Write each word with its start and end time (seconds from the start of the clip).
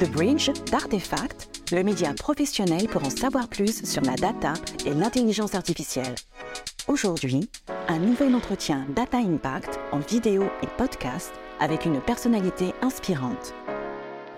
The 0.00 0.08
Bridge 0.12 0.50
d'Artefact, 0.70 1.72
le 1.72 1.82
média 1.82 2.14
professionnel 2.14 2.86
pour 2.86 3.04
en 3.04 3.10
savoir 3.10 3.48
plus 3.48 3.84
sur 3.84 4.00
la 4.02 4.14
data 4.14 4.52
et 4.86 4.94
l'intelligence 4.94 5.56
artificielle. 5.56 6.14
Aujourd'hui, 6.86 7.50
un 7.88 7.98
nouvel 7.98 8.36
entretien 8.36 8.86
Data 8.94 9.18
Impact 9.18 9.80
en 9.90 9.98
vidéo 9.98 10.44
et 10.62 10.68
podcast 10.76 11.32
avec 11.58 11.84
une 11.84 12.00
personnalité 12.00 12.74
inspirante. 12.80 13.54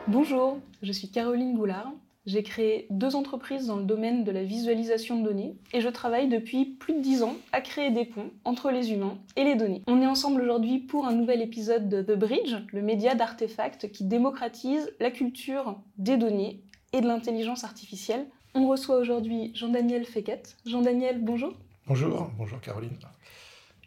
Bonjour, 0.09 0.61
je 0.83 0.93
suis 0.93 1.11
Caroline 1.11 1.55
Goulard. 1.55 1.93
J'ai 2.27 2.43
créé 2.43 2.87
deux 2.91 3.17
entreprises 3.17 3.67
dans 3.67 3.77
le 3.77 3.85
domaine 3.85 4.25
de 4.25 4.31
la 4.31 4.45
visualisation 4.45 5.19
de 5.19 5.25
données 5.25 5.57
et 5.73 5.81
je 5.81 5.89
travaille 5.89 6.29
depuis 6.29 6.67
plus 6.67 6.93
de 6.93 7.01
dix 7.01 7.23
ans 7.23 7.35
à 7.53 7.63
créer 7.63 7.91
des 7.91 8.05
ponts 8.05 8.31
entre 8.45 8.71
les 8.71 8.93
humains 8.93 9.17
et 9.37 9.45
les 9.45 9.55
données. 9.55 9.83
On 9.87 10.03
est 10.03 10.07
ensemble 10.07 10.43
aujourd'hui 10.43 10.81
pour 10.81 11.07
un 11.07 11.13
nouvel 11.13 11.41
épisode 11.41 11.89
de 11.89 12.03
The 12.03 12.19
Bridge, 12.19 12.55
le 12.73 12.83
média 12.83 13.15
d'artefacts 13.15 13.91
qui 13.91 14.05
démocratise 14.05 14.93
la 15.01 15.11
culture 15.11 15.81
des 15.97 16.19
données 16.19 16.61
et 16.93 17.01
de 17.01 17.07
l'intelligence 17.07 17.65
artificielle. 17.65 18.27
On 18.55 18.69
reçoit 18.69 18.99
aujourd'hui 18.99 19.53
Jean-Daniel 19.55 20.05
Fequette. 20.05 20.59
Jean-Daniel, 20.67 21.25
bonjour. 21.25 21.55
Bonjour, 21.87 22.31
bonjour 22.37 22.61
Caroline. 22.61 22.99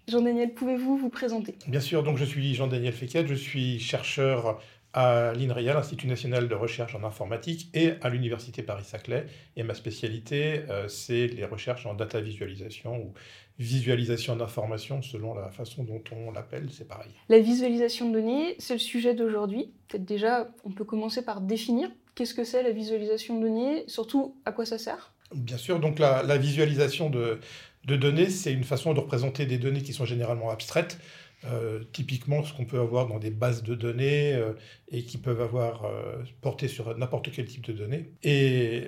Jean-Daniel, 0.08 0.54
pouvez-vous 0.54 0.98
vous 0.98 1.10
présenter? 1.10 1.56
Bien 1.68 1.80
sûr, 1.80 2.04
donc 2.04 2.18
je 2.18 2.26
suis 2.26 2.56
Jean-Daniel 2.56 2.94
Fequette, 2.94 3.28
je 3.28 3.36
suis 3.36 3.80
chercheur 3.80 4.60
à 4.94 5.34
l'INRIA, 5.34 5.74
l'Institut 5.74 6.08
national 6.08 6.48
de 6.48 6.56
recherche 6.56 6.96
en 6.96 7.04
informatique, 7.04 7.70
et 7.74 7.94
à 8.02 8.10
l'Université 8.10 8.62
Paris-Saclay. 8.62 9.26
Et 9.58 9.64
ma 9.64 9.74
spécialité, 9.74 10.64
euh, 10.70 10.88
c'est 10.88 11.28
les 11.28 11.46
recherches 11.46 11.86
en 11.86 11.96
data 11.96 12.22
visualisation 12.22 12.98
ou 12.98 13.14
visualisation 13.60 14.36
d'informations 14.36 15.02
selon 15.02 15.34
la 15.36 15.50
façon 15.50 15.84
dont 15.84 16.04
on 16.12 16.32
l'appelle, 16.32 16.70
c'est 16.72 16.88
pareil. 16.88 17.12
La 17.30 17.40
visualisation 17.40 18.10
de 18.10 18.20
données, 18.20 18.56
c'est 18.60 18.74
le 18.74 18.80
sujet 18.80 19.14
d'aujourd'hui. 19.14 19.72
Peut-être 19.88 20.06
déjà, 20.06 20.50
on 20.64 20.72
peut 20.72 20.86
commencer 20.86 21.24
par 21.24 21.42
définir 21.42 21.90
qu'est-ce 22.16 22.34
que 22.34 22.44
c'est 22.44 22.64
la 22.64 22.72
visualisation 22.72 23.40
de 23.40 23.48
données, 23.48 23.84
surtout 23.88 24.36
à 24.46 24.52
quoi 24.52 24.66
ça 24.66 24.78
sert? 24.78 25.14
Bien 25.34 25.58
sûr, 25.58 25.80
donc 25.80 26.00
la, 26.00 26.24
la 26.24 26.38
visualisation 26.38 27.10
de, 27.10 27.40
de 27.86 27.96
données, 27.96 28.30
c'est 28.30 28.54
une 28.54 28.64
façon 28.64 28.94
de 28.94 29.00
représenter 29.00 29.46
des 29.46 29.58
données 29.58 29.82
qui 29.82 29.94
sont 29.94 30.06
généralement 30.06 30.50
abstraites. 30.50 31.00
Euh, 31.46 31.84
typiquement 31.92 32.42
ce 32.44 32.54
qu'on 32.54 32.64
peut 32.64 32.80
avoir 32.80 33.08
dans 33.08 33.20
des 33.20 33.30
bases 33.30 33.64
de 33.64 33.76
données 33.76 34.34
euh, 34.34 34.54
et 34.88 35.04
qui 35.04 35.18
peuvent 35.18 35.42
avoir 35.42 35.84
euh, 35.84 36.24
porté 36.40 36.70
sur 36.70 36.98
n'importe 36.98 37.32
quel 37.32 37.46
type 37.46 37.66
de 37.66 37.74
données. 37.74 38.12
Et 38.24 38.84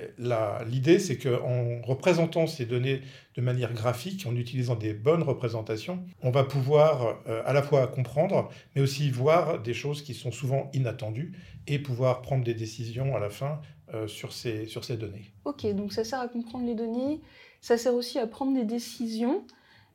l'idée, 0.65 0.99
c'est 0.99 1.17
qu'en 1.17 1.81
représentant 1.81 2.47
ces 2.47 2.65
données 2.65 3.01
de 3.35 3.41
manière 3.41 3.73
graphique, 3.73 4.25
en 4.25 4.35
utilisant 4.37 4.75
des 4.75 4.93
bonnes 4.93 5.23
représentations, 5.23 6.05
on 6.21 6.31
va 6.31 6.45
pouvoir 6.45 7.17
à 7.25 7.51
la 7.51 7.61
fois 7.61 7.87
comprendre, 7.87 8.49
mais 8.73 8.81
aussi 8.81 9.09
voir 9.09 9.61
des 9.61 9.73
choses 9.73 10.01
qui 10.01 10.13
sont 10.13 10.31
souvent 10.31 10.69
inattendues 10.73 11.33
et 11.67 11.79
pouvoir 11.79 12.21
prendre 12.21 12.45
des 12.45 12.53
décisions 12.53 13.17
à 13.17 13.19
la 13.19 13.29
fin 13.29 13.59
sur, 14.07 14.31
ces, 14.31 14.67
sur 14.67 14.85
ces 14.85 14.95
données. 14.95 15.33
Ok, 15.43 15.65
donc 15.73 15.91
ça 15.91 16.05
sert 16.05 16.21
à 16.21 16.29
comprendre 16.29 16.65
les 16.65 16.75
données, 16.75 17.19
ça 17.59 17.77
sert 17.77 17.93
aussi 17.93 18.17
à 18.17 18.27
prendre 18.27 18.53
des 18.53 18.65
décisions. 18.65 19.43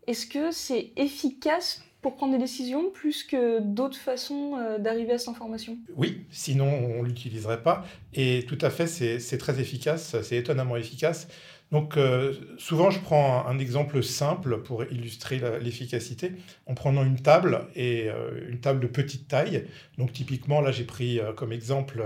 Est-ce 0.06 0.27
que 0.27 0.50
c'est 0.50 0.92
efficace 0.97 1.83
pour 2.03 2.17
prendre 2.17 2.33
des 2.33 2.39
décisions 2.39 2.91
plus 2.91 3.25
que 3.25 3.61
d'autres 3.61 3.98
façons 3.98 4.56
euh, 4.56 4.79
d'arriver 4.79 5.12
à 5.12 5.19
cette 5.19 5.29
information 5.29 5.77
Oui, 5.97 6.25
sinon 6.31 6.67
on 6.67 7.03
ne 7.03 7.09
l'utiliserait 7.09 7.62
pas. 7.62 7.84
Et 8.15 8.45
tout 8.48 8.59
à 8.61 8.70
fait, 8.70 8.87
c'est 8.87 9.39
très 9.39 9.61
efficace, 9.61 10.17
c'est 10.23 10.37
étonnamment 10.37 10.77
efficace. 10.77 11.28
Donc 11.72 11.96
euh, 11.96 12.34
souvent, 12.58 12.90
je 12.90 13.00
prends 13.00 13.46
un, 13.46 13.58
exemple 13.58 14.02
simple 14.02 14.62
pour 14.62 14.84
illustrer 14.84 15.40
l'efficacité 15.60 16.32
en 16.66 16.74
prenant 16.74 17.04
une 17.04 17.20
table 17.20 17.68
et 17.74 18.08
euh, 18.08 18.48
une 18.48 18.60
table 18.60 18.80
de 18.80 18.86
petite 18.86 19.28
taille. 19.28 19.66
Donc 19.98 20.12
typiquement, 20.12 20.60
là, 20.60 20.72
j'ai 20.72 20.84
pris 20.84 21.20
comme 21.36 21.52
exemple 21.52 22.02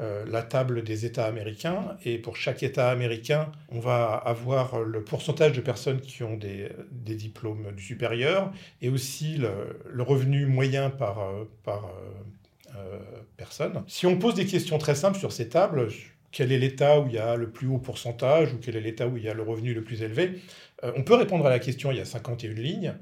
euh, 0.00 0.24
la 0.26 0.42
table 0.42 0.82
des 0.82 1.04
États 1.04 1.26
américains. 1.26 1.98
Et 2.06 2.16
pour 2.16 2.36
chaque 2.36 2.62
État 2.62 2.90
américain, 2.90 3.52
on 3.68 3.78
va 3.78 4.14
avoir 4.14 4.80
le 4.80 5.04
pourcentage 5.04 5.52
de 5.52 5.60
personnes 5.60 6.00
qui 6.00 6.22
ont 6.22 6.34
des, 6.36 6.70
diplômes 6.90 7.72
du 7.76 7.82
supérieur 7.82 8.50
et 8.80 8.88
aussi 8.88 9.36
le, 9.36 10.02
revenu 10.02 10.46
moyen 10.46 10.88
par, 10.88 11.20
euh, 11.20 11.44
euh, 12.74 12.98
personne. 13.36 13.84
Si 13.86 14.06
on 14.06 14.18
pose 14.18 14.34
des 14.34 14.46
questions 14.46 14.78
très 14.78 14.94
simples 14.94 15.18
sur 15.18 15.30
ces 15.30 15.50
tables, 15.50 15.88
quel 16.32 16.50
est 16.50 16.58
l'État 16.58 17.00
où 17.00 17.06
il 17.06 17.14
y 17.14 17.18
a 17.18 17.36
le 17.36 17.50
plus 17.50 17.68
haut 17.68 17.78
pourcentage 17.78 18.52
ou 18.54 18.58
quel 18.58 18.76
est 18.76 18.80
l'État 18.80 19.06
où 19.06 19.16
il 19.16 19.22
y 19.22 19.28
a 19.28 19.34
le 19.34 19.42
revenu 19.42 19.74
le 19.74 19.84
plus 19.84 20.02
élevé, 20.02 20.40
on 20.96 21.02
peut 21.04 21.14
répondre 21.14 21.46
à 21.46 21.50
la 21.50 21.60
question, 21.60 21.92
il 21.92 21.98
y 21.98 22.00
a 22.00 22.04
51 22.04 22.54
lignes. 22.54 22.94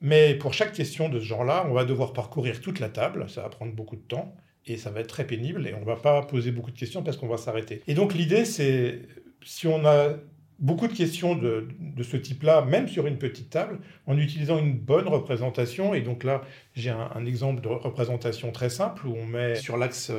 Mais 0.00 0.34
pour 0.34 0.52
chaque 0.52 0.72
question 0.72 1.08
de 1.08 1.18
ce 1.18 1.24
genre-là, 1.24 1.66
on 1.68 1.72
va 1.72 1.84
devoir 1.84 2.12
parcourir 2.12 2.60
toute 2.60 2.78
la 2.78 2.90
table, 2.90 3.28
ça 3.28 3.42
va 3.42 3.48
prendre 3.48 3.72
beaucoup 3.72 3.96
de 3.96 4.02
temps 4.02 4.36
et 4.66 4.76
ça 4.76 4.90
va 4.90 5.00
être 5.00 5.08
très 5.08 5.26
pénible 5.26 5.66
et 5.66 5.74
on 5.74 5.80
ne 5.80 5.84
va 5.84 5.96
pas 5.96 6.22
poser 6.22 6.50
beaucoup 6.50 6.70
de 6.70 6.78
questions 6.78 7.02
parce 7.02 7.16
qu'on 7.16 7.26
va 7.28 7.36
s'arrêter. 7.36 7.82
Et 7.86 7.94
donc 7.94 8.14
l'idée, 8.14 8.44
c'est 8.44 9.00
si 9.42 9.66
on 9.66 9.84
a 9.86 10.14
beaucoup 10.58 10.86
de 10.86 10.92
questions 10.92 11.34
de, 11.34 11.68
de 11.80 12.02
ce 12.02 12.16
type-là, 12.16 12.62
même 12.62 12.88
sur 12.88 13.06
une 13.06 13.18
petite 13.18 13.50
table, 13.50 13.78
en 14.06 14.16
utilisant 14.16 14.58
une 14.58 14.74
bonne 14.74 15.08
représentation. 15.08 15.94
Et 15.94 16.00
donc 16.00 16.24
là, 16.24 16.42
j'ai 16.74 16.90
un, 16.90 17.26
exemple 17.26 17.60
de 17.60 17.68
représentation 17.68 18.52
très 18.52 18.70
simple 18.70 19.06
où 19.06 19.14
on 19.14 19.26
met 19.26 19.56
sur 19.56 19.76
l'axe 19.76 20.12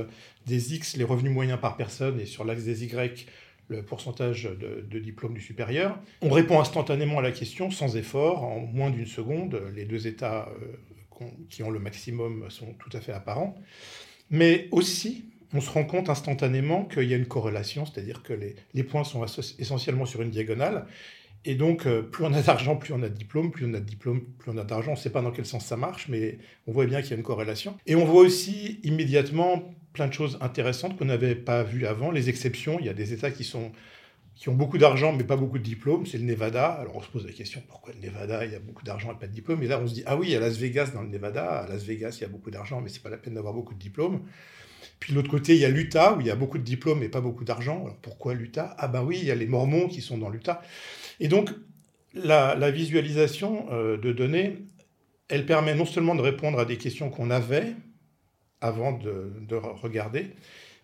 des 0.45 0.75
X 0.75 0.97
les 0.97 1.03
revenus 1.03 1.31
moyens 1.31 1.59
par 1.59 1.78
personne 1.78 2.19
et 2.19 2.25
sur 2.25 2.45
l'axe 2.45 2.63
des 2.63 2.83
Y 2.83 3.28
le 3.67 3.81
pourcentage 3.81 4.44
de, 4.44 4.85
de 4.88 5.00
diplômes 5.00 5.33
du 5.33 5.41
supérieur. 5.41 6.00
On 6.22 6.29
répond 6.29 6.59
instantanément 6.59 7.17
à 7.19 7.22
la 7.22 7.31
question 7.31 7.72
sans 7.72 7.97
effort, 7.97 8.44
en 8.44 8.59
moins 8.59 8.91
d'une 8.91 9.07
seconde. 9.07 9.59
Les 9.75 9.85
deux 9.85 10.06
états 10.06 10.50
euh, 10.61 11.25
qui 11.50 11.63
ont 11.63 11.72
le 11.72 11.79
maximum 11.79 12.45
sont 12.50 12.73
tout 12.73 12.95
à 12.95 13.01
fait 13.01 13.11
apparents. 13.11 13.56
Mais 14.29 14.67
aussi, 14.72 15.25
on 15.53 15.61
se 15.61 15.69
rend 15.69 15.85
compte 15.85 16.09
instantanément 16.09 16.85
qu'il 16.85 17.03
y 17.03 17.13
a 17.13 17.17
une 17.17 17.27
corrélation, 17.27 17.85
c'est-à-dire 17.85 18.23
que 18.23 18.33
les, 18.33 18.83
points 18.83 19.03
sont 19.03 19.25
essentiellement 19.59 20.06
sur 20.06 20.22
une 20.22 20.29
diagonale. 20.29 20.85
Et 21.47 21.53
donc, 21.53 21.85
euh, 21.85 22.01
plus 22.01 22.25
on 22.25 22.33
a 22.33 22.41
d'argent, 22.41 22.75
plus 22.75 22.94
on 22.94 23.03
a 23.03 23.09
de 23.09 23.13
diplôme, 23.13 23.51
plus 23.51 23.66
on 23.66 23.73
a 23.75 23.79
de 23.79 23.85
diplôme, 23.85 24.22
plus 24.39 24.51
on 24.51 24.57
a 24.57 24.63
d'argent. 24.63 24.91
On 24.91 24.95
ne 24.95 25.00
sait 25.00 25.12
pas 25.12 25.22
dans 25.22 25.31
quel 25.31 25.45
sens 25.45 25.66
ça 25.66 25.77
marche, 25.77 26.07
mais 26.09 26.39
on 26.66 26.72
voit 26.72 26.88
bien 26.88 27.01
qu'il 27.01 27.12
y 27.12 27.13
a 27.13 27.17
une 27.17 27.23
corrélation. 27.23 27.77
Et 27.85 27.95
on 27.95 28.03
voit 28.03 28.22
aussi 28.22 28.79
immédiatement 28.83 29.75
plein 29.95 30.07
de 30.07 30.13
choses 30.13 30.38
intéressantes 30.41 30.97
qu'on 30.97 31.06
n'avait 31.06 31.33
pas 31.33 31.63
vues 31.63 31.88
avant. 31.88 32.11
Les 32.11 32.29
exceptions, 32.29 32.78
il 32.79 32.85
y 32.85 32.89
a 32.89 32.94
des 32.94 33.13
États 33.13 33.31
qui, 33.31 33.44
sont, 33.44 33.72
qui 34.35 34.50
ont 34.50 34.53
beaucoup 34.53 34.78
d'argent, 34.78 35.13
mais 35.13 35.23
pas 35.23 35.38
beaucoup 35.38 35.57
de 35.57 35.63
diplômes. 35.63 36.06
C'est 36.06 36.19
le 36.19 36.25
Nevada. 36.25 36.67
Alors 36.67 36.97
on 36.97 37.01
se 37.01 37.09
pose 37.09 37.25
la 37.25 37.31
question, 37.31 37.63
pourquoi 37.67 37.94
le 37.94 38.06
Nevada, 38.06 38.45
il 38.45 38.51
y 38.51 38.56
a 38.56 38.59
beaucoup 38.59 38.83
d'argent 38.83 39.11
et 39.11 39.17
pas 39.17 39.28
de 39.28 39.31
diplôme 39.31 39.63
Et 39.63 39.67
là, 39.67 39.79
on 39.81 39.88
se 39.88 39.94
dit, 39.94 40.03
ah 40.06 40.17
oui, 40.17 40.28
il 40.28 40.33
y 40.33 40.35
a 40.35 40.39
Las 40.39 40.57
Vegas 40.57 40.91
dans 40.94 41.01
le 41.01 41.07
Nevada. 41.07 41.61
À 41.61 41.67
Las 41.67 41.83
Vegas, 41.83 42.17
il 42.19 42.22
y 42.22 42.25
a 42.25 42.29
beaucoup 42.29 42.51
d'argent, 42.51 42.81
mais 42.81 42.89
c'est 42.89 43.01
pas 43.01 43.09
la 43.09 43.17
peine 43.17 43.33
d'avoir 43.33 43.53
beaucoup 43.53 43.73
de 43.73 43.79
diplômes. 43.79 44.22
Puis 45.00 45.13
de 45.13 45.17
l'autre 45.17 45.31
côté, 45.31 45.56
il 45.56 45.59
y 45.59 45.66
a 45.66 45.69
l'Utah, 45.69 46.13
où 46.13 46.22
il 46.22 46.27
y 46.27 46.31
a 46.31 46.35
beaucoup 46.35 46.57
de 46.57 46.63
diplômes 46.63 47.01
et 47.01 47.09
pas 47.09 47.22
beaucoup 47.22 47.45
d'argent. 47.45 47.83
Alors 47.85 47.97
pourquoi 47.97 48.33
l'Utah? 48.33 48.75
Ah 48.77 48.88
ben 48.88 49.03
oui, 49.03 49.17
il 49.19 49.25
y 49.25 49.31
a 49.31 49.35
les 49.35 49.47
Mormons 49.47 49.88
qui 49.88 50.01
sont 50.01 50.17
dans 50.17 50.29
l'Utah. 50.29 50.62
Et 51.19 51.27
donc, 51.27 51.50
la, 52.13 52.72
visualisation 52.72 53.67
euh, 53.72 53.97
de 53.97 54.12
données, 54.12 54.59
elle 55.27 55.45
permet 55.45 55.73
non 55.75 55.85
seulement 55.85 56.16
de 56.16 56.22
répondre 56.22 56.59
à 56.59 56.66
des 56.66 56.77
questions 56.77 57.09
qu'on 57.09 57.31
avait 57.31 57.75
avant 58.62 58.94
de, 58.94 59.56
regarder, 59.56 60.28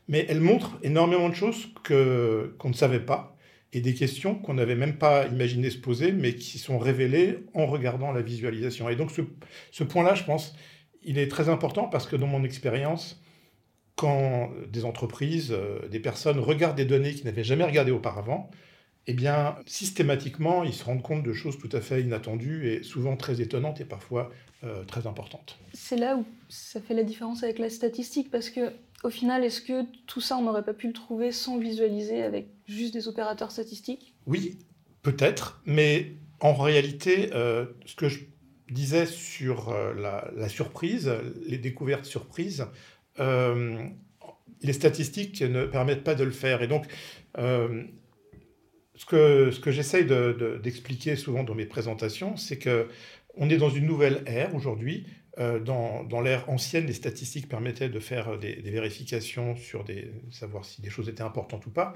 mais 0.08 0.26
elle 0.30 0.42
montre 0.42 0.78
énormément 0.84 1.30
de 1.30 1.36
choses 1.36 1.68
qu'on 1.88 2.70
ne 2.70 2.74
savait 2.74 3.00
pas 3.00 3.38
et 3.74 3.82
des 3.82 3.94
questions 3.94 4.36
qu'on 4.36 4.56
n'avait 4.56 4.76
même 4.76 4.98
pas 4.98 5.28
imaginé 5.28 5.70
se 5.70 5.78
poser, 5.78 6.12
mais 6.12 6.36
qui 6.36 6.60
sont 6.60 6.78
révélées 6.78 7.46
en 7.54 7.66
regardant 7.66 8.12
la 8.12 8.22
visualisation. 8.22 8.90
Et 8.90 8.96
donc 8.96 9.12
ce, 9.12 9.22
ce 9.72 9.84
point-là, 9.84 10.14
je 10.14 10.24
pense, 10.24 10.56
il 11.04 11.18
est 11.18 11.30
très 11.30 11.48
important 11.48 11.88
parce 11.88 12.06
que 12.06 12.18
dans 12.18 12.28
mon 12.28 12.44
expérience, 12.44 13.22
quand 13.96 14.52
des 14.68 14.84
entreprises, 14.84 15.52
euh, 15.52 15.88
des 15.88 16.00
personnes 16.00 16.40
regardent 16.40 16.78
des 16.78 16.86
données 16.86 17.14
qu'ils 17.14 17.26
n'avaient 17.26 17.44
jamais 17.44 17.64
regardées 17.64 17.92
auparavant, 17.92 18.50
eh 19.08 19.14
bien, 19.14 19.56
systématiquement, 19.66 20.64
ils 20.64 20.74
se 20.74 20.84
rendent 20.84 21.02
compte 21.02 21.24
de 21.24 21.34
choses 21.34 21.58
tout 21.58 21.70
à 21.72 21.82
fait 21.82 22.02
inattendues 22.02 22.68
et 22.70 22.84
souvent 22.84 23.18
très 23.18 23.42
étonnantes 23.42 23.82
et 23.82 23.86
parfois 23.86 24.32
euh, 24.64 24.84
très 24.84 25.08
importantes. 25.08 25.58
C'est 25.74 25.98
là 25.98 26.18
où 26.18 26.26
ça 26.50 26.80
fait 26.82 26.94
la 26.94 27.04
différence 27.04 27.44
avec 27.44 27.58
la 27.60 27.70
statistique, 27.70 28.30
parce 28.30 28.50
que 28.50 28.72
au 29.04 29.10
final, 29.10 29.44
est-ce 29.44 29.62
que 29.62 29.84
tout 30.06 30.22
ça, 30.22 30.38
on 30.38 30.44
n'aurait 30.44 30.64
pas 30.64 30.76
pu 30.76 30.88
le 30.88 30.94
trouver 30.94 31.32
sans 31.32 31.58
visualiser 31.58 32.22
avec 32.22 32.48
juste 32.68 32.94
des 32.94 33.08
opérateurs 33.08 33.52
statistiques? 33.52 34.14
Oui, 34.28 34.60
peut-être, 35.02 35.62
mais 35.66 36.14
en 36.40 36.54
réalité, 36.54 37.32
euh, 37.34 37.66
ce 37.88 37.96
que 37.96 38.08
je 38.08 38.20
disais 38.70 39.08
sur 39.08 39.76
la, 39.98 40.48
surprise, 40.48 41.12
les 41.48 41.58
découvertes 41.58 42.06
surprises, 42.06 42.68
euh, 43.20 43.84
les 44.62 44.74
statistiques 44.74 45.42
ne 45.42 45.66
permettent 45.66 46.04
pas 46.04 46.16
de 46.16 46.24
le 46.24 46.32
faire. 46.32 46.62
Et 46.62 46.68
donc, 46.68 46.86
euh, 47.38 47.84
ce 49.02 49.60
que, 49.60 49.72
j'essaye 49.72 50.06
d'expliquer 50.62 51.16
souvent 51.16 51.44
dans 51.44 51.56
mes 51.56 51.66
présentations, 51.66 52.38
c'est 52.38 52.58
que 52.58 52.88
on 53.36 53.50
est 53.50 53.58
dans 53.58 53.70
une 53.70 53.86
nouvelle 53.86 54.24
ère 54.26 54.54
aujourd'hui 54.56 55.06
euh, 55.40 55.60
dans, 55.60 56.22
l'ère 56.22 56.50
ancienne, 56.50 56.86
les 56.86 56.94
statistiques 56.94 57.48
permettaient 57.48 57.88
de 57.88 58.00
faire 58.00 58.38
des, 58.38 58.54
vérifications 58.66 59.56
sur 59.56 59.86
savoir 60.30 60.66
si 60.66 60.82
des 60.82 60.90
choses 60.90 61.08
étaient 61.08 61.24
importantes 61.24 61.66
ou 61.68 61.70
pas. 61.70 61.94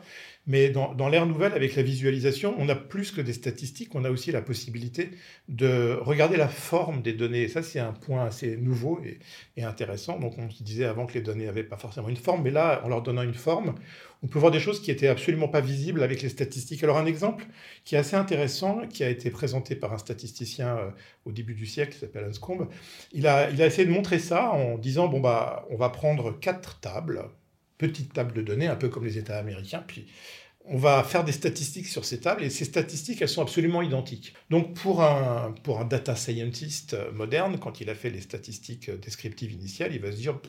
Mais 0.48 0.70
dans, 0.70 1.10
l'ère 1.10 1.26
nouvelle, 1.26 1.52
avec 1.52 1.76
la 1.76 1.84
visualisation, 1.84 2.56
on 2.58 2.70
a 2.70 2.76
plus 2.76 3.12
que 3.12 3.20
des 3.20 3.34
statistiques, 3.34 3.94
on 3.94 4.06
a 4.06 4.10
aussi 4.10 4.32
la 4.32 4.42
possibilité 4.42 5.12
de 5.50 5.98
regarder 6.00 6.38
la 6.38 6.48
forme 6.48 7.02
des 7.02 7.12
données. 7.12 7.50
Ça, 7.50 7.62
c'est 7.62 7.80
un 7.80 7.92
point 7.92 8.26
assez 8.26 8.56
nouveau 8.56 9.02
et, 9.58 9.64
intéressant. 9.64 10.18
Donc, 10.18 10.38
on 10.38 10.50
se 10.50 10.64
disait 10.64 10.86
avant 10.86 11.06
que 11.06 11.14
les 11.14 11.22
données 11.22 11.46
n'avaient 11.46 11.64
pas 11.64 11.78
forcément 11.78 12.08
une 12.08 12.16
forme, 12.16 12.44
mais 12.44 12.52
là, 12.52 12.82
en 12.86 12.88
leur 12.88 13.02
donnant 13.02 13.24
une 13.24 13.34
forme, 13.34 13.76
on 14.26 14.28
peut 14.28 14.40
voir 14.40 14.52
des 14.52 14.60
choses 14.60 14.82
qui 14.82 14.90
étaient 14.90 15.08
absolument 15.08 15.48
pas 15.48 15.62
visibles 15.62 16.02
avec 16.02 16.24
les 16.24 16.30
statistiques. 16.30 16.84
Alors, 16.84 16.98
un 16.98 17.06
exemple 17.06 17.46
qui 17.84 17.94
est 17.94 18.00
assez 18.00 18.16
intéressant, 18.16 18.88
qui 18.88 19.04
a 19.04 19.10
été 19.10 19.30
présenté 19.30 19.76
par 19.76 19.94
un 19.94 20.00
statisticien 20.00 20.78
euh, 20.78 20.90
au 21.26 21.32
début 21.32 21.54
du 21.54 21.68
siècle, 21.68 21.94
qui 21.94 22.00
s'appelle 22.00 22.26
Anscombe, 22.28 22.68
il 23.14 23.28
a, 23.28 23.52
il 23.52 23.62
a 23.62 23.68
essayé 23.68 23.88
de 23.88 23.94
montrer 23.94 24.18
ça 24.18 24.50
en 24.50 24.80
disant, 24.80 25.08
bon, 25.08 25.20
bah, 25.20 25.68
on 25.70 25.76
va 25.76 25.90
prendre 25.90 26.40
quatre 26.40 26.80
tables, 26.80 27.30
petites 27.78 28.14
tables 28.14 28.34
de 28.34 28.42
données, 28.42 28.66
un 28.66 28.76
peu 28.76 28.90
comme 28.90 29.06
les 29.06 29.20
États 29.20 29.38
américains, 29.38 29.84
puis 29.86 30.08
on 30.64 30.80
va 30.80 31.04
faire 31.04 31.24
des 31.24 31.32
statistiques 31.32 31.86
sur 31.86 32.04
ces 32.04 32.20
tables, 32.20 32.44
et 32.44 32.50
ces 32.50 32.66
statistiques, 32.66 33.22
elles 33.22 33.30
sont 33.30 33.44
absolument 33.44 33.84
identiques. 33.84 34.34
Donc 34.50 34.74
pour 34.74 35.04
un, 35.04 35.54
pour 35.62 35.80
un 35.80 35.86
data 35.86 36.16
scientist 36.16 36.98
moderne, 37.14 37.60
quand 37.60 37.80
il 37.80 37.92
a 37.92 37.96
fait 37.96 38.10
les 38.10 38.22
statistiques 38.22 38.90
descriptives 38.90 39.52
initiales, 39.52 39.94
il 39.94 40.02
va 40.02 40.12
se 40.12 40.18
dire, 40.18 40.40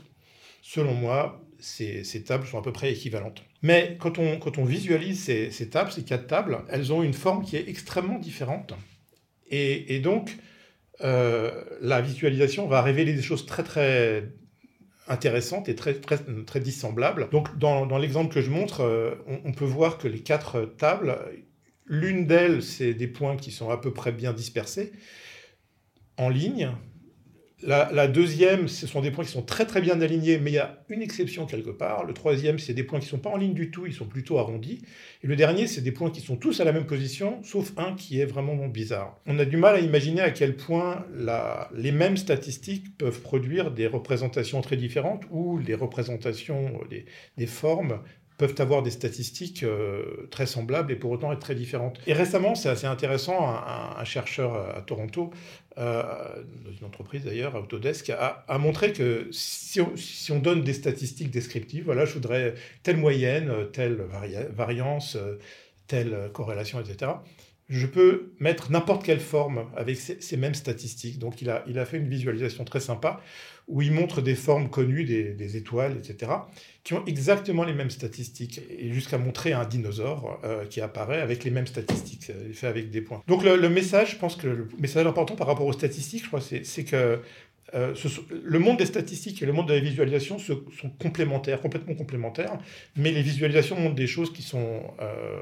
selon 0.63 0.95
moi, 0.95 1.43
ces 1.59 2.25
tables 2.25 2.47
sont 2.47 2.59
à 2.59 2.63
peu 2.63 2.73
près 2.73 2.91
équivalentes. 2.91 3.43
Mais 3.67 3.97
quand 3.99 4.21
on, 4.21 4.65
visualise 4.65 5.25
ces, 5.25 5.69
tables, 5.71 5.91
ces 5.91 6.05
quatre 6.05 6.29
tables, 6.29 6.59
elles 6.69 6.93
ont 6.93 7.03
une 7.03 7.15
forme 7.15 7.45
qui 7.45 7.57
est 7.57 7.69
extrêmement 7.69 8.21
différente. 8.21 8.75
Et, 9.51 9.99
donc, 9.99 10.37
euh, 11.01 11.65
la 11.81 12.01
visualisation 12.01 12.69
va 12.69 12.81
révéler 12.81 13.13
des 13.13 13.23
choses 13.23 13.45
très 13.45 13.65
très 13.65 14.23
intéressantes 15.09 15.69
et 15.69 15.75
très, 15.75 15.95
très, 15.95 16.61
dissemblables. 16.61 17.29
Donc 17.31 17.59
dans, 17.59 17.99
l'exemple 17.99 18.33
que 18.33 18.41
je 18.41 18.51
montre, 18.51 18.83
euh, 18.83 19.17
on, 19.27 19.53
peut 19.53 19.65
voir 19.65 19.99
que 19.99 20.07
les 20.07 20.21
quatre 20.21 20.65
tables, 20.79 21.19
l'une 21.87 22.25
d'elles, 22.25 22.63
c'est 22.63 22.95
des 22.95 23.09
points 23.09 23.37
qui 23.37 23.51
sont 23.51 23.71
à 23.71 23.79
peu 23.79 23.93
près 23.93 24.13
bien 24.13 24.33
dispersés 24.33 24.93
en 26.19 26.29
ligne, 26.29 26.71
la, 27.67 28.07
deuxième, 28.07 28.69
ce 28.69 28.87
sont 28.87 29.01
des 29.01 29.11
points 29.11 29.25
qui 29.25 29.33
sont 29.33 29.43
très 29.43 29.67
très 29.67 29.81
bien 29.81 30.01
alignés, 30.01 30.39
mais 30.39 30.53
il 30.53 30.55
y 30.55 30.59
a 30.59 30.85
une 30.89 31.03
exception 31.03 31.47
quelque 31.47 31.71
part. 31.71 32.05
Le 32.05 32.15
troisième, 32.15 32.59
c'est 32.59 32.75
des 32.75 32.85
points 32.85 33.01
qui 33.01 33.07
ne 33.07 33.11
sont 33.11 33.19
pas 33.19 33.31
en 33.31 33.37
ligne 33.37 33.55
du 33.55 33.71
tout, 33.71 33.87
ils 33.87 33.93
sont 33.93 34.07
plutôt 34.07 34.39
arrondis. 34.39 34.83
Et 35.23 35.27
le 35.27 35.37
dernier, 35.37 35.67
c'est 35.67 35.81
des 35.81 35.93
points 35.93 36.11
qui 36.11 36.21
sont 36.21 36.37
tous 36.37 36.61
à 36.61 36.65
la 36.65 36.73
même 36.73 36.87
position, 36.87 37.43
sauf 37.43 37.73
un 37.77 37.95
qui 37.95 38.21
est 38.21 38.25
vraiment 38.25 38.55
bizarre. 38.69 39.21
On 39.27 39.39
a 39.39 39.45
du 39.45 39.57
mal 39.57 39.75
à 39.75 39.81
imaginer 39.81 40.21
à 40.21 40.31
quel 40.31 40.57
point 40.57 41.05
les 41.75 41.93
mêmes 41.93 42.17
statistiques 42.17 42.97
peuvent 42.97 43.21
produire 43.21 43.71
des 43.71 43.87
représentations 43.87 44.61
très 44.61 44.77
différentes 44.77 45.25
ou 45.31 45.59
les 45.59 45.75
représentations 45.75 46.81
des 47.37 47.47
formes 47.47 48.01
peuvent 48.37 48.55
avoir 48.59 48.83
des 48.83 48.91
statistiques 48.91 49.63
euh, 49.63 50.27
très 50.31 50.47
semblables 50.47 50.93
et 50.93 50.97
pour 50.97 51.11
autant 51.11 51.33
être 51.33 51.41
très 51.41 51.55
différentes. 51.55 51.99
Et 52.07 52.13
récemment, 52.13 52.55
c'est 52.55 52.69
assez 52.69 52.87
intéressant, 52.87 53.49
un, 53.49 54.05
chercheur 54.05 54.77
à 54.77 54.83
Toronto, 54.83 55.31
euh, 55.79 56.03
dans 56.65 56.73
une 56.73 56.87
entreprise 56.87 57.25
d'ailleurs, 57.25 57.55
Autodesk, 57.55 58.11
a, 58.11 58.59
montré 58.59 58.93
que 58.93 59.29
si 59.33 59.81
on, 59.81 59.97
si 59.97 60.33
on, 60.33 60.39
donne 60.39 60.63
des 60.63 60.75
statistiques 60.75 61.31
descriptives, 61.31 61.85
voilà, 61.85 62.05
je 62.05 62.13
voudrais 62.13 62.55
telle 62.83 62.99
moyenne, 62.99 63.53
telle 63.73 64.03
variance, 64.55 65.17
telle 65.87 66.31
corrélation, 66.33 66.81
etc., 66.81 67.13
je 67.69 67.87
peux 67.87 68.33
mettre 68.39 68.71
n'importe 68.71 69.05
quelle 69.05 69.21
forme 69.21 69.67
avec 69.77 69.97
ces, 69.97 70.37
mêmes 70.37 70.55
statistiques. 70.55 71.19
Donc 71.19 71.43
il 71.43 71.51
a, 71.51 71.85
fait 71.85 71.97
une 71.97 72.09
visualisation 72.09 72.65
très 72.65 72.81
sympa 72.81 73.21
où 73.67 73.83
il 73.83 73.91
montre 73.91 74.21
des 74.21 74.37
formes 74.37 74.71
connues, 74.71 75.05
des, 75.05 75.57
étoiles, 75.57 75.97
etc., 75.97 76.31
qui 76.85 76.95
ont 76.95 77.05
exactement 77.07 77.65
les 77.65 77.73
mêmes 77.73 77.91
statistiques, 77.91 78.61
et 78.71 78.93
jusqu'à 78.93 79.19
montrer 79.19 79.53
un 79.53 79.65
dinosaure 79.65 80.39
euh, 80.45 80.65
qui 80.67 80.81
apparaît 80.81 81.21
avec 81.21 81.43
les 81.43 81.51
mêmes 81.51 81.67
statistiques, 81.67 82.31
fait 82.53 82.67
avec 82.69 82.91
des 82.91 83.01
points. 83.01 83.25
Donc 83.27 83.43
le, 83.43 83.69
message, 83.69 84.13
je 84.13 84.17
pense 84.19 84.37
que 84.37 84.47
le 84.47 84.69
message 84.79 85.05
important 85.05 85.35
par 85.35 85.49
rapport 85.49 85.67
aux 85.67 85.73
statistiques, 85.73 86.23
je 86.23 86.29
crois, 86.29 86.41
c'est 86.41 86.85
que 86.85 87.21
euh, 87.75 87.95
le 88.45 88.59
monde 88.61 88.77
des 88.77 88.87
statistiques 88.87 89.43
et 89.43 89.47
le 89.47 89.53
monde 89.53 89.67
de 89.67 89.75
la 89.75 89.81
visualisation 89.81 90.39
sont 90.39 90.91
complémentaires, 91.01 91.61
complètement 91.61 91.95
complémentaires, 91.95 92.57
mais 92.95 93.11
les 93.11 93.23
visualisations 93.23 93.75
montrent 93.77 93.97
des 93.97 94.07
choses 94.07 94.33
qui 94.33 94.43
sont 94.43 94.83
euh, 95.01 95.41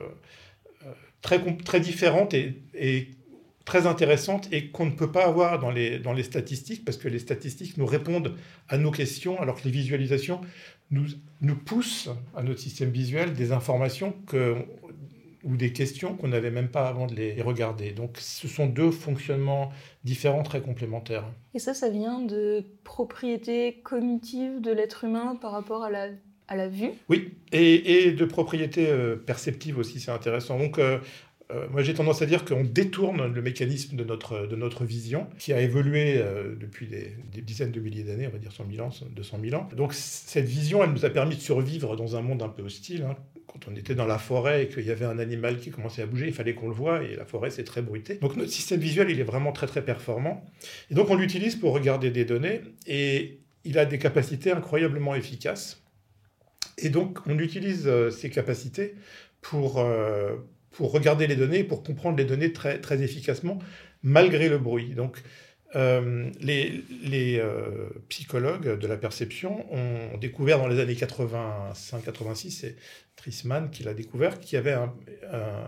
très, 1.24 1.80
différentes 1.80 2.34
et, 2.34 3.10
très 3.64 3.86
intéressantes 3.86 4.46
et 4.52 4.68
qu'on 4.68 4.84
ne 4.84 4.90
peut 4.90 5.10
pas 5.10 5.24
avoir 5.24 5.58
dans 5.58 5.70
les, 5.70 6.22
statistiques 6.22 6.84
parce 6.84 6.98
que 6.98 7.08
les 7.08 7.18
statistiques 7.18 7.78
nous 7.78 7.86
répondent 7.86 8.34
à 8.68 8.76
nos 8.76 8.90
questions 8.90 9.40
alors 9.40 9.56
que 9.56 9.64
les 9.64 9.70
visualisations 9.70 10.40
nous, 10.90 11.06
poussent 11.64 12.10
à 12.36 12.42
notre 12.42 12.60
système 12.60 12.90
visuel 12.90 13.32
des 13.32 13.52
informations 13.52 14.14
ou 15.44 15.56
des 15.56 15.72
questions 15.72 16.14
qu'on 16.14 16.28
n'avait 16.28 16.50
même 16.50 16.68
pas 16.68 16.88
avant 16.88 17.06
de 17.06 17.14
les 17.14 17.40
regarder. 17.40 17.92
Donc 17.92 18.18
ce 18.18 18.46
sont 18.46 18.66
deux 18.66 18.90
fonctionnements 18.90 19.70
différents, 20.04 20.42
très 20.42 20.60
complémentaires. 20.60 21.24
Et 21.54 21.58
ça, 21.58 21.72
ça 21.72 21.88
vient 21.88 22.20
de 22.20 22.66
propriétés 22.84 23.80
cognitives 23.82 24.60
de 24.60 24.72
l'être 24.72 25.04
humain 25.04 25.36
par 25.40 25.52
rapport 25.52 25.84
à 25.84 25.90
la 25.90 26.08
à 26.48 26.56
la 26.56 26.68
vue. 26.68 26.90
Oui, 27.08 27.32
et, 27.52 28.12
de 28.12 28.24
propriétés 28.24 28.88
euh, 28.88 29.16
perceptives 29.16 29.78
aussi, 29.78 30.00
c'est 30.00 30.10
intéressant. 30.10 30.58
Donc, 30.58 30.78
euh, 30.78 30.98
euh, 31.50 31.66
moi, 31.70 31.82
j'ai 31.82 31.92
tendance 31.92 32.22
à 32.22 32.26
dire 32.26 32.44
qu'on 32.44 32.64
détourne 32.64 33.32
le 33.32 33.42
mécanisme 33.42 33.96
de 33.96 34.04
notre, 34.04 34.46
de 34.46 34.56
notre 34.56 34.84
vision, 34.84 35.26
qui 35.38 35.52
a 35.52 35.60
évolué 35.60 36.16
euh, 36.16 36.54
depuis 36.58 36.86
des, 36.86 37.16
des, 37.32 37.42
dizaines 37.42 37.70
de 37.70 37.80
milliers 37.80 38.02
d'années, 38.02 38.26
on 38.26 38.30
va 38.30 38.38
dire 38.38 38.52
100 38.52 38.66
000 38.70 38.86
ans, 38.86 38.90
200 39.14 39.38
000 39.42 39.60
ans. 39.60 39.68
Donc, 39.76 39.92
cette 39.92 40.46
vision, 40.46 40.82
elle 40.82 40.90
nous 40.90 41.04
a 41.04 41.10
permis 41.10 41.36
de 41.36 41.40
survivre 41.40 41.96
dans 41.96 42.16
un 42.16 42.22
monde 42.22 42.42
un 42.42 42.48
peu 42.48 42.62
hostile. 42.62 43.02
Hein. 43.02 43.16
Quand 43.46 43.68
on 43.70 43.76
était 43.76 43.94
dans 43.94 44.06
la 44.06 44.18
forêt 44.18 44.64
et 44.64 44.68
qu'il 44.68 44.84
y 44.84 44.90
avait 44.90 45.04
un 45.04 45.18
animal 45.18 45.58
qui 45.58 45.70
commençait 45.70 46.02
à 46.02 46.06
bouger, 46.06 46.26
il 46.26 46.34
fallait 46.34 46.54
qu'on 46.54 46.68
le 46.68 46.74
voie, 46.74 47.02
et 47.02 47.14
la 47.14 47.26
forêt, 47.26 47.50
c'est 47.50 47.64
très 47.64 47.82
bruité. 47.82 48.14
Donc, 48.16 48.36
notre 48.36 48.50
système 48.50 48.80
visuel, 48.80 49.10
il 49.10 49.20
est 49.20 49.24
vraiment 49.24 49.52
très, 49.52 49.66
très 49.66 49.84
performant. 49.84 50.44
Et 50.90 50.94
donc, 50.94 51.10
on 51.10 51.14
l'utilise 51.14 51.56
pour 51.56 51.74
regarder 51.74 52.10
des 52.10 52.24
données, 52.24 52.62
et 52.86 53.40
il 53.64 53.78
a 53.78 53.84
des 53.84 53.98
capacités 53.98 54.50
incroyablement 54.50 55.14
efficaces. 55.14 55.83
Et 56.84 56.90
donc, 56.90 57.18
on 57.26 57.38
utilise 57.38 57.84
euh, 57.86 58.10
ces 58.10 58.28
capacités 58.28 58.94
pour, 59.40 59.78
euh, 59.78 60.36
pour 60.70 60.92
regarder 60.92 61.26
les 61.26 61.36
données, 61.36 61.64
pour 61.64 61.82
comprendre 61.82 62.18
les 62.18 62.26
données 62.26 62.52
très, 62.52 62.78
très 62.78 63.02
efficacement, 63.02 63.58
malgré 64.02 64.50
le 64.50 64.58
bruit. 64.58 64.94
Donc, 64.94 65.22
euh, 65.76 66.30
les, 66.40 67.42
psychologues 68.08 68.78
de 68.78 68.86
la 68.86 68.96
perception 68.96 69.66
ont 69.72 70.18
découvert 70.18 70.58
dans 70.58 70.68
les 70.68 70.78
années 70.78 70.94
85-86, 70.94 72.50
c'est 72.50 72.76
Trisman 73.16 73.70
qui 73.70 73.82
l'a 73.82 73.94
découvert, 73.94 74.38
qu'il 74.38 74.54
y 74.54 74.58
avait 74.58 74.72
un, 74.72 74.92
un, 75.32 75.66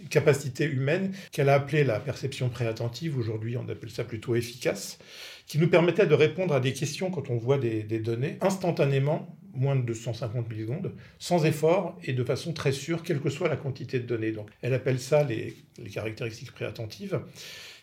une 0.00 0.08
capacité 0.08 0.64
humaine 0.64 1.12
qu'elle 1.32 1.48
a 1.48 1.54
appelée 1.54 1.82
la 1.82 1.98
perception 1.98 2.48
préattentive, 2.48 3.18
aujourd'hui 3.18 3.56
on 3.56 3.68
appelle 3.68 3.90
ça 3.90 4.04
plutôt 4.04 4.36
efficace, 4.36 4.98
qui 5.46 5.58
nous 5.58 5.68
permettait 5.68 6.06
de 6.06 6.14
répondre 6.14 6.54
à 6.54 6.60
des 6.60 6.72
questions 6.72 7.10
quand 7.10 7.28
on 7.30 7.36
voit 7.36 7.58
des 7.58 7.82
données 7.98 8.38
instantanément 8.40 9.36
moins 9.54 9.76
de 9.76 9.82
250 9.82 10.48
millisecondes, 10.48 10.92
sans 11.18 11.44
effort 11.44 11.98
et 12.04 12.12
de 12.12 12.24
façon 12.24 12.52
très 12.52 12.72
sûre, 12.72 13.02
quelle 13.02 13.20
que 13.20 13.30
soit 13.30 13.48
la 13.48 13.56
quantité 13.56 13.98
de 13.98 14.06
données. 14.06 14.32
Donc, 14.32 14.50
elle 14.62 14.74
appelle 14.74 15.00
ça 15.00 15.24
les, 15.24 15.54
caractéristiques 15.92 16.52
préattentives. 16.52 17.20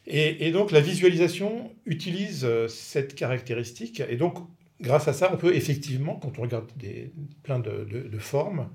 Et, 0.07 0.51
donc, 0.51 0.71
la 0.71 0.81
visualisation 0.81 1.71
utilise 1.85 2.43
euh, 2.43 2.67
cette 2.67 3.13
caractéristique. 3.13 4.01
Et 4.09 4.15
donc, 4.15 4.37
grâce 4.79 5.07
à 5.07 5.13
ça, 5.13 5.31
on 5.31 5.37
peut 5.37 5.55
effectivement, 5.55 6.15
quand 6.15 6.39
on 6.39 6.41
regarde 6.41 6.71
des, 6.75 7.13
plein 7.43 7.59
de 7.59 8.17
formes, 8.17 8.67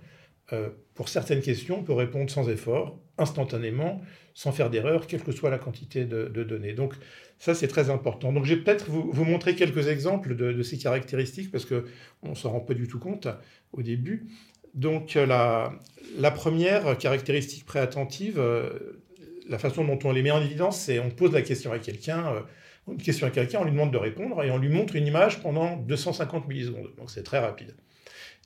euh, 0.53 0.71
pour 0.95 1.09
certaines 1.09 1.43
questions, 1.43 1.81
on 1.81 1.83
peut 1.83 1.93
répondre 1.93 2.31
sans 2.31 2.49
effort, 2.49 2.99
instantanément, 3.19 4.01
sans 4.35 4.53
faire 4.53 4.71
d'erreur, 4.71 5.07
quelle 5.07 5.23
que 5.23 5.33
soit 5.33 5.51
la 5.51 5.59
quantité 5.59 6.05
de, 6.05 6.27
de 6.27 6.45
données. 6.45 6.73
Donc, 6.73 6.95
ça, 7.39 7.55
c'est 7.55 7.69
très 7.69 7.91
important. 7.91 8.33
Donc, 8.33 8.45
je 8.45 8.55
vais 8.55 8.61
peut-être 8.61 8.89
vous, 8.89 9.25
montrer 9.25 9.55
quelques 9.55 9.89
exemples 9.89 10.35
de, 10.35 10.63
ces 10.63 10.79
caractéristiques 10.79 11.51
parce 11.51 11.67
qu'on 11.67 12.31
ne 12.31 12.35
s'en 12.35 12.51
rend 12.51 12.61
pas 12.61 12.75
du 12.75 12.89
tout 12.89 12.99
compte 12.99 13.29
au 13.73 13.83
début. 13.83 14.27
Donc, 14.75 15.15
la, 15.15 15.73
la 16.19 16.31
première 16.31 16.97
caractéristique 16.99 17.65
préattentive, 17.65 18.39
euh, 18.39 19.03
la 19.49 19.59
façon 19.59 19.85
dont 19.85 19.99
on 20.05 20.13
les 20.13 20.23
met 20.23 20.31
en 20.31 20.43
évidence, 20.43 20.81
c'est 20.81 20.99
on 20.99 21.11
pose 21.11 21.33
la 21.33 21.43
question 21.43 21.73
à 21.73 21.79
quelqu'un, 21.79 22.33
euh, 22.33 22.41
une 22.89 23.03
question 23.03 23.27
à 23.27 23.31
quelqu'un, 23.31 23.61
on 23.61 23.65
lui 23.65 23.73
demande 23.73 23.93
de 23.93 23.99
répondre 23.99 24.43
et 24.43 24.51
on 24.51 24.59
lui 24.59 24.69
montre 24.69 24.97
une 24.97 25.07
image 25.07 25.41
pendant 25.41 25.77
250 25.77 26.49
millisecondes. 26.49 26.91
Donc, 26.97 27.11
c'est 27.11 27.23
très 27.23 27.39
rapide. 27.39 27.75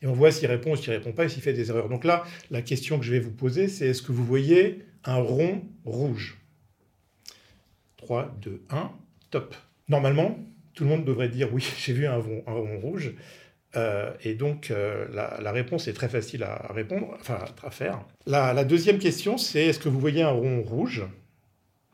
Et 0.02 0.06
on 0.06 0.12
voit 0.12 0.32
s'il 0.32 0.48
répond 0.48 0.72
ou 0.72 0.76
s'il 0.76 0.92
ne 0.92 0.98
répond 0.98 1.12
pas 1.12 1.26
et 1.26 1.28
s'il 1.28 1.42
fait 1.42 1.52
des 1.52 1.68
erreurs. 1.70 1.88
Donc 1.88 2.04
là, 2.04 2.24
la 2.50 2.62
question 2.62 2.98
que 2.98 3.04
je 3.04 3.12
vais 3.12 3.20
vous 3.20 3.32
poser, 3.32 3.68
c'est 3.68 3.88
est-ce 3.88 4.02
que 4.02 4.12
vous 4.12 4.24
voyez 4.24 4.84
un 5.04 5.16
rond 5.16 5.62
rouge? 5.84 6.39
3, 8.00 8.34
2, 8.40 8.62
1, 8.70 8.90
top. 9.30 9.54
Normalement, 9.88 10.38
tout 10.74 10.84
le 10.84 10.90
monde 10.90 11.04
devrait 11.04 11.28
dire 11.28 11.52
oui, 11.52 11.66
j'ai 11.78 11.92
vu 11.92 12.06
un 12.06 12.16
rond, 12.16 12.80
rouge. 12.80 13.12
Euh, 13.76 14.12
et 14.24 14.34
donc, 14.34 14.70
euh, 14.70 15.06
la, 15.12 15.40
la, 15.40 15.52
réponse 15.52 15.86
est 15.86 15.92
très 15.92 16.08
facile 16.08 16.42
à 16.42 16.72
répondre, 16.72 17.16
enfin 17.20 17.38
à 17.62 17.70
faire. 17.70 18.04
La, 18.26 18.52
la 18.52 18.64
deuxième 18.64 18.98
question, 18.98 19.38
c'est 19.38 19.66
est-ce 19.66 19.78
que 19.78 19.88
vous 19.88 20.00
voyez 20.00 20.22
un 20.22 20.30
rond 20.30 20.62
rouge? 20.62 21.04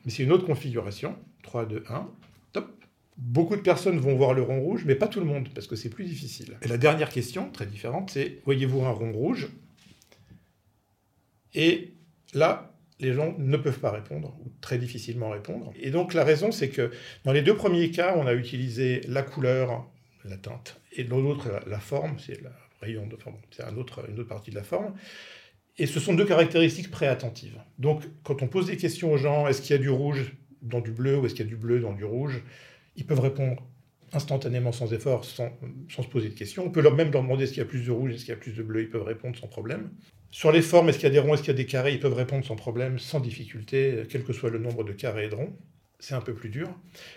Mais 0.05 0.11
c'est 0.11 0.23
une 0.23 0.33
autre 0.33 0.47
configuration. 0.47 1.17
3, 1.43 1.67
2, 1.67 1.85
1, 1.89 2.09
top. 2.53 2.71
Beaucoup 3.19 3.57
de 3.57 3.61
personnes 3.61 3.99
vont 3.99 4.17
voir 4.17 4.33
le 4.33 4.43
rond 4.43 4.61
rouge, 4.61 4.85
mais 4.87 4.95
pas 4.95 5.09
tout 5.09 5.21
le 5.21 5.27
monde, 5.27 5.49
parce 5.55 5.67
que 5.67 5.77
c'est 5.77 5.91
plus 5.91 6.05
difficile. 6.05 6.57
Et 6.63 6.69
la 6.69 6.79
dernière 6.79 7.11
question, 7.11 7.51
très 7.51 7.67
différente, 7.67 8.11
c'est 8.11 8.41
voyez-vous 8.45 8.83
un 8.85 8.91
rond 8.91 9.13
rouge? 9.13 9.49
Et 11.55 11.93
là, 12.33 12.76
les 12.99 13.13
gens 13.13 13.35
ne 13.39 13.57
peuvent 13.57 13.79
pas 13.79 13.91
répondre, 13.91 14.37
ou 14.45 14.53
très 14.61 14.79
difficilement 14.79 15.31
répondre. 15.31 15.73
Et 15.79 15.91
donc 15.91 16.15
la 16.15 16.25
raison, 16.25 16.51
c'est 16.51 16.71
que 16.71 16.91
dans 17.25 17.33
les 17.33 17.43
deux 17.43 17.55
premiers 17.55 17.91
cas, 17.91 18.15
on 18.17 18.27
a 18.27 18.35
utilisé 18.35 19.03
la 19.09 19.23
couleur, 19.23 19.87
la 20.25 20.37
teinte, 20.37 20.81
et 20.93 21.05
dans 21.05 21.21
l'autre, 21.21 21.49
la, 21.67 21.79
forme, 21.79 22.19
c'est 22.19 22.41
rayon 22.81 23.09
forme, 23.19 23.37
c'est 23.51 23.65
un 23.65 23.77
autre, 23.77 24.09
une 24.09 24.19
autre 24.19 24.29
partie 24.29 24.51
de 24.51 24.57
la 24.57 24.63
forme. 24.63 24.95
Et 25.79 25.87
ce 25.87 26.01
sont 26.01 26.15
deux 26.15 26.25
caractéristiques 26.25 26.91
préattentives. 26.91 27.59
Donc 27.79 28.03
quand 28.23 28.43
on 28.43 28.49
pose 28.49 28.67
des 28.67 28.79
questions 28.79 29.13
aux 29.13 29.19
gens, 29.19 29.47
est-ce 29.47 29.61
qu'il 29.61 29.77
y 29.77 29.79
a 29.79 29.83
du 29.83 29.91
rouge 29.91 30.33
dans 30.63 30.81
du 30.81 30.91
bleu 30.91 31.19
ou 31.19 31.27
est-ce 31.27 31.35
qu'il 31.35 31.45
y 31.45 31.49
a 31.49 31.51
du 31.51 31.57
bleu 31.57 31.81
dans 31.81 31.93
du 31.93 32.05
rouge 32.05 32.43
Ils 32.97 33.05
peuvent 33.05 33.21
répondre 33.21 33.63
instantanément 34.17 34.73
sans 34.73 34.93
effort, 34.93 35.25
sans, 35.25 35.51
sans 35.89 36.03
se 36.03 36.09
poser 36.09 36.29
de 36.29 36.35
questions. 36.35 36.65
On 36.65 36.71
peut 36.71 36.81
leur 36.81 36.95
même 36.95 37.13
leur 37.13 37.23
demander 37.23 37.45
est-ce 37.45 37.53
qu'il 37.53 37.63
y 37.63 37.67
a 37.67 37.69
plus 37.69 37.87
de 37.87 37.91
rouge, 37.91 38.13
est-ce 38.13 38.25
qu'il 38.25 38.35
y 38.35 38.37
a 38.37 38.41
plus 38.41 38.53
de 38.53 38.63
bleu, 38.63 38.83
ils 38.83 38.91
peuvent 38.91 39.03
répondre 39.03 39.37
sans 39.37 39.47
problème. 39.47 39.91
Sur 40.31 40.53
les 40.53 40.63
formes, 40.63 40.89
est-ce 40.89 40.99
qu'il 40.99 41.09
y 41.09 41.11
a 41.11 41.15
des 41.15 41.19
ronds, 41.19 41.35
est-ce 41.35 41.43
qu'il 41.43 41.53
y 41.53 41.55
a 41.55 41.57
des 41.57 41.67
carrés 41.67 41.93
Ils 41.93 42.01
peuvent 42.01 42.15
répondre 42.15 42.45
sans 42.45 42.57
problème, 42.57 42.99
sans 42.99 43.21
difficulté, 43.21 44.03
quel 44.11 44.25
que 44.25 44.33
soit 44.33 44.51
le 44.51 44.59
nombre 44.59 44.85
de 44.85 44.93
carrés 44.93 45.27
et 45.27 45.29
de 45.29 45.35
ronds. 45.35 45.57
C'est 45.99 46.15
un 46.15 46.21
peu 46.21 46.35
plus 46.35 46.51
dur. 46.51 46.69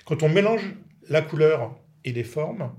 Quand 0.06 0.24
on 0.24 0.30
mélange 0.30 0.74
la 1.10 1.22
couleur 1.22 1.76
et 2.06 2.14
les 2.14 2.24
formes, 2.24 2.72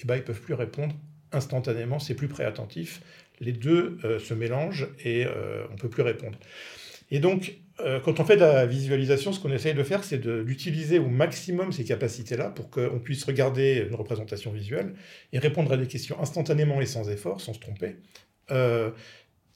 eh 0.00 0.06
ben, 0.06 0.16
ils 0.16 0.20
ne 0.20 0.24
peuvent 0.24 0.40
plus 0.40 0.54
répondre 0.54 0.94
instantanément, 1.32 1.98
c'est 1.98 2.14
plus 2.14 2.28
préattentif. 2.28 3.02
Les 3.40 3.52
deux 3.52 3.98
euh, 4.04 4.18
se 4.18 4.34
mélangent 4.34 4.88
et 5.04 5.24
euh, 5.26 5.64
on 5.70 5.74
ne 5.74 5.78
peut 5.78 5.90
plus 5.90 6.02
répondre. 6.02 6.38
Et 7.10 7.20
donc, 7.20 7.58
euh, 7.80 8.00
quand 8.00 8.20
on 8.20 8.24
fait 8.24 8.36
de 8.36 8.40
la 8.40 8.66
visualisation, 8.66 9.32
ce 9.32 9.40
qu'on 9.40 9.52
essaye 9.52 9.74
de 9.74 9.82
faire, 9.82 10.04
c'est 10.04 10.18
d'utiliser 10.18 10.98
au 10.98 11.08
maximum 11.08 11.72
ces 11.72 11.84
capacités-là 11.84 12.50
pour 12.50 12.70
qu'on 12.70 12.98
puisse 12.98 13.24
regarder 13.24 13.86
une 13.88 13.94
représentation 13.94 14.52
visuelle 14.52 14.94
et 15.32 15.38
répondre 15.38 15.72
à 15.72 15.76
des 15.76 15.86
questions 15.86 16.20
instantanément 16.20 16.80
et 16.80 16.86
sans 16.86 17.08
effort, 17.08 17.40
sans 17.40 17.54
se 17.54 17.60
tromper 17.60 17.96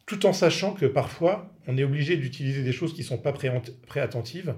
tout 0.07 0.27
en 0.27 0.33
sachant 0.33 0.75
que 0.75 0.87
parfois, 0.87 1.51
on 1.67 1.79
est 1.79 1.85
obligé 1.85 2.17
d'utiliser 2.17 2.63
des 2.63 2.73
choses 2.73 2.93
qui 2.93 3.01
ne 3.01 3.07
sont 3.07 3.19
pas 3.19 3.33
préattentives. 3.33 4.55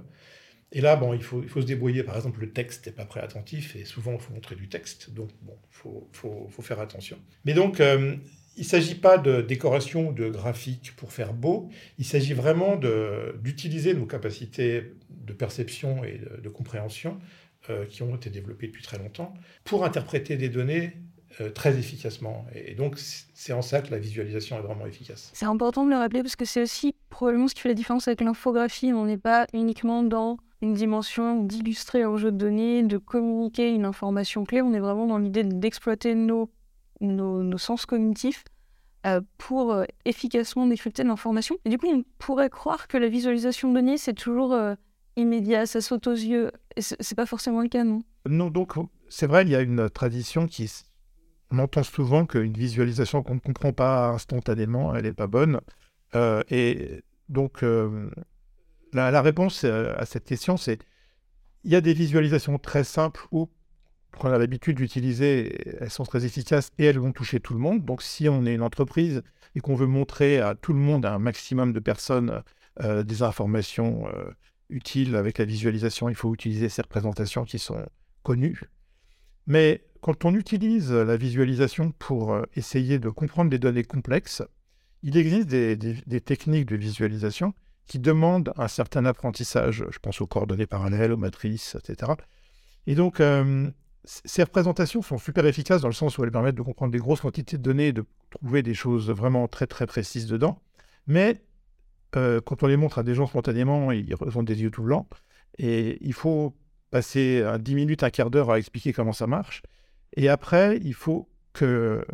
Et 0.72 0.80
là, 0.80 0.96
bon, 0.96 1.14
il 1.14 1.22
faut, 1.22 1.44
se 1.46 1.66
débrouiller. 1.66 2.02
Par 2.02 2.16
exemple, 2.16 2.40
le 2.40 2.50
texte 2.50 2.86
n'est 2.86 2.92
pas 2.92 3.04
préattentif 3.04 3.76
et 3.76 3.84
souvent, 3.84 4.14
il 4.14 4.20
faut 4.20 4.32
montrer 4.32 4.56
du 4.56 4.68
texte. 4.68 5.10
Donc, 5.12 5.30
bon, 5.42 5.56
il 5.70 6.16
faut, 6.16 6.62
faire 6.62 6.80
attention. 6.80 7.18
Mais 7.44 7.54
donc, 7.54 7.80
euh, 7.80 8.16
il 8.56 8.60
ne 8.60 8.66
s'agit 8.66 8.94
pas 8.94 9.18
de 9.18 9.40
décoration 9.40 10.08
ou 10.08 10.12
de 10.12 10.28
graphique 10.28 10.94
pour 10.96 11.12
faire 11.12 11.32
beau. 11.32 11.68
Il 11.98 12.04
s'agit 12.04 12.34
vraiment 12.34 12.76
d'utiliser 13.42 13.94
nos 13.94 14.06
capacités 14.06 14.94
de 15.10 15.32
perception 15.32 16.04
et 16.04 16.20
de, 16.42 16.48
compréhension 16.48 17.18
euh, 17.70 17.84
qui 17.86 18.02
ont 18.02 18.14
été 18.14 18.30
développées 18.30 18.68
depuis 18.68 18.82
très 18.82 18.98
longtemps 18.98 19.34
pour 19.64 19.84
interpréter 19.84 20.36
des 20.36 20.48
données 20.48 20.92
euh, 21.40 21.50
très 21.50 21.76
efficacement. 21.78 22.46
Et 22.54 22.74
donc, 22.74 22.96
c'est 22.98 23.52
en 23.52 23.62
ça 23.62 23.82
que 23.82 23.90
la 23.90 23.98
visualisation 23.98 24.56
est 24.58 24.62
vraiment 24.62 24.86
efficace. 24.86 25.30
C'est 25.34 25.46
important 25.46 25.84
de 25.84 25.90
le 25.90 25.96
rappeler 25.96 26.22
parce 26.22 26.36
que 26.36 26.44
c'est 26.44 26.62
aussi 26.62 26.94
probablement 27.10 27.48
ce 27.48 27.54
qui 27.54 27.62
fait 27.62 27.70
la 27.70 27.74
différence 27.74 28.06
avec 28.06 28.20
l'infographie. 28.20 28.92
On 28.92 29.06
n'est 29.06 29.18
pas 29.18 29.46
uniquement 29.52 30.04
dans 30.04 30.36
une 30.62 30.74
dimension 30.74 31.42
d'illustrer 31.42 32.02
un 32.02 32.16
jeu 32.16 32.30
de 32.30 32.36
données, 32.36 32.84
de 32.84 32.98
communiquer 32.98 33.70
une 33.70 33.84
information 33.84 34.44
clé. 34.44 34.62
On 34.62 34.72
est 34.72 34.80
vraiment 34.80 35.06
dans 35.06 35.18
l'idée 35.18 35.42
d'exploiter 35.42 36.14
nos, 36.14 36.50
nos, 37.04 37.58
sens 37.58 37.86
cognitifs 37.86 38.44
euh, 39.06 39.20
pour 39.38 39.72
euh, 39.72 39.84
efficacement 40.04 40.66
décrypter 40.66 41.04
l'information. 41.04 41.56
Et 41.64 41.70
du 41.70 41.78
coup, 41.78 41.88
on 41.88 42.04
pourrait 42.18 42.50
croire 42.50 42.88
que 42.88 42.96
la 42.96 43.08
visualisation 43.08 43.68
de 43.70 43.74
données, 43.74 43.98
c'est 43.98 44.14
toujours 44.14 44.56
immédiat, 45.16 45.66
ça 45.66 45.80
saute 45.80 46.06
aux 46.06 46.12
yeux. 46.12 46.50
C'est 46.78 47.14
pas 47.14 47.26
forcément 47.26 47.60
le 47.60 47.68
cas, 47.68 47.84
non? 47.84 48.02
Non, 48.26 48.50
donc 48.50 48.74
c'est 49.08 49.26
vrai, 49.26 49.42
il 49.42 49.50
y 49.50 49.54
a 49.54 49.60
une 49.60 49.88
tradition 49.90 50.46
qui 50.46 50.68
on 51.50 51.58
entend 51.58 51.82
souvent 51.82 52.26
qu'une 52.26 52.52
visualisation 52.52 53.22
qu'on 53.22 53.34
ne 53.34 53.40
comprend 53.40 53.72
pas 53.72 54.08
instantanément, 54.08 54.94
elle 54.94 55.04
n'est 55.04 55.12
pas 55.12 55.26
bonne. 55.26 55.60
Euh, 56.14 56.42
et 56.50 57.02
donc, 57.28 57.62
euh, 57.62 58.10
la, 58.92 59.22
réponse 59.22 59.64
euh, 59.64 59.94
à 59.96 60.06
cette 60.06 60.24
question, 60.24 60.56
c'est 60.56 60.78
il 61.64 61.70
y 61.70 61.76
a 61.76 61.80
des 61.80 61.94
visualisations 61.94 62.58
très 62.58 62.84
simples 62.84 63.26
où 63.30 63.48
qu'on 64.18 64.28
l'habitude 64.28 64.76
d'utiliser, 64.76 65.78
elles 65.80 65.90
sont 65.90 66.04
très 66.04 66.24
efficaces 66.24 66.70
et 66.78 66.84
elles 66.84 66.98
vont 66.98 67.12
toucher 67.12 67.40
tout 67.40 67.54
le 67.54 67.60
monde. 67.60 67.84
Donc, 67.84 68.02
si 68.02 68.28
on 68.28 68.46
est 68.46 68.54
une 68.54 68.62
entreprise 68.62 69.22
et 69.54 69.60
qu'on 69.60 69.74
veut 69.74 69.86
montrer 69.86 70.40
à 70.40 70.54
tout 70.54 70.72
le 70.72 70.78
monde, 70.78 71.06
à 71.06 71.14
un 71.14 71.18
maximum 71.18 71.72
de 71.72 71.80
personnes, 71.80 72.42
des 72.82 73.22
informations 73.22 74.08
utiles 74.68 75.14
avec 75.16 75.38
la 75.38 75.44
visualisation, 75.44 76.08
il 76.08 76.14
faut 76.14 76.34
utiliser 76.34 76.68
ces 76.68 76.82
représentations 76.82 77.44
qui 77.44 77.58
sont 77.58 77.84
connues. 78.22 78.60
Mais 79.46 79.84
quand 80.00 80.24
on 80.24 80.34
utilise 80.34 80.92
la 80.92 81.16
visualisation 81.16 81.92
pour 81.92 82.34
euh, 82.34 82.42
essayer 82.56 82.98
de 82.98 83.08
comprendre 83.08 83.50
des 83.50 83.58
données 83.58 83.84
complexes, 83.84 84.42
il 85.02 85.16
existe 85.16 85.48
des, 85.48 86.20
techniques 86.20 86.66
de 86.66 86.76
visualisation 86.76 87.52
qui 87.86 87.98
demandent 87.98 88.52
un 88.56 88.68
certain 88.68 89.04
apprentissage. 89.04 89.84
Je 89.90 89.98
pense 89.98 90.22
aux 90.22 90.26
coordonnées 90.26 90.66
parallèles, 90.66 91.12
aux 91.12 91.18
matrices, 91.18 91.76
etc. 91.76 92.12
Et 92.86 92.94
donc, 92.94 93.20
euh, 93.20 93.70
ces 94.04 94.42
représentations 94.42 95.02
sont 95.02 95.18
super 95.18 95.46
efficaces 95.46 95.80
dans 95.80 95.88
le 95.88 95.94
sens 95.94 96.18
où 96.18 96.24
elles 96.24 96.30
permettent 96.30 96.56
de 96.56 96.62
comprendre 96.62 96.92
des 96.92 96.98
grosses 96.98 97.22
quantités 97.22 97.56
de 97.56 97.62
données 97.62 97.88
et 97.88 97.92
de 97.92 98.04
trouver 98.30 98.62
des 98.62 98.74
choses 98.74 99.10
vraiment 99.10 99.48
très 99.48 99.66
très 99.66 99.86
précises 99.86 100.26
dedans. 100.26 100.60
Mais 101.06 101.42
euh, 102.16 102.40
quand 102.40 102.62
on 102.62 102.66
les 102.66 102.76
montre 102.76 102.98
à 102.98 103.02
des 103.02 103.14
gens 103.14 103.26
spontanément, 103.26 103.92
ils 103.92 104.14
ont 104.34 104.42
des 104.42 104.62
yeux 104.62 104.70
tout 104.70 104.82
blancs. 104.82 105.06
Et 105.58 105.98
il 106.00 106.12
faut 106.12 106.54
passer 106.90 107.44
10 107.58 107.74
minutes, 107.74 108.02
un 108.02 108.10
quart 108.10 108.30
d'heure 108.30 108.50
à 108.50 108.58
expliquer 108.58 108.92
comment 108.92 109.12
ça 109.12 109.26
marche. 109.26 109.62
Et 110.16 110.28
après, 110.28 110.78
il 110.82 110.94
faut 110.94 111.28
que 111.52 112.04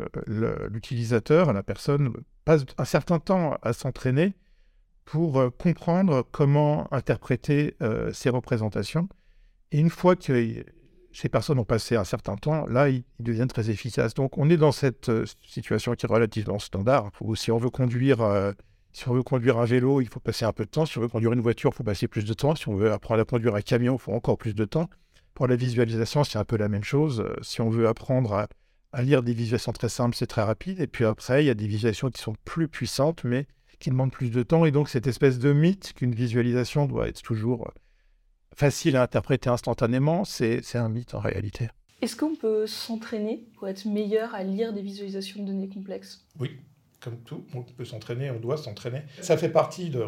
l'utilisateur, 0.69 1.51
la 1.53 1.63
personne, 1.63 2.13
passe 2.45 2.65
un 2.77 2.85
certain 2.85 3.19
temps 3.19 3.57
à 3.61 3.73
s'entraîner 3.73 4.33
pour 5.05 5.39
euh, 5.39 5.49
comprendre 5.49 6.25
comment 6.31 6.91
interpréter 6.93 7.75
euh, 7.81 8.13
ces 8.13 8.29
représentations. 8.29 9.09
Et 9.71 9.79
une 9.79 9.89
fois 9.89 10.15
que 10.15 10.63
ces 11.13 11.29
personnes 11.29 11.59
ont 11.59 11.65
passé 11.65 11.95
un 11.95 12.03
certain 12.03 12.35
temps, 12.35 12.65
là, 12.67 12.89
ils, 12.89 13.03
deviennent 13.19 13.47
très 13.47 13.69
efficaces. 13.69 14.13
Donc, 14.13 14.37
on 14.37 14.49
est 14.49 14.57
dans 14.57 14.71
cette 14.71 15.09
euh, 15.09 15.25
situation 15.45 15.93
qui 15.95 16.05
est 16.05 16.09
relativement 16.09 16.59
standard. 16.59 17.11
Si 17.35 17.51
on 17.51 17.57
veut 17.57 17.69
conduire, 17.69 18.19
si 18.93 19.07
on 19.07 19.13
veut 19.13 19.23
conduire 19.23 19.57
un 19.57 19.65
vélo, 19.65 20.01
il 20.01 20.07
faut 20.07 20.19
passer 20.19 20.45
un 20.45 20.51
peu 20.51 20.65
de 20.65 20.69
temps. 20.69 20.85
Si 20.85 20.97
on 20.97 21.01
veut 21.01 21.07
conduire 21.07 21.31
une 21.33 21.41
voiture, 21.41 21.71
il 21.73 21.77
faut 21.77 21.83
passer 21.83 22.07
plus 22.07 22.25
de 22.25 22.33
temps. 22.33 22.55
Si 22.55 22.67
on 22.67 22.75
veut 22.75 22.91
apprendre 22.91 23.21
à 23.21 23.25
conduire 23.25 23.55
un 23.55 23.61
camion, 23.61 23.95
il 23.95 23.99
faut 23.99 24.11
encore 24.11 24.37
plus 24.37 24.53
de 24.53 24.65
temps. 24.65 24.89
Pour 25.33 25.47
la 25.47 25.55
visualisation, 25.55 26.23
c'est 26.23 26.37
un 26.37 26.43
peu 26.43 26.57
la 26.57 26.67
même 26.67 26.83
chose. 26.83 27.21
Euh, 27.21 27.35
si 27.41 27.61
on 27.61 27.69
veut 27.69 27.87
apprendre 27.87 28.33
à, 28.93 29.01
lire 29.01 29.23
des 29.23 29.33
visualisations 29.33 29.71
très 29.71 29.87
simples, 29.87 30.15
c'est 30.15 30.27
très 30.27 30.43
rapide. 30.43 30.81
Et 30.81 30.87
puis 30.87 31.05
après, 31.05 31.43
il 31.43 31.47
y 31.47 31.49
a 31.49 31.53
des 31.53 31.67
visualisations 31.67 32.09
qui 32.09 32.21
sont 32.21 32.35
plus 32.43 32.67
puissantes, 32.67 33.23
mais 33.23 33.47
qui 33.79 33.89
demandent 33.89 34.11
plus 34.11 34.29
de 34.29 34.43
temps. 34.43 34.65
Et 34.65 34.71
donc, 34.71 34.89
cette 34.89 35.07
espèce 35.07 35.39
de 35.39 35.53
mythe 35.53 35.93
qu'une 35.93 36.13
visualisation 36.13 36.85
doit 36.85 37.07
être 37.07 37.21
toujours 37.21 37.67
euh, 37.67 37.71
facile 38.55 38.95
à 38.95 39.03
interpréter 39.03 39.49
instantanément, 39.49 40.25
c'est 40.25 40.75
un 40.75 40.89
mythe 40.89 41.13
en 41.13 41.19
réalité. 41.19 41.69
Est-ce 42.01 42.15
qu'on 42.15 42.35
peut 42.35 42.65
s'entraîner 42.65 43.43
pour 43.55 43.67
être 43.67 43.85
meilleur 43.85 44.33
à 44.33 44.43
lire 44.43 44.73
des 44.73 44.81
visualisations 44.81 45.43
de 45.43 45.47
données 45.47 45.69
complexes? 45.69 46.25
Oui, 46.39 46.57
comme 47.01 47.17
tout, 47.17 47.43
on 47.53 47.63
peut 47.63 47.83
s'entraîner, 47.83 48.29
on 48.29 48.39
doit 48.39 48.57
s'entraîner. 48.57 49.01
Ça 49.21 49.35
fait 49.35 49.49
partie 49.49 49.89
de, 49.89 50.05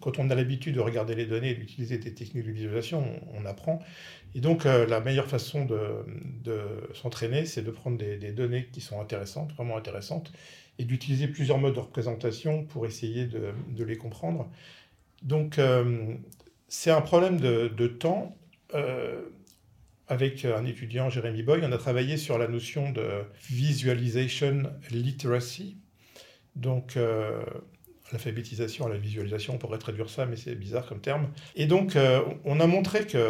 quand 0.00 0.18
on 0.18 0.28
a 0.28 0.34
l'habitude 0.34 0.74
de 0.74 0.80
regarder 0.80 1.14
les 1.14 1.26
données 1.26 1.50
et 1.50 1.54
d'utiliser 1.54 1.98
des 1.98 2.14
techniques 2.14 2.44
de 2.44 2.50
visualisation, 2.50 3.04
on, 3.34 3.46
apprend. 3.46 3.80
Et 4.34 4.40
donc, 4.40 4.66
euh, 4.66 4.86
la 4.86 5.00
meilleure 5.00 5.28
façon 5.28 5.64
de, 5.64 6.54
s'entraîner, 6.94 7.46
c'est 7.46 7.62
de 7.62 7.70
prendre 7.70 7.96
des, 7.96 8.32
données 8.32 8.68
qui 8.72 8.80
sont 8.80 9.00
intéressantes, 9.00 9.52
vraiment 9.52 9.76
intéressantes, 9.76 10.32
et 10.78 10.84
d'utiliser 10.84 11.28
plusieurs 11.28 11.58
modes 11.58 11.74
de 11.74 11.80
représentation 11.80 12.64
pour 12.64 12.86
essayer 12.86 13.26
de, 13.26 13.84
les 13.84 13.96
comprendre. 13.96 14.50
Donc, 15.22 15.60
euh, 15.60 16.16
c'est 16.74 16.90
un 16.90 17.02
problème 17.02 17.38
de, 17.38 17.86
temps. 17.86 18.34
Euh, 18.72 19.20
avec 20.08 20.46
un 20.46 20.64
étudiant, 20.64 21.10
Jérémy 21.10 21.42
Boy, 21.42 21.60
on 21.62 21.70
a 21.70 21.76
travaillé 21.76 22.16
sur 22.16 22.38
la 22.38 22.48
notion 22.48 22.90
de 22.90 23.06
visualization 23.50 24.62
literacy, 24.90 25.76
donc, 26.56 26.96
euh, 26.96 27.42
l'alphabétisation, 28.10 28.88
la 28.88 28.96
visualisation, 28.96 29.54
on 29.54 29.58
pourrait 29.58 29.78
traduire 29.78 30.08
ça, 30.08 30.24
mais 30.24 30.36
c'est 30.36 30.54
bizarre 30.54 30.86
comme 30.86 31.00
terme. 31.00 31.28
Et 31.56 31.66
donc, 31.66 31.94
euh, 31.94 32.22
on 32.44 32.58
a 32.58 32.66
montré 32.66 33.06
qu'il 33.06 33.20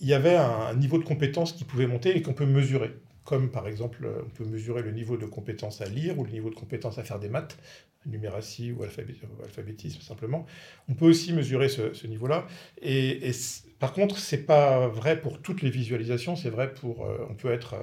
y 0.00 0.14
avait 0.14 0.36
un 0.36 0.74
niveau 0.74 0.98
de 0.98 1.04
compétence 1.04 1.52
qui 1.52 1.64
pouvait 1.64 1.88
monter 1.88 2.16
et 2.16 2.22
qu'on 2.22 2.32
peut 2.32 2.46
mesurer. 2.46 2.92
Comme 3.24 3.50
par 3.50 3.66
exemple, 3.66 4.08
on 4.24 4.30
peut 4.30 4.44
mesurer 4.44 4.82
le 4.82 4.92
niveau 4.92 5.16
de 5.16 5.26
compétence 5.26 5.80
à 5.80 5.86
lire 5.86 6.16
ou 6.16 6.24
le 6.24 6.30
niveau 6.30 6.48
de 6.48 6.54
compétence 6.54 6.98
à 6.98 7.02
faire 7.02 7.18
des 7.18 7.28
maths, 7.28 7.58
numératie 8.06 8.72
ou 8.72 8.82
alphabétisme 8.82 10.00
simplement. 10.00 10.46
On 10.88 10.94
peut 10.94 11.06
aussi 11.06 11.32
mesurer 11.32 11.68
ce, 11.68 12.06
niveau-là. 12.06 12.46
Et, 12.80 13.30
par 13.78 13.92
contre, 13.92 14.18
c'est 14.18 14.44
pas 14.44 14.88
vrai 14.88 15.20
pour 15.20 15.40
toutes 15.40 15.62
les 15.62 15.70
visualisations. 15.70 16.36
C'est 16.36 16.50
vrai 16.50 16.72
pour, 16.72 17.04
euh, 17.04 17.26
on 17.30 17.34
peut 17.34 17.50
être 17.50 17.76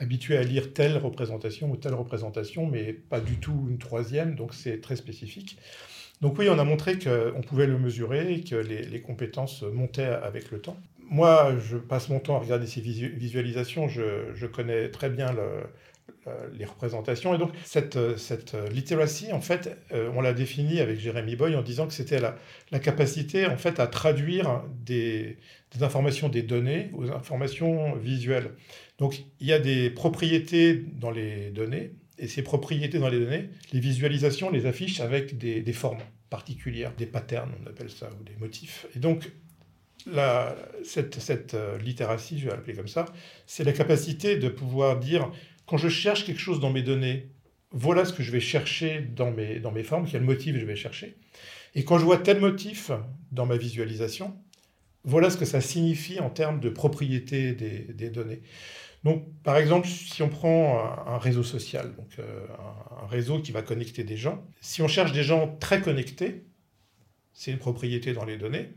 habitué 0.00 0.36
à 0.36 0.42
lire 0.42 0.72
telle 0.72 0.96
représentation 0.96 1.70
ou 1.70 1.76
telle 1.76 1.94
représentation, 1.94 2.66
mais 2.66 2.92
pas 2.92 3.20
du 3.20 3.36
tout 3.36 3.66
une 3.68 3.78
troisième, 3.78 4.34
donc 4.34 4.54
c'est 4.54 4.80
très 4.80 4.96
spécifique. 4.96 5.58
Donc 6.20 6.38
oui, 6.38 6.48
on 6.50 6.58
a 6.58 6.64
montré 6.64 6.98
qu'on 6.98 7.40
pouvait 7.42 7.66
le 7.66 7.78
mesurer 7.78 8.34
et 8.34 8.40
que 8.42 8.56
les, 8.56 9.00
compétences 9.00 9.62
montaient 9.62 10.04
avec 10.04 10.50
le 10.50 10.60
temps. 10.60 10.76
moi, 11.08 11.54
je 11.58 11.76
passe 11.76 12.08
mon 12.08 12.18
temps 12.18 12.36
à 12.36 12.38
regarder 12.38 12.66
ces 12.66 12.80
visualisations, 12.80 13.88
je, 13.88 14.46
connais 14.46 14.90
très 14.90 15.10
bien 15.10 15.34
les 16.52 16.64
représentations. 16.64 17.34
Et 17.34 17.38
donc, 17.38 17.52
cette, 17.64 18.16
cette 18.16 18.56
literacy, 18.70 19.32
en 19.32 19.40
fait, 19.40 19.76
on 19.92 20.20
l'a 20.20 20.32
définie 20.32 20.80
avec 20.80 20.98
Jérémy 20.98 21.36
Boy 21.36 21.54
en 21.56 21.62
disant 21.62 21.86
que 21.86 21.92
c'était 21.92 22.20
la, 22.20 22.36
la, 22.70 22.78
capacité, 22.78 23.46
en 23.46 23.56
fait, 23.56 23.80
à 23.80 23.86
traduire 23.86 24.62
des, 24.84 25.38
informations, 25.80 26.28
des 26.28 26.42
données 26.42 26.90
aux 26.94 27.10
informations 27.10 27.94
visuelles. 27.96 28.50
Donc, 28.98 29.24
il 29.40 29.46
y 29.46 29.52
a 29.52 29.58
des 29.58 29.90
propriétés 29.90 30.74
dans 30.74 31.10
les 31.10 31.50
données, 31.50 31.92
et 32.18 32.28
ces 32.28 32.42
propriétés 32.42 32.98
dans 32.98 33.08
les 33.08 33.18
données, 33.18 33.48
les 33.72 33.80
visualisations 33.80 34.50
les 34.50 34.66
affichent 34.66 35.00
avec 35.00 35.38
des, 35.38 35.62
des 35.62 35.72
formes 35.72 36.02
particulières, 36.28 36.92
des 36.96 37.06
patterns, 37.06 37.50
on 37.62 37.68
appelle 37.68 37.90
ça, 37.90 38.08
ou 38.20 38.24
des 38.24 38.36
motifs. 38.38 38.86
Et 38.94 38.98
donc, 38.98 39.30
la, 40.06 40.56
cette, 40.84 41.20
cette 41.20 41.54
euh, 41.54 41.76
littératie, 41.78 42.38
je 42.38 42.46
vais 42.46 42.52
l'appeler 42.52 42.74
comme 42.74 42.88
ça, 42.88 43.04
c'est 43.46 43.64
la 43.64 43.72
capacité 43.72 44.36
de 44.36 44.48
pouvoir 44.48 44.98
dire, 44.98 45.30
quand 45.70 45.76
je 45.76 45.88
cherche 45.88 46.24
quelque 46.24 46.40
chose 46.40 46.58
dans 46.58 46.70
mes 46.70 46.82
données, 46.82 47.28
voilà 47.70 48.04
ce 48.04 48.12
que 48.12 48.24
je 48.24 48.32
vais 48.32 48.40
chercher 48.40 49.02
dans 49.14 49.30
mes, 49.30 49.84
formes, 49.84 50.08
quel 50.10 50.22
motif 50.22 50.56
je 50.58 50.64
vais 50.64 50.74
chercher. 50.74 51.16
Et 51.76 51.84
quand 51.84 51.96
je 51.96 52.04
vois 52.04 52.18
tel 52.18 52.40
motif 52.40 52.90
dans 53.30 53.46
ma 53.46 53.56
visualisation, 53.56 54.36
voilà 55.04 55.30
ce 55.30 55.36
que 55.36 55.44
ça 55.44 55.60
signifie 55.60 56.18
en 56.18 56.28
termes 56.28 56.58
de 56.58 56.70
propriété 56.70 57.52
des, 57.52 57.84
des 57.94 58.10
données. 58.10 58.42
Donc, 59.04 59.24
par 59.44 59.58
exemple, 59.58 59.86
si 59.86 60.24
on 60.24 60.28
prend 60.28 60.92
un, 61.06 61.18
réseau 61.18 61.44
social, 61.44 61.94
donc 61.94 62.18
euh, 62.18 62.46
un, 63.00 63.06
réseau 63.06 63.38
qui 63.38 63.52
va 63.52 63.62
connecter 63.62 64.02
des 64.02 64.16
gens, 64.16 64.44
si 64.60 64.82
on 64.82 64.88
cherche 64.88 65.12
des 65.12 65.22
gens 65.22 65.56
très 65.60 65.80
connectés, 65.80 66.46
c'est 67.32 67.52
une 67.52 67.58
propriété 67.58 68.12
dans 68.12 68.24
les 68.24 68.38
données, 68.38 68.70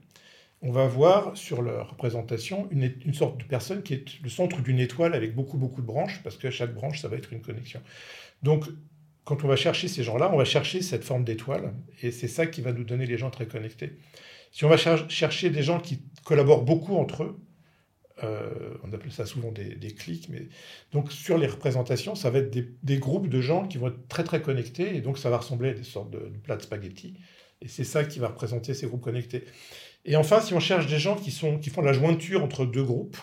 on 0.64 0.72
va 0.72 0.88
voir 0.88 1.36
sur 1.38 1.62
leur 1.62 1.92
représentation 1.92 2.70
une, 2.72 3.14
sorte 3.14 3.38
de 3.38 3.44
personne 3.44 3.84
qui 3.84 3.94
est 3.94 4.22
le 4.24 4.30
centre 4.30 4.62
d'une 4.62 4.80
étoile 4.80 5.14
avec 5.14 5.36
beaucoup, 5.36 5.58
beaucoup 5.58 5.82
de 5.82 5.86
branches, 5.86 6.22
parce 6.24 6.38
que 6.38 6.50
chaque 6.50 6.74
branche, 6.74 7.02
ça 7.02 7.10
va 7.10 7.18
être 7.18 7.34
une 7.34 7.42
connexion. 7.42 7.82
Donc, 8.44 8.66
quand 9.26 9.44
on 9.44 9.48
va 9.48 9.58
chercher 9.58 9.90
ces 9.90 10.04
gens-là, 10.04 10.32
on 10.34 10.38
va 10.38 10.46
chercher 10.46 10.82
cette 10.82 11.04
forme 11.04 11.26
d'étoile, 11.26 11.74
et 12.02 12.12
c'est 12.12 12.30
ça 12.30 12.48
qui 12.48 12.62
va 12.62 12.72
nous 12.72 12.86
donner 12.86 13.06
les 13.06 13.18
gens 13.18 13.30
très 13.30 13.46
connectés. 13.46 13.98
Si 14.52 14.64
on 14.64 14.70
va 14.70 14.78
chercher 14.78 15.50
des 15.50 15.64
gens 15.64 15.80
qui 15.80 16.02
collaborent 16.24 16.64
beaucoup 16.64 16.96
entre 16.96 17.24
eux, 17.24 17.40
euh, 18.24 18.76
on 18.84 18.94
appelle 18.94 19.12
ça 19.12 19.26
souvent 19.26 19.52
des, 19.52 19.94
clics, 19.96 20.30
mais 20.30 20.48
donc 20.94 21.12
sur 21.12 21.38
les 21.38 21.48
représentations, 21.48 22.16
ça 22.16 22.30
va 22.30 22.40
être 22.40 22.56
des, 22.84 22.98
groupes 23.00 23.28
de 23.28 23.42
gens 23.42 23.68
qui 23.68 23.78
vont 23.78 23.88
être 23.88 24.08
très 24.08 24.24
très 24.24 24.42
connectés, 24.42 24.96
et 24.96 25.02
donc 25.02 25.18
ça 25.18 25.30
va 25.30 25.40
ressembler 25.40 25.70
à 25.70 25.74
des 25.74 25.84
sortes 25.84 26.12
de, 26.12 26.20
de 26.20 26.38
plats 26.38 26.56
de 26.56 26.62
spaghettis, 26.62 27.16
et 27.62 27.68
c'est 27.68 27.84
ça 27.84 28.06
qui 28.06 28.20
va 28.20 28.30
représenter 28.30 28.74
ces 28.74 28.88
groupes 28.88 29.02
connectés. 29.02 29.44
Et 30.06 30.16
enfin, 30.16 30.42
si 30.42 30.54
on 30.54 30.60
cherche 30.60 30.88
des 30.88 31.00
gens 31.00 31.16
qui, 31.16 31.32
sont, 31.32 31.58
qui 31.58 31.70
font 31.70 31.82
la 31.82 31.94
jointure 31.94 32.44
entre 32.44 32.66
deux 32.66 32.84
groupes, 32.84 33.18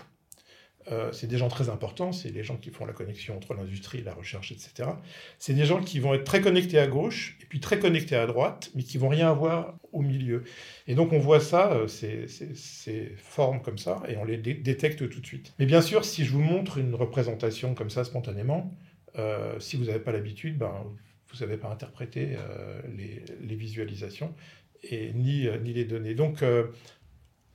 euh, 0.90 1.12
c'est 1.12 1.26
des 1.26 1.36
gens 1.36 1.48
très 1.48 1.68
importants, 1.68 2.10
c'est 2.10 2.30
les 2.30 2.42
gens 2.42 2.56
qui 2.56 2.70
font 2.70 2.86
la 2.86 2.92
connexion 2.92 3.36
entre 3.36 3.54
l'industrie, 3.54 4.02
la 4.02 4.14
recherche, 4.14 4.50
etc. 4.50 4.90
C'est 5.38 5.52
des 5.52 5.66
gens 5.66 5.80
qui 5.80 6.00
vont 6.00 6.14
être 6.14 6.24
très 6.24 6.40
connectés 6.40 6.78
à 6.78 6.86
gauche 6.86 7.36
et 7.42 7.46
puis 7.46 7.60
très 7.60 7.78
connectés 7.78 8.16
à 8.16 8.26
droite, 8.26 8.70
mais 8.74 8.82
qui 8.82 8.96
vont 8.98 9.08
rien 9.08 9.28
avoir 9.28 9.78
au 9.92 10.00
milieu. 10.00 10.42
Et 10.86 10.94
donc 10.94 11.12
on 11.12 11.18
voit 11.18 11.40
ça, 11.40 11.72
euh, 11.72 11.86
ces, 11.86 13.14
formes 13.18 13.60
comme 13.60 13.78
ça, 13.78 14.02
et 14.08 14.16
on 14.16 14.24
les 14.24 14.38
détecte 14.38 15.08
tout 15.08 15.20
de 15.20 15.26
suite. 15.26 15.52
Mais 15.58 15.66
bien 15.66 15.82
sûr, 15.82 16.04
si 16.04 16.24
je 16.24 16.32
vous 16.32 16.42
montre 16.42 16.78
une 16.78 16.94
représentation 16.94 17.74
comme 17.74 17.90
ça 17.90 18.02
spontanément, 18.04 18.72
euh, 19.18 19.60
si 19.60 19.76
vous 19.76 19.84
n'avez 19.84 20.00
pas 20.00 20.12
l'habitude, 20.12 20.56
ben, 20.56 20.72
vous 21.32 21.40
n'avez 21.40 21.58
pas 21.58 21.68
interprété 21.68 22.36
les, 22.96 23.22
les, 23.40 23.54
visualisations 23.54 24.34
et 24.82 25.12
ni, 25.12 25.46
ni 25.62 25.72
les 25.72 25.84
données. 25.84 26.14
Donc 26.14 26.42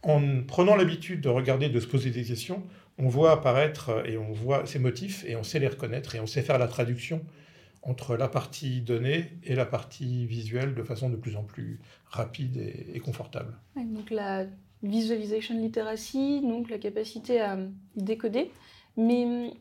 en 0.05 0.43
prenant 0.43 0.75
l'habitude 0.75 1.21
de 1.21 1.29
regarder, 1.29 1.69
de 1.69 1.79
se 1.79 1.87
poser 1.87 2.11
des 2.11 2.23
questions, 2.23 2.63
on 2.97 3.09
voit 3.09 3.31
apparaître 3.31 3.89
euh, 3.89 4.03
et 4.05 4.17
on 4.17 4.31
voit 4.31 4.65
ces 4.65 4.79
motifs 4.79 5.25
et 5.25 5.35
on 5.35 5.43
sait 5.43 5.59
les 5.59 5.67
reconnaître 5.67 6.15
et 6.15 6.19
on 6.19 6.27
sait 6.27 6.41
faire 6.41 6.59
la 6.59 6.67
traduction 6.67 7.21
entre 7.81 8.15
la 8.15 8.27
partie 8.27 8.81
donnée 8.81 9.33
et 9.43 9.53
la 9.53 9.65
partie 9.65 10.25
visuelle 10.25 10.73
de 10.73 10.83
façon 10.83 11.09
de 11.09 11.15
plus 11.15 11.35
en 11.35 11.43
plus 11.43 11.79
rapide 12.07 12.57
et, 12.57 12.99
confortable. 12.99 13.53
donc 13.75 14.09
la 14.09 14.45
visualization 14.81 15.55
literacy, 15.59 16.41
donc 16.41 16.69
la 16.69 16.79
capacité 16.79 17.41
à 17.41 17.59
décoder, 17.95 18.49
mais 18.97 19.25
hum, 19.25 19.51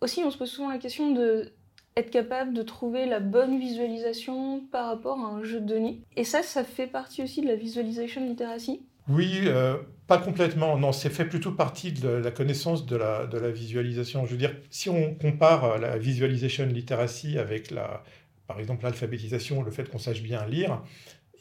aussi 0.00 0.22
on 0.24 0.30
se 0.30 0.38
pose 0.38 0.50
souvent 0.50 0.70
la 0.70 0.78
question 0.78 1.12
de 1.12 1.52
être 1.96 2.10
capable 2.10 2.54
de 2.54 2.62
trouver 2.62 3.06
la 3.06 3.20
bonne 3.20 3.58
visualisation 3.58 4.60
par 4.70 4.86
rapport 4.86 5.18
à 5.18 5.28
un 5.28 5.42
jeu 5.42 5.60
de 5.60 5.66
données. 5.66 6.00
Et 6.16 6.24
ça, 6.24 6.42
ça 6.42 6.64
fait 6.64 6.86
partie 6.86 7.22
aussi 7.22 7.42
de 7.42 7.48
la 7.48 7.56
visualization 7.56 8.26
literacy. 8.26 8.82
Oui, 9.08 9.40
euh, 9.44 9.76
pas 10.06 10.18
complètement. 10.18 10.78
Non, 10.78 10.92
c'est 10.92 11.10
fait 11.10 11.24
plutôt 11.24 11.52
partie 11.52 11.92
de 11.92 12.08
la 12.08 12.30
connaissance 12.30 12.86
de 12.86 12.96
la, 12.96 13.26
de 13.26 13.38
la 13.38 13.50
visualisation. 13.50 14.24
Je 14.26 14.32
veux 14.32 14.38
dire, 14.38 14.54
si 14.70 14.88
on 14.88 15.14
compare 15.14 15.78
la 15.78 15.98
visualization 15.98 16.66
literacy 16.66 17.38
avec, 17.38 17.70
la, 17.70 18.04
par 18.46 18.60
exemple, 18.60 18.84
l'alphabétisation, 18.84 19.62
le 19.62 19.70
fait 19.70 19.90
qu'on 19.90 19.98
sache 19.98 20.22
bien 20.22 20.46
lire, 20.46 20.82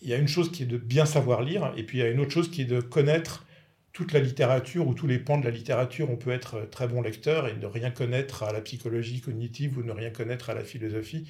il 0.01 0.09
y 0.09 0.13
a 0.13 0.17
une 0.17 0.27
chose 0.27 0.51
qui 0.51 0.63
est 0.63 0.67
de 0.67 0.77
bien 0.77 1.05
savoir 1.05 1.43
lire, 1.43 1.73
et 1.77 1.83
puis 1.83 1.99
il 1.99 2.01
y 2.01 2.03
a 2.03 2.09
une 2.09 2.19
autre 2.19 2.31
chose 2.31 2.49
qui 2.49 2.63
est 2.63 2.65
de 2.65 2.81
connaître 2.81 3.45
toute 3.93 4.13
la 4.13 4.19
littérature 4.19 4.87
ou 4.87 4.93
tous 4.93 5.07
les 5.07 5.19
pans 5.19 5.37
de 5.37 5.43
la 5.43 5.51
littérature, 5.51 6.09
on 6.09 6.15
peut 6.15 6.31
être 6.31 6.69
très 6.69 6.87
bon 6.87 7.01
lecteur 7.01 7.47
et 7.47 7.55
ne 7.55 7.65
rien 7.65 7.91
connaître 7.91 8.43
à 8.43 8.53
la 8.53 8.61
psychologie 8.61 9.19
cognitive 9.19 9.77
ou 9.77 9.83
ne 9.83 9.91
rien 9.91 10.11
connaître 10.11 10.49
à 10.49 10.53
la 10.53 10.63
philosophie. 10.63 11.27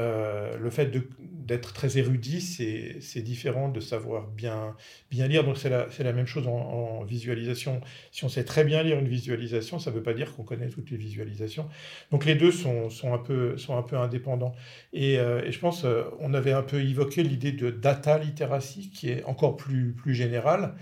Euh, 0.00 0.56
le 0.58 0.70
fait 0.70 0.90
d'être 1.20 1.72
très 1.72 1.98
érudit, 1.98 2.40
c'est 2.40 3.22
différent 3.22 3.68
de 3.68 3.80
savoir 3.80 4.26
bien, 4.26 4.76
bien 5.10 5.28
lire. 5.28 5.44
Donc 5.44 5.56
c'est 5.56 5.68
la, 5.68 6.12
même 6.12 6.26
chose 6.26 6.48
en, 6.48 7.04
visualisation. 7.04 7.80
Si 8.10 8.24
on 8.24 8.28
sait 8.28 8.44
très 8.44 8.64
bien 8.64 8.82
lire 8.82 8.98
une 8.98 9.08
visualisation, 9.08 9.78
ça 9.78 9.90
ne 9.90 9.96
veut 9.96 10.02
pas 10.02 10.14
dire 10.14 10.34
qu'on 10.34 10.42
connaît 10.42 10.68
toutes 10.68 10.90
les 10.90 10.96
visualisations. 10.96 11.68
Donc 12.10 12.24
les 12.24 12.34
deux 12.34 12.50
sont, 12.50 12.88
un, 13.04 13.18
peu, 13.18 13.56
sont 13.56 13.76
un 13.76 13.82
peu 13.82 13.96
indépendants. 13.96 14.54
Et, 14.92 15.18
euh, 15.18 15.44
et 15.44 15.52
je 15.52 15.58
pense, 15.58 15.84
euh, 15.84 16.04
on 16.18 16.34
avait 16.34 16.52
un 16.52 16.62
peu 16.62 16.80
évoqué 16.80 17.22
l'idée 17.22 17.52
de 17.52 17.70
data 17.70 18.18
literacy, 18.18 18.90
qui 18.90 19.10
est 19.10 19.24
encore 19.24 19.56
plus, 19.56 19.92
plus 19.92 20.14
générale. 20.14 20.74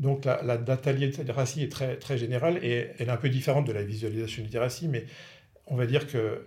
Donc 0.00 0.24
la, 0.24 0.56
data 0.56 0.92
literacy 0.92 1.62
est 1.62 1.70
très, 1.70 1.98
très 1.98 2.16
générale 2.16 2.58
et 2.64 2.88
elle 2.98 3.08
est 3.08 3.12
un 3.12 3.18
peu 3.18 3.28
différente 3.28 3.66
de 3.66 3.72
la 3.72 3.82
visualisation 3.82 4.42
literacy, 4.42 4.88
mais 4.88 5.04
on 5.66 5.76
va 5.76 5.86
dire 5.86 6.06
que 6.06 6.46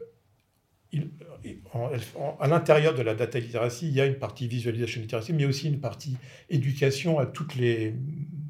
à 2.39 2.48
l'intérieur 2.48 2.96
de 2.96 3.04
la 3.04 3.13
data 3.13 3.39
literacy, 3.39 3.88
il 3.88 3.94
y 3.94 4.02
a 4.02 4.08
une 4.08 4.18
partie 4.18 4.48
visualisation 4.48 5.02
literacy, 5.02 5.34
mais 5.34 5.46
aussi 5.46 5.68
une 5.68 5.80
partie 5.80 6.18
éducation 6.50 7.20
à 7.20 7.28
toutes 7.28 7.56
les 7.56 7.96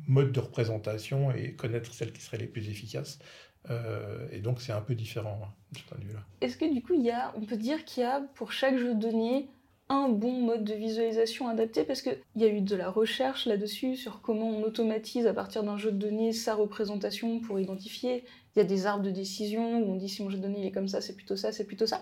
modes 0.07 0.31
de 0.31 0.39
représentation 0.39 1.31
et 1.31 1.53
connaître 1.53 1.93
celles 1.93 2.13
qui 2.13 2.21
seraient 2.21 2.37
les 2.37 2.47
plus 2.47 2.69
efficaces. 2.69 3.19
Euh, 3.69 4.27
et 4.31 4.39
donc 4.39 4.61
c'est 4.61 4.73
un 4.73 4.81
peu 4.81 4.95
différent 4.95 5.41
hein, 5.43 5.53
de 5.73 5.79
ce 5.79 5.83
point 5.83 5.97
de 5.97 6.05
vue-là. 6.05 6.23
Est-ce 6.39 6.57
que 6.57 6.73
du 6.73 6.81
coup, 6.81 6.93
il 6.93 7.03
y 7.03 7.11
a, 7.11 7.33
on 7.35 7.41
peut 7.41 7.57
dire 7.57 7.83
qu'il 7.83 8.03
y 8.03 8.05
a 8.05 8.21
pour 8.35 8.53
chaque 8.53 8.77
jeu 8.77 8.95
de 8.95 8.99
données 8.99 9.49
un 9.89 10.09
bon 10.09 10.31
mode 10.41 10.63
de 10.63 10.73
visualisation 10.73 11.47
adapté 11.47 11.83
parce 11.83 12.01
qu'il 12.01 12.17
y 12.35 12.45
a 12.45 12.47
eu 12.47 12.61
de 12.61 12.75
la 12.75 12.89
recherche 12.89 13.45
là-dessus 13.45 13.95
sur 13.95 14.21
comment 14.21 14.49
on 14.49 14.63
automatise 14.63 15.27
à 15.27 15.33
partir 15.33 15.63
d'un 15.63 15.77
jeu 15.77 15.91
de 15.91 15.97
données 15.97 16.31
sa 16.31 16.55
représentation 16.55 17.39
pour 17.39 17.59
identifier. 17.59 18.23
Il 18.55 18.59
y 18.59 18.61
a 18.61 18.65
des 18.65 18.85
arbres 18.85 19.03
de 19.03 19.11
décision 19.11 19.79
où 19.79 19.91
on 19.91 19.95
dit 19.95 20.09
si 20.09 20.23
mon 20.23 20.29
jeu 20.29 20.37
de 20.37 20.43
données 20.43 20.67
est 20.67 20.71
comme 20.71 20.87
ça, 20.87 21.01
c'est 21.01 21.15
plutôt 21.15 21.35
ça, 21.35 21.51
c'est 21.51 21.65
plutôt 21.65 21.85
ça. 21.85 22.01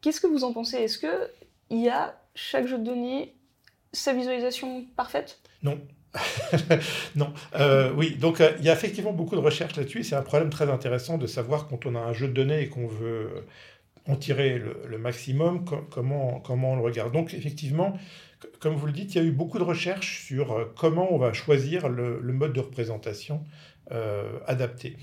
Qu'est-ce 0.00 0.20
que 0.20 0.26
vous 0.26 0.44
en 0.44 0.52
pensez? 0.52 0.76
Est-ce 0.76 0.98
que 0.98 1.30
il 1.70 1.80
y 1.80 1.88
a 1.88 2.20
chaque 2.34 2.66
jeu 2.66 2.78
de 2.78 2.84
données 2.84 3.34
sa 3.92 4.12
visualisation 4.12 4.84
parfaite? 4.96 5.40
Non. 5.62 5.80
non. 7.16 7.32
Euh, 7.56 7.92
oui, 7.94 8.16
donc 8.16 8.40
euh, 8.40 8.52
il 8.58 8.64
y 8.64 8.70
a 8.70 8.72
effectivement 8.72 9.12
beaucoup 9.12 9.36
de 9.36 9.40
recherches 9.40 9.76
là-dessus. 9.76 10.04
C'est 10.04 10.14
un 10.14 10.22
problème 10.22 10.50
très 10.50 10.70
intéressant 10.70 11.18
de 11.18 11.26
savoir 11.26 11.66
quand 11.68 11.86
on 11.86 11.94
a 11.94 12.00
un 12.00 12.12
jeu 12.12 12.28
de 12.28 12.32
données 12.32 12.62
et 12.62 12.68
qu'on 12.68 12.86
veut 12.86 13.46
en 14.08 14.16
tirer 14.16 14.58
le, 14.58 14.98
maximum, 14.98 15.64
comment, 15.90 16.40
comment 16.40 16.72
on 16.72 16.76
le 16.76 16.82
regarde. 16.82 17.12
Donc 17.12 17.34
effectivement, 17.34 17.96
comme 18.60 18.74
vous 18.74 18.86
le 18.86 18.92
dites, 18.92 19.14
il 19.14 19.18
y 19.18 19.20
a 19.20 19.24
eu 19.24 19.32
beaucoup 19.32 19.58
de 19.58 19.64
recherches 19.64 20.24
sur 20.24 20.52
euh, 20.52 20.72
comment 20.76 21.12
on 21.12 21.18
va 21.18 21.32
choisir 21.32 21.88
le, 21.88 22.20
mode 22.20 22.52
de 22.52 22.60
représentation 22.60 23.42
euh, 23.92 24.38
adapté. 24.46 24.96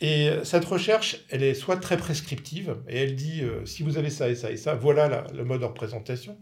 Et 0.00 0.28
cette 0.42 0.64
recherche, 0.64 1.24
elle 1.30 1.42
est 1.42 1.54
soit 1.54 1.76
très 1.76 1.96
prescriptive, 1.96 2.76
et 2.88 2.98
elle 2.98 3.14
dit, 3.14 3.42
euh, 3.42 3.64
si 3.64 3.82
vous 3.82 3.96
avez 3.96 4.10
ça 4.10 4.28
et 4.28 4.34
ça 4.34 4.50
et 4.50 4.56
ça, 4.56 4.74
voilà 4.74 5.26
le 5.32 5.44
mode 5.44 5.60
de 5.60 5.66
représentation. 5.66 6.36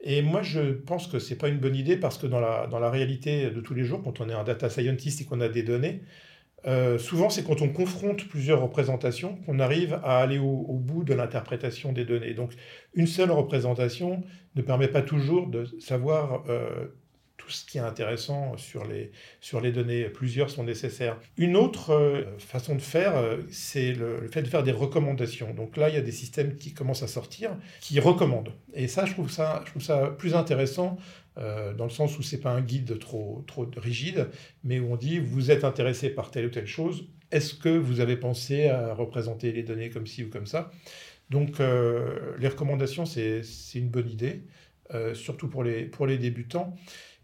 Et 0.00 0.22
moi, 0.22 0.42
je 0.42 0.72
pense 0.72 1.06
que 1.06 1.18
ce 1.18 1.30
n'est 1.30 1.36
pas 1.36 1.48
une 1.48 1.58
bonne 1.58 1.76
idée 1.76 1.96
parce 1.96 2.18
que 2.18 2.26
dans 2.26 2.40
la, 2.40 2.66
dans 2.66 2.78
la 2.78 2.90
réalité 2.90 3.50
de 3.50 3.60
tous 3.60 3.74
les 3.74 3.84
jours, 3.84 4.02
quand 4.02 4.20
on 4.20 4.28
est 4.28 4.34
un 4.34 4.44
data 4.44 4.70
scientist 4.70 5.20
et 5.20 5.24
qu'on 5.24 5.40
a 5.40 5.48
des 5.48 5.62
données, 5.62 6.02
euh, 6.66 6.98
souvent, 6.98 7.30
c'est 7.30 7.44
quand 7.44 7.62
on 7.62 7.68
confronte 7.68 8.26
plusieurs 8.28 8.60
représentations 8.60 9.36
qu'on 9.46 9.60
arrive 9.60 10.00
à 10.02 10.18
aller 10.18 10.38
au, 10.38 10.78
bout 10.80 11.04
de 11.04 11.14
l'interprétation 11.14 11.92
des 11.92 12.04
données. 12.04 12.34
Donc, 12.34 12.52
une 12.94 13.06
seule 13.06 13.30
représentation 13.30 14.22
ne 14.56 14.62
permet 14.62 14.88
pas 14.88 15.02
toujours 15.02 15.46
de 15.46 15.64
savoir 15.78 16.44
euh, 16.48 16.86
tout 17.36 17.50
ce 17.50 17.64
qui 17.64 17.78
est 17.78 17.82
intéressant 17.82 18.56
sur 18.56 18.84
les, 18.84 19.12
sur 19.40 19.60
les 19.60 19.70
données. 19.70 20.04
Plusieurs 20.06 20.50
sont 20.50 20.64
nécessaires. 20.64 21.18
Une 21.36 21.56
autre 21.56 21.90
euh, 21.90 22.24
façon 22.38 22.74
de 22.74 22.82
faire, 22.82 23.14
c'est 23.48 23.92
le, 23.92 24.20
le, 24.20 24.28
fait 24.28 24.42
de 24.42 24.48
faire 24.48 24.64
des 24.64 24.72
recommandations. 24.72 25.54
Donc 25.54 25.76
là, 25.76 25.88
il 25.88 25.94
y 25.94 25.98
a 25.98 26.02
des 26.02 26.10
systèmes 26.10 26.56
qui 26.56 26.74
commencent 26.74 27.04
à 27.04 27.08
sortir, 27.08 27.56
qui 27.80 28.00
recommandent. 28.00 28.52
Et 28.74 28.88
ça, 28.88 29.04
je 29.04 29.12
trouve 29.12 29.30
ça, 29.30 29.62
je 29.66 29.70
trouve 29.70 29.82
ça 29.82 30.08
plus 30.18 30.34
intéressant 30.34 30.98
dans 31.36 31.84
le 31.84 31.90
sens 31.90 32.18
où 32.18 32.22
c'est 32.22 32.40
pas 32.40 32.52
un 32.52 32.62
guide 32.62 32.98
trop, 32.98 33.44
trop 33.46 33.66
rigide, 33.76 34.28
mais 34.64 34.80
où 34.80 34.92
on 34.92 34.96
dit 34.96 35.18
vous 35.18 35.50
êtes 35.50 35.64
intéressé 35.64 36.10
par 36.10 36.30
telle 36.30 36.46
ou 36.46 36.50
telle 36.50 36.66
chose, 36.66 37.08
est-ce 37.30 37.54
que 37.54 37.68
vous 37.68 38.00
avez 38.00 38.16
pensé 38.16 38.68
à 38.68 38.94
représenter 38.94 39.52
les 39.52 39.62
données 39.62 39.90
comme 39.90 40.06
ci 40.06 40.24
ou 40.24 40.30
comme 40.30 40.46
ça? 40.46 40.70
Donc 41.28 41.58
les 41.58 42.48
recommandations, 42.48 43.04
c'est 43.04 43.42
une 43.74 43.88
bonne 43.88 44.08
idée, 44.08 44.44
surtout 45.12 45.48
pour 45.48 45.62
les, 45.62 45.84
pour 45.84 46.06
les 46.06 46.18
débutants. 46.18 46.74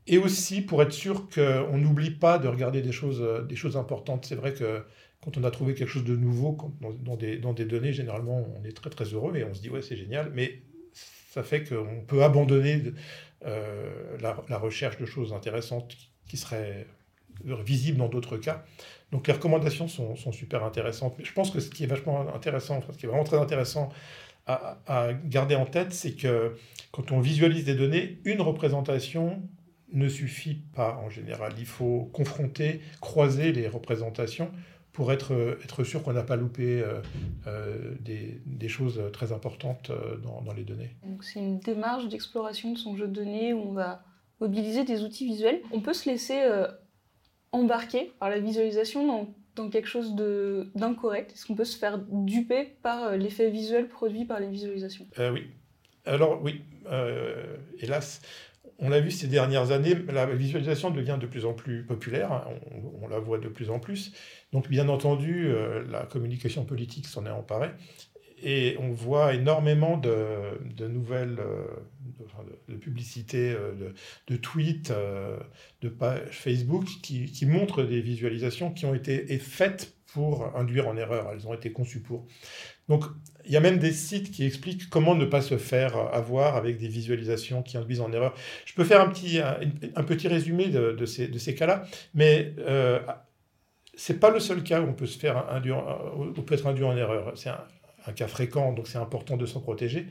Et 0.08 0.18
aussi 0.18 0.62
pour 0.62 0.82
être 0.82 0.92
sûr 0.92 1.28
qu'on 1.28 1.78
n'oublie 1.78 2.10
pas 2.10 2.38
de 2.38 2.48
regarder 2.48 2.82
des 2.82 2.90
choses, 2.90 3.24
des 3.48 3.56
choses 3.56 3.76
importantes. 3.76 4.26
C'est 4.26 4.34
vrai 4.34 4.52
que 4.52 4.82
quand 5.22 5.38
on 5.38 5.44
a 5.44 5.50
trouvé 5.52 5.74
quelque 5.74 5.88
chose 5.88 6.04
de 6.04 6.16
nouveau 6.16 6.58
dans, 6.80 7.16
des, 7.16 7.38
dans 7.38 7.52
des 7.52 7.64
données, 7.64 7.92
généralement, 7.92 8.44
on 8.60 8.64
est 8.64 8.72
très 8.72 8.90
très 8.90 9.04
heureux 9.04 9.36
et 9.36 9.44
on 9.44 9.54
se 9.54 9.60
dit 9.60 9.70
ouais 9.70 9.80
c'est 9.80 9.96
génial, 9.96 10.32
mais 10.34 10.60
ça 11.32 11.42
fait 11.42 11.64
qu'on 11.64 12.04
peut 12.06 12.22
abandonner 12.22 12.82
euh, 13.46 14.18
la, 14.20 14.58
recherche 14.58 14.98
de 14.98 15.06
choses 15.06 15.32
intéressantes 15.32 15.96
qui 16.28 16.36
seraient 16.36 16.86
visibles 17.42 17.96
dans 17.96 18.08
d'autres 18.08 18.36
cas. 18.36 18.66
Donc 19.12 19.26
les 19.26 19.32
recommandations 19.32 19.88
sont, 19.88 20.14
super 20.32 20.62
intéressantes. 20.62 21.14
Je 21.22 21.32
pense 21.32 21.50
que 21.50 21.60
ce 21.60 21.70
qui 21.70 21.84
est 21.84 21.86
vachement 21.86 22.34
intéressant, 22.34 22.82
ce 22.82 22.98
qui 22.98 23.06
est 23.06 23.08
vraiment 23.08 23.24
très 23.24 23.38
intéressant 23.38 23.88
à 24.46 25.12
garder 25.24 25.54
en 25.54 25.64
tête, 25.64 25.94
c'est 25.94 26.12
que 26.12 26.54
quand 26.90 27.12
on 27.12 27.20
visualise 27.20 27.64
des 27.64 27.76
données, 27.76 28.18
une 28.26 28.42
représentation 28.42 29.40
ne 29.92 30.08
suffit 30.08 30.60
pas 30.74 31.00
en 31.02 31.08
général. 31.08 31.54
Il 31.58 31.66
faut 31.66 32.10
confronter, 32.12 32.82
croiser 33.00 33.52
les 33.52 33.68
représentations 33.68 34.50
pour 34.92 35.10
être, 35.10 35.58
être 35.64 35.84
sûr 35.84 36.02
qu'on 36.02 36.12
n'a 36.12 36.22
pas 36.22 36.36
loupé 36.36 36.80
euh, 36.80 37.00
euh, 37.46 37.94
des, 38.00 38.40
des, 38.44 38.68
choses 38.68 39.02
très 39.12 39.32
importantes 39.32 39.90
euh, 39.90 40.16
dans, 40.18 40.42
dans 40.42 40.52
les 40.52 40.64
données. 40.64 40.94
C'est 41.22 41.40
une 41.40 41.58
démarche 41.58 42.08
d'exploration 42.08 42.72
de 42.72 42.78
son 42.78 42.96
jeu 42.96 43.08
de 43.08 43.12
données 43.12 43.54
où 43.54 43.60
on 43.60 43.72
va 43.72 44.04
mobiliser 44.40 44.84
des 44.84 45.02
outils 45.02 45.24
visuels. 45.26 45.62
On 45.72 45.80
peut 45.80 45.94
se 45.94 46.10
laisser 46.10 46.42
embarquer 47.52 48.12
par 48.18 48.28
la 48.28 48.40
visualisation 48.40 49.06
dans, 49.06 49.34
dans 49.54 49.70
quelque 49.70 49.88
chose 49.88 50.14
d'incorrect 50.74 51.32
Est-ce 51.32 51.46
qu'on 51.46 51.54
peut 51.54 51.64
se 51.64 51.78
faire 51.78 51.98
duper 51.98 52.76
par 52.82 53.16
l'effet 53.16 53.50
visuel 53.50 53.88
produit 53.88 54.24
par 54.24 54.40
les 54.40 54.48
visualisations? 54.48 55.06
Oui. 55.18 55.46
Alors 56.04 56.42
oui, 56.42 56.60
hélas, 57.78 58.20
on 58.82 58.88
l'a 58.88 59.00
vu 59.00 59.12
ces 59.12 59.28
dernières 59.28 59.70
années, 59.70 59.94
la 60.12 60.26
visualisation 60.26 60.90
devient 60.90 61.16
de 61.18 61.26
plus 61.26 61.46
en 61.46 61.54
plus 61.54 61.84
populaire, 61.84 62.32
hein, 62.32 62.44
on, 63.00 63.06
la 63.06 63.20
voit 63.20 63.38
de 63.38 63.48
plus 63.48 63.70
en 63.70 63.78
plus. 63.78 64.12
Donc 64.52 64.68
bien 64.68 64.88
entendu, 64.88 65.46
euh, 65.46 65.84
la 65.88 66.02
communication 66.02 66.64
politique 66.64 67.06
s'en 67.06 67.24
est 67.24 67.30
emparée. 67.30 67.70
Et 68.42 68.76
on 68.80 68.90
voit 68.90 69.34
énormément 69.34 69.98
de, 69.98 70.18
nouvelles, 70.88 71.38
euh, 71.38 71.64
de, 72.68 72.74
publicités, 72.74 73.52
euh, 73.52 73.92
de, 74.26 74.36
tweets, 74.36 74.92
de 75.80 75.88
pages 75.88 76.22
Facebook 76.32 76.84
qui, 77.04 77.26
qui, 77.26 77.46
montrent 77.46 77.84
des 77.84 78.00
visualisations 78.00 78.72
qui 78.72 78.84
ont 78.84 78.94
été 78.94 79.38
faites 79.38 79.94
pour 80.12 80.56
induire 80.56 80.88
en 80.88 80.96
erreur. 80.96 81.30
Elles 81.32 81.46
ont 81.46 81.54
été 81.54 81.70
conçues 81.70 82.00
pour. 82.00 82.26
Donc, 82.88 83.04
il 83.44 83.52
y 83.52 83.56
a 83.56 83.60
même 83.60 83.78
des 83.78 83.92
sites 83.92 84.30
qui 84.30 84.44
expliquent 84.44 84.88
comment 84.88 85.14
ne 85.14 85.24
pas 85.24 85.40
se 85.40 85.58
faire 85.58 85.96
avoir 85.96 86.56
avec 86.56 86.78
des 86.78 86.88
visualisations 86.88 87.62
qui 87.62 87.76
induisent 87.76 88.00
en 88.00 88.12
erreur. 88.12 88.34
Je 88.64 88.74
peux 88.74 88.84
faire 88.84 89.00
un 89.00 89.08
petit, 89.08 89.40
un, 89.40 90.04
petit 90.04 90.28
résumé 90.28 90.68
de, 90.68 91.06
ces, 91.06 91.28
de 91.28 91.38
ces 91.38 91.54
cas-là, 91.54 91.84
mais 92.14 92.54
euh, 92.60 93.00
ce 93.96 94.12
n'est 94.12 94.18
pas 94.18 94.30
le 94.30 94.40
seul 94.40 94.62
cas 94.62 94.80
où 94.80 94.84
on 94.84 94.94
peut, 94.94 95.06
se 95.06 95.18
faire 95.18 95.50
induire, 95.50 95.82
on 96.16 96.32
peut 96.32 96.54
être 96.54 96.66
induit 96.66 96.84
en 96.84 96.96
erreur. 96.96 97.32
C'est 97.34 97.50
un, 97.50 98.12
cas 98.14 98.26
fréquent, 98.26 98.72
donc 98.72 98.88
c'est 98.88 98.98
important 98.98 99.36
de 99.36 99.46
s'en 99.46 99.60
protéger. 99.60 100.06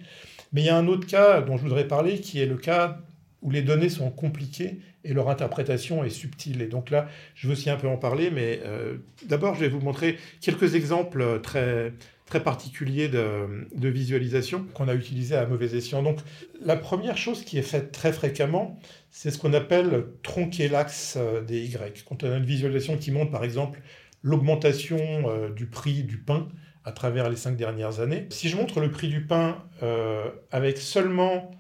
Mais 0.54 0.62
il 0.62 0.66
y 0.66 0.70
a 0.70 0.78
un 0.78 0.88
autre 0.88 1.08
cas 1.08 1.42
dont 1.42 1.58
je 1.58 1.64
voudrais 1.64 1.88
parler, 1.88 2.20
qui 2.20 2.42
est 2.42 2.46
le 2.46 2.58
cas 2.58 3.00
où 3.42 3.50
les 3.50 3.62
données 3.62 3.90
sont 3.90 4.12
compliquées 4.12 4.80
et 5.04 5.14
leur 5.14 5.30
interprétation 5.30 6.04
est 6.04 6.10
subtile. 6.10 6.62
Et 6.62 6.68
donc 6.68 6.90
là, 6.90 7.08
je 7.34 7.48
veux 7.48 7.54
aussi 7.54 7.70
un 7.70 7.76
peu 7.76 7.88
en 7.88 7.98
parler, 7.98 8.30
mais 8.30 8.62
euh, 8.66 8.98
d'abord, 9.26 9.56
je 9.56 9.62
vais 9.62 9.68
vous 9.68 9.80
montrer 9.80 10.18
quelques 10.42 10.76
exemples 10.76 11.42
très, 11.42 11.92
très 12.32 12.42
particuliers 12.42 13.10
de, 13.10 13.90
visualisation 13.90 14.66
qu'on 14.74 14.88
a 14.88 14.96
utilisés 14.96 15.36
à 15.36 15.46
mauvais 15.46 15.76
escient. 15.76 16.02
Donc 16.02 16.20
la 16.64 16.78
première 16.78 17.18
chose 17.18 17.44
qui 17.44 17.58
est 17.58 17.62
faite 17.62 17.92
très 17.92 18.14
fréquemment, 18.14 18.80
c'est 19.10 19.32
ce 19.32 19.38
qu'on 19.38 19.52
appelle 19.52 20.06
tronquer 20.24 20.70
l'axe 20.70 21.16
euh, 21.18 21.42
des 21.42 21.60
Y. 21.66 22.06
Quand 22.08 22.24
on 22.24 22.32
a 22.32 22.38
une 22.38 22.46
visualisation 22.46 22.96
qui 22.96 23.12
montre 23.12 23.32
par 23.32 23.44
exemple 23.44 23.82
l'augmentation 24.24 24.98
euh, 25.26 25.50
du 25.50 25.66
prix 25.66 26.04
du 26.04 26.20
pain 26.20 26.48
à 26.86 26.94
travers 26.94 27.30
les 27.30 27.36
cinq 27.36 27.58
dernières 27.58 28.00
années, 28.00 28.28
si 28.30 28.48
je 28.48 28.56
montre 28.56 28.80
le 28.80 28.90
prix 28.92 29.10
du 29.10 29.26
pain 29.26 29.58
avec 30.52 30.78
seulement 30.78 31.52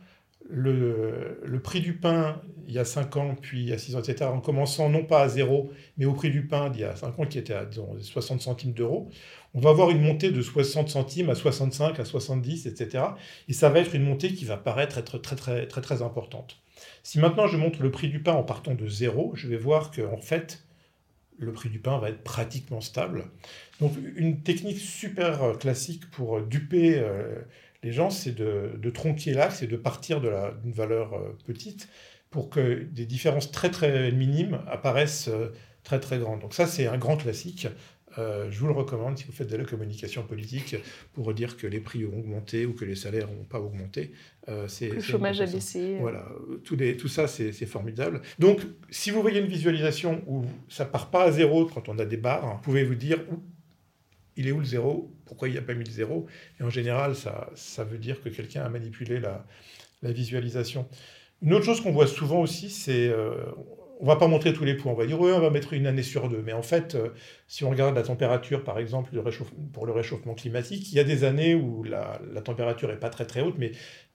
le, 0.51 1.59
prix 1.63 1.81
du 1.81 1.93
pain 1.93 2.41
il 2.67 2.73
y 2.73 2.79
a 2.79 2.85
5 2.85 3.17
ans, 3.17 3.35
puis 3.41 3.61
il 3.61 3.69
y 3.69 3.73
a 3.73 3.77
6 3.77 3.95
ans, 3.95 3.99
etc., 3.99 4.29
en 4.31 4.39
commençant 4.39 4.89
non 4.89 5.03
pas 5.03 5.21
à 5.21 5.27
zéro, 5.27 5.71
mais 5.97 6.05
au 6.05 6.13
prix 6.13 6.29
du 6.29 6.47
pain 6.47 6.69
d'il 6.69 6.81
y 6.81 6.85
a 6.85 6.95
5 6.95 7.19
ans 7.19 7.25
qui 7.25 7.37
était 7.37 7.53
à 7.53 7.67
60 7.99 8.41
centimes 8.41 8.73
d'euros, 8.73 9.09
on 9.53 9.59
va 9.59 9.71
avoir 9.71 9.89
une 9.89 10.01
montée 10.01 10.31
de 10.31 10.41
60 10.41 10.89
centimes 10.89 11.29
à 11.29 11.35
65, 11.35 11.99
à 11.99 12.05
70, 12.05 12.67
etc. 12.67 13.03
Et 13.49 13.53
ça 13.53 13.69
va 13.69 13.79
être 13.79 13.95
une 13.95 14.03
montée 14.03 14.33
qui 14.33 14.45
va 14.45 14.57
paraître 14.57 14.97
être 14.97 15.17
très 15.17 15.35
très 15.35 15.67
très 15.67 15.81
très 15.81 16.01
importante. 16.01 16.61
Si 17.03 17.19
maintenant 17.19 17.47
je 17.47 17.57
montre 17.57 17.81
le 17.81 17.91
prix 17.91 18.07
du 18.07 18.21
pain 18.21 18.33
en 18.33 18.43
partant 18.43 18.73
de 18.73 18.87
zéro, 18.87 19.33
je 19.35 19.47
vais 19.47 19.57
voir 19.57 19.91
que 19.91 20.01
en 20.01 20.21
fait 20.21 20.63
le 21.37 21.51
prix 21.51 21.69
du 21.69 21.79
pain 21.79 21.97
va 21.97 22.09
être 22.09 22.23
pratiquement 22.23 22.81
stable. 22.81 23.25
Donc 23.81 23.93
une 24.15 24.41
technique 24.41 24.77
super 24.77 25.57
classique 25.59 26.09
pour 26.11 26.41
duper 26.41 26.99
euh, 26.99 27.41
les 27.83 27.91
gens, 27.91 28.09
c'est 28.09 28.35
de, 28.35 28.89
tronquer 28.89 29.33
l'axe 29.33 29.63
et 29.63 29.67
de 29.67 29.77
partir 29.77 30.21
d'une 30.21 30.71
valeur 30.71 31.13
euh, 31.13 31.37
petite 31.45 31.87
pour 32.29 32.49
que 32.49 32.83
des 32.83 33.05
différences 33.05 33.51
très 33.51 33.69
très 33.69 34.11
minimes 34.11 34.61
apparaissent 34.67 35.27
euh, 35.27 35.51
très 35.83 35.99
très 35.99 36.19
grandes. 36.19 36.41
Donc 36.41 36.53
ça, 36.53 36.65
c'est 36.65 36.87
un 36.87 36.97
grand 36.97 37.17
classique. 37.17 37.67
Euh, 38.17 38.49
je 38.51 38.59
vous 38.59 38.67
le 38.67 38.73
recommande 38.73 39.17
si 39.17 39.23
vous 39.25 39.31
faites 39.31 39.49
de 39.49 39.55
la 39.55 39.63
communication 39.63 40.23
politique 40.23 40.75
pour 41.13 41.33
dire 41.33 41.55
que 41.55 41.65
les 41.65 41.79
prix 41.79 42.05
ont 42.05 42.17
augmenté 42.17 42.65
ou 42.65 42.73
que 42.73 42.83
les 42.83 42.95
salaires 42.95 43.27
n'ont 43.27 43.45
pas 43.45 43.59
augmenté. 43.59 44.11
Euh, 44.49 44.67
le 44.81 44.99
chômage 44.99 45.39
a 45.39 45.45
baissé. 45.45 45.97
Voilà, 45.99 46.27
tout, 46.63 46.75
les, 46.75 46.97
tout 46.97 47.07
ça 47.07 47.27
c'est 47.27 47.53
formidable. 47.65 48.21
Donc 48.39 48.61
si 48.89 49.11
vous 49.11 49.21
voyez 49.21 49.39
une 49.39 49.47
visualisation 49.47 50.23
où 50.27 50.43
ça 50.67 50.85
part 50.85 51.09
pas 51.09 51.23
à 51.23 51.31
zéro 51.31 51.65
quand 51.65 51.87
on 51.87 51.99
a 51.99 52.05
des 52.05 52.17
barres, 52.17 52.55
vous 52.55 52.61
pouvez 52.61 52.83
vous 52.83 52.95
dire 52.95 53.19
il 54.35 54.47
est 54.47 54.51
où 54.51 54.59
le 54.59 54.65
zéro 54.65 55.13
Pourquoi 55.31 55.47
il 55.47 55.53
n'y 55.53 55.57
a 55.57 55.61
pas 55.61 55.73
mis 55.73 55.85
le 55.85 55.91
zéro 55.91 56.27
Et 56.59 56.63
en 56.63 56.69
général, 56.69 57.15
ça, 57.15 57.49
ça 57.55 57.85
veut 57.85 57.97
dire 57.97 58.21
que 58.21 58.27
quelqu'un 58.27 58.63
a 58.63 58.69
manipulé 58.69 59.17
la, 59.17 59.45
visualisation. 60.03 60.89
Une 61.41 61.53
autre 61.53 61.63
chose 61.63 61.79
qu'on 61.79 61.93
voit 61.93 62.05
souvent 62.05 62.41
aussi, 62.41 62.69
c'est... 62.69 63.07
Euh, 63.07 63.45
on 64.01 64.05
va 64.07 64.17
pas 64.17 64.27
montrer 64.27 64.51
tous 64.51 64.65
les 64.65 64.75
points, 64.75 64.91
on 64.91 64.95
va 64.95 65.05
dire 65.05 65.21
oui, 65.21 65.31
on 65.31 65.39
va 65.39 65.49
mettre 65.49 65.71
une 65.71 65.87
année 65.87 66.03
sur 66.03 66.27
deux. 66.27 66.41
Mais 66.45 66.51
en 66.51 66.63
fait, 66.63 66.95
euh, 66.95 67.11
si 67.47 67.63
on 67.63 67.69
regarde 67.69 67.95
la 67.95 68.03
température, 68.03 68.65
par 68.65 68.77
exemple, 68.77 69.11
pour 69.71 69.85
le 69.85 69.93
réchauffement 69.93 70.33
climatique, 70.33 70.91
il 70.91 70.95
y 70.95 70.99
a 70.99 71.05
des 71.05 71.23
années 71.23 71.55
où 71.55 71.83
la, 71.83 72.19
température 72.43 72.89
n'est 72.89 72.97
pas 72.97 73.09
très 73.09 73.25
très 73.25 73.39
haute, 73.39 73.55
mais 73.57 73.71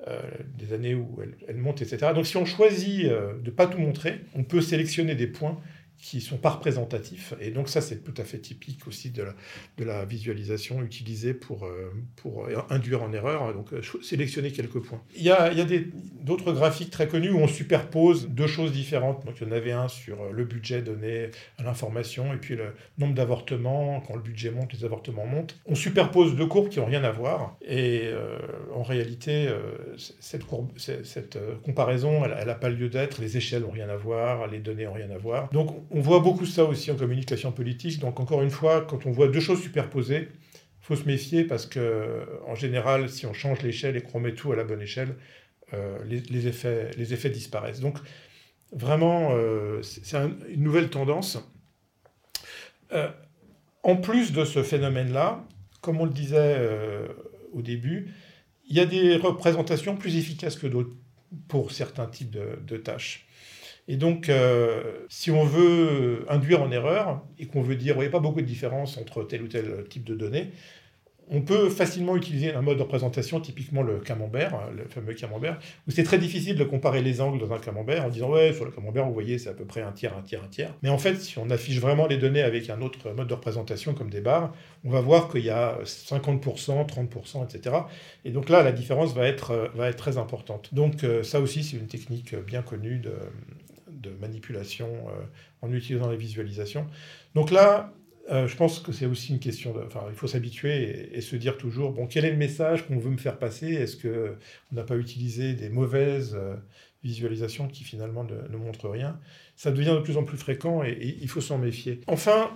euh, 0.06 0.20
des 0.58 0.74
années 0.74 0.94
où 0.94 1.18
elle, 1.22 1.34
elle, 1.48 1.56
monte, 1.56 1.80
etc. 1.80 2.12
Donc 2.14 2.26
si 2.26 2.36
on 2.36 2.44
choisit 2.44 3.04
de 3.06 3.40
ne 3.42 3.50
pas 3.50 3.66
tout 3.66 3.78
montrer, 3.78 4.20
on 4.34 4.44
peut 4.44 4.60
sélectionner 4.60 5.14
des 5.14 5.28
points 5.28 5.58
qui 5.98 6.20
sont 6.20 6.36
pas 6.36 6.50
représentatifs. 6.50 7.34
Et 7.40 7.50
donc 7.50 7.68
ça, 7.68 7.80
c'est 7.80 8.04
tout 8.04 8.14
à 8.20 8.24
fait 8.24 8.38
typique 8.38 8.86
aussi 8.86 9.10
de 9.10 9.22
la, 9.22 9.34
de 9.78 9.84
la 9.84 10.04
visualisation 10.04 10.82
utilisée 10.82 11.34
pour, 11.34 11.64
euh, 11.64 11.90
pour 12.16 12.48
induire 12.70 13.02
en 13.02 13.12
erreur. 13.12 13.52
Donc 13.54 13.72
euh, 13.72 13.80
sélectionner 14.02 14.52
quelques 14.52 14.80
points. 14.80 15.02
Il 15.16 15.22
y 15.22 15.30
a, 15.30 15.52
y 15.52 15.60
a 15.60 15.66
d'autres 16.22 16.52
graphiques 16.52 16.90
très 16.90 17.08
connus 17.08 17.30
où 17.30 17.38
on 17.38 17.48
superpose 17.48 18.28
deux 18.28 18.46
choses 18.46 18.72
différentes. 18.72 19.24
Donc 19.24 19.36
il 19.40 19.48
y 19.48 19.50
en 19.50 19.52
avait 19.52 19.72
un 19.72 19.88
sur 19.88 20.20
euh, 20.20 20.30
le 20.32 20.44
budget 20.44 20.82
donné 20.82 21.30
à 21.58 21.62
l'information 21.62 22.32
et 22.32 22.36
puis 22.36 22.56
le 22.56 22.74
nombre 22.98 23.14
d'avortements. 23.14 24.02
Quand 24.06 24.14
le 24.14 24.22
budget 24.22 24.50
monte, 24.50 24.72
les 24.74 24.84
avortements 24.84 25.26
montent. 25.26 25.58
On 25.66 25.74
superpose 25.74 26.36
deux 26.36 26.46
courbes 26.46 26.68
qui 26.68 26.78
n'ont 26.78 26.86
rien 26.86 27.04
à 27.04 27.10
voir. 27.10 27.56
Et 27.66 28.10
en 28.72 28.82
réalité, 28.82 29.48
cette, 29.96 30.44
courbe, 30.44 30.70
cette 30.76 31.38
comparaison, 31.64 32.24
elle 32.24 32.46
n'a 32.46 32.54
pas 32.54 32.68
lieu 32.68 32.88
d'être. 32.88 33.20
Les 33.20 33.36
échelles 33.36 33.62
n'ont 33.62 33.70
rien 33.70 33.88
à 33.88 33.96
voir, 33.96 34.46
les 34.46 34.58
données 34.58 34.84
n'ont 34.84 34.92
rien 34.92 35.10
à 35.10 35.18
voir. 35.18 35.48
Donc 35.50 35.85
on 35.90 36.00
voit 36.00 36.20
beaucoup 36.20 36.46
ça 36.46 36.64
aussi 36.64 36.90
en 36.90 36.96
communication 36.96 37.52
politique. 37.52 37.98
Donc 37.98 38.20
encore 38.20 38.42
une 38.42 38.50
fois, 38.50 38.82
quand 38.82 39.06
on 39.06 39.12
voit 39.12 39.28
deux 39.28 39.40
choses 39.40 39.62
superposées, 39.62 40.28
il 40.30 40.84
faut 40.84 40.96
se 40.96 41.04
méfier 41.04 41.44
parce 41.44 41.66
que 41.66 42.26
en 42.46 42.54
général, 42.54 43.08
si 43.08 43.26
on 43.26 43.32
change 43.32 43.62
l'échelle 43.62 43.96
et 43.96 44.02
qu'on 44.02 44.20
met 44.20 44.34
tout 44.34 44.52
à 44.52 44.56
la 44.56 44.64
bonne 44.64 44.82
échelle, 44.82 45.16
euh, 45.74 45.98
les, 46.04 46.46
effets, 46.46 46.92
les 46.96 47.12
effets 47.12 47.30
disparaissent. 47.30 47.80
Donc 47.80 47.98
vraiment, 48.70 49.30
euh, 49.32 49.82
c'est 49.82 50.16
une 50.16 50.62
nouvelle 50.62 50.90
tendance. 50.90 51.38
Euh, 52.92 53.10
en 53.82 53.96
plus 53.96 54.32
de 54.32 54.44
ce 54.44 54.62
phénomène-là, 54.62 55.44
comme 55.80 56.00
on 56.00 56.04
le 56.04 56.12
disait 56.12 56.60
au 57.52 57.62
début, 57.62 58.12
il 58.68 58.76
y 58.76 58.80
a 58.80 58.86
des 58.86 59.16
représentations 59.16 59.96
plus 59.96 60.16
efficaces 60.16 60.56
que 60.56 60.66
d'autres 60.66 60.94
pour 61.48 61.72
certains 61.72 62.06
types 62.06 62.30
de 62.30 62.76
tâches. 62.76 63.25
Et 63.88 63.96
donc, 63.96 64.28
euh, 64.28 64.82
si 65.08 65.30
on 65.30 65.44
veut 65.44 66.24
induire 66.28 66.62
en 66.62 66.70
erreur 66.70 67.22
et 67.38 67.46
qu'on 67.46 67.62
veut 67.62 67.76
dire, 67.76 67.94
il 67.96 68.00
n'y 68.00 68.06
a 68.06 68.10
pas 68.10 68.18
beaucoup 68.18 68.40
de 68.40 68.46
différence 68.46 68.98
entre 68.98 69.22
tel 69.22 69.42
ou 69.42 69.48
tel 69.48 69.84
type 69.88 70.04
de 70.04 70.14
données, 70.14 70.50
on 71.28 71.42
peut 71.42 71.68
facilement 71.70 72.16
utiliser 72.16 72.54
un 72.54 72.62
mode 72.62 72.76
de 72.76 72.82
représentation, 72.82 73.40
typiquement 73.40 73.82
le 73.82 73.98
camembert, 73.98 74.70
le 74.76 74.84
fameux 74.84 75.14
camembert, 75.14 75.58
où 75.86 75.90
c'est 75.90 76.04
très 76.04 76.18
difficile 76.18 76.56
de 76.56 76.64
comparer 76.64 77.02
les 77.02 77.20
angles 77.20 77.40
dans 77.40 77.52
un 77.52 77.58
camembert 77.58 78.04
en 78.04 78.08
disant 78.08 78.30
ouais, 78.30 78.52
sur 78.52 78.64
le 78.64 78.70
camembert, 78.70 79.06
vous 79.06 79.12
voyez, 79.12 79.38
c'est 79.38 79.48
à 79.48 79.54
peu 79.54 79.64
près 79.64 79.82
un 79.82 79.92
tiers, 79.92 80.16
un 80.16 80.22
tiers, 80.22 80.42
un 80.44 80.48
tiers. 80.48 80.72
Mais 80.82 80.88
en 80.88 80.98
fait, 80.98 81.16
si 81.16 81.38
on 81.38 81.50
affiche 81.50 81.80
vraiment 81.80 82.06
les 82.06 82.16
données 82.16 82.42
avec 82.42 82.70
un 82.70 82.80
autre 82.80 83.10
mode 83.10 83.26
de 83.26 83.34
représentation 83.34 83.94
comme 83.94 84.10
des 84.10 84.20
barres, 84.20 84.52
on 84.84 84.90
va 84.90 85.00
voir 85.00 85.28
qu'il 85.28 85.44
y 85.44 85.50
a 85.50 85.78
50%, 85.82 86.86
30%, 86.86 87.44
etc. 87.44 87.76
Et 88.24 88.30
donc 88.30 88.48
là, 88.48 88.62
la 88.62 88.72
différence 88.72 89.14
va 89.14 89.26
être, 89.26 89.70
va 89.74 89.88
être 89.88 89.96
très 89.98 90.18
importante. 90.18 90.72
Donc 90.74 91.02
euh, 91.02 91.24
ça 91.24 91.40
aussi, 91.40 91.64
c'est 91.64 91.76
une 91.76 91.88
technique 91.88 92.36
bien 92.36 92.62
connue 92.62 92.98
de, 92.98 93.14
manipulation 94.20 94.88
euh, 95.08 95.12
en 95.62 95.72
utilisant 95.72 96.10
les 96.10 96.16
visualisations. 96.16 96.86
Donc 97.34 97.50
là, 97.50 97.92
euh, 98.30 98.48
je 98.48 98.56
pense 98.56 98.80
que 98.80 98.92
c'est 98.92 99.06
aussi 99.06 99.32
une 99.32 99.38
question 99.38 99.72
de. 99.72 99.80
Enfin, 99.80 100.04
il 100.08 100.14
faut 100.14 100.26
s'habituer 100.26 101.16
et, 101.16 101.20
se 101.20 101.36
dire 101.36 101.56
toujours 101.56 101.92
bon, 101.92 102.06
quel 102.06 102.24
est 102.24 102.30
le 102.30 102.36
message 102.36 102.86
qu'on 102.86 102.98
veut 102.98 103.10
me 103.10 103.18
faire 103.18 103.38
passer? 103.38 103.68
Est-ce 103.68 103.96
qu'on 103.96 104.36
n'a 104.74 104.82
pas 104.82 104.96
utilisé 104.96 105.54
des 105.54 105.68
mauvaises 105.68 106.34
euh, 106.34 106.56
visualisations 107.04 107.68
qui 107.68 107.84
finalement 107.84 108.24
ne, 108.24 108.56
montrent 108.56 108.88
rien? 108.88 109.20
Ça 109.54 109.70
devient 109.70 109.94
de 109.94 110.00
plus 110.00 110.16
en 110.16 110.24
plus 110.24 110.38
fréquent 110.38 110.82
et, 110.82 111.16
il 111.20 111.28
faut 111.28 111.40
s'en 111.40 111.58
méfier. 111.58 112.00
Enfin, 112.08 112.50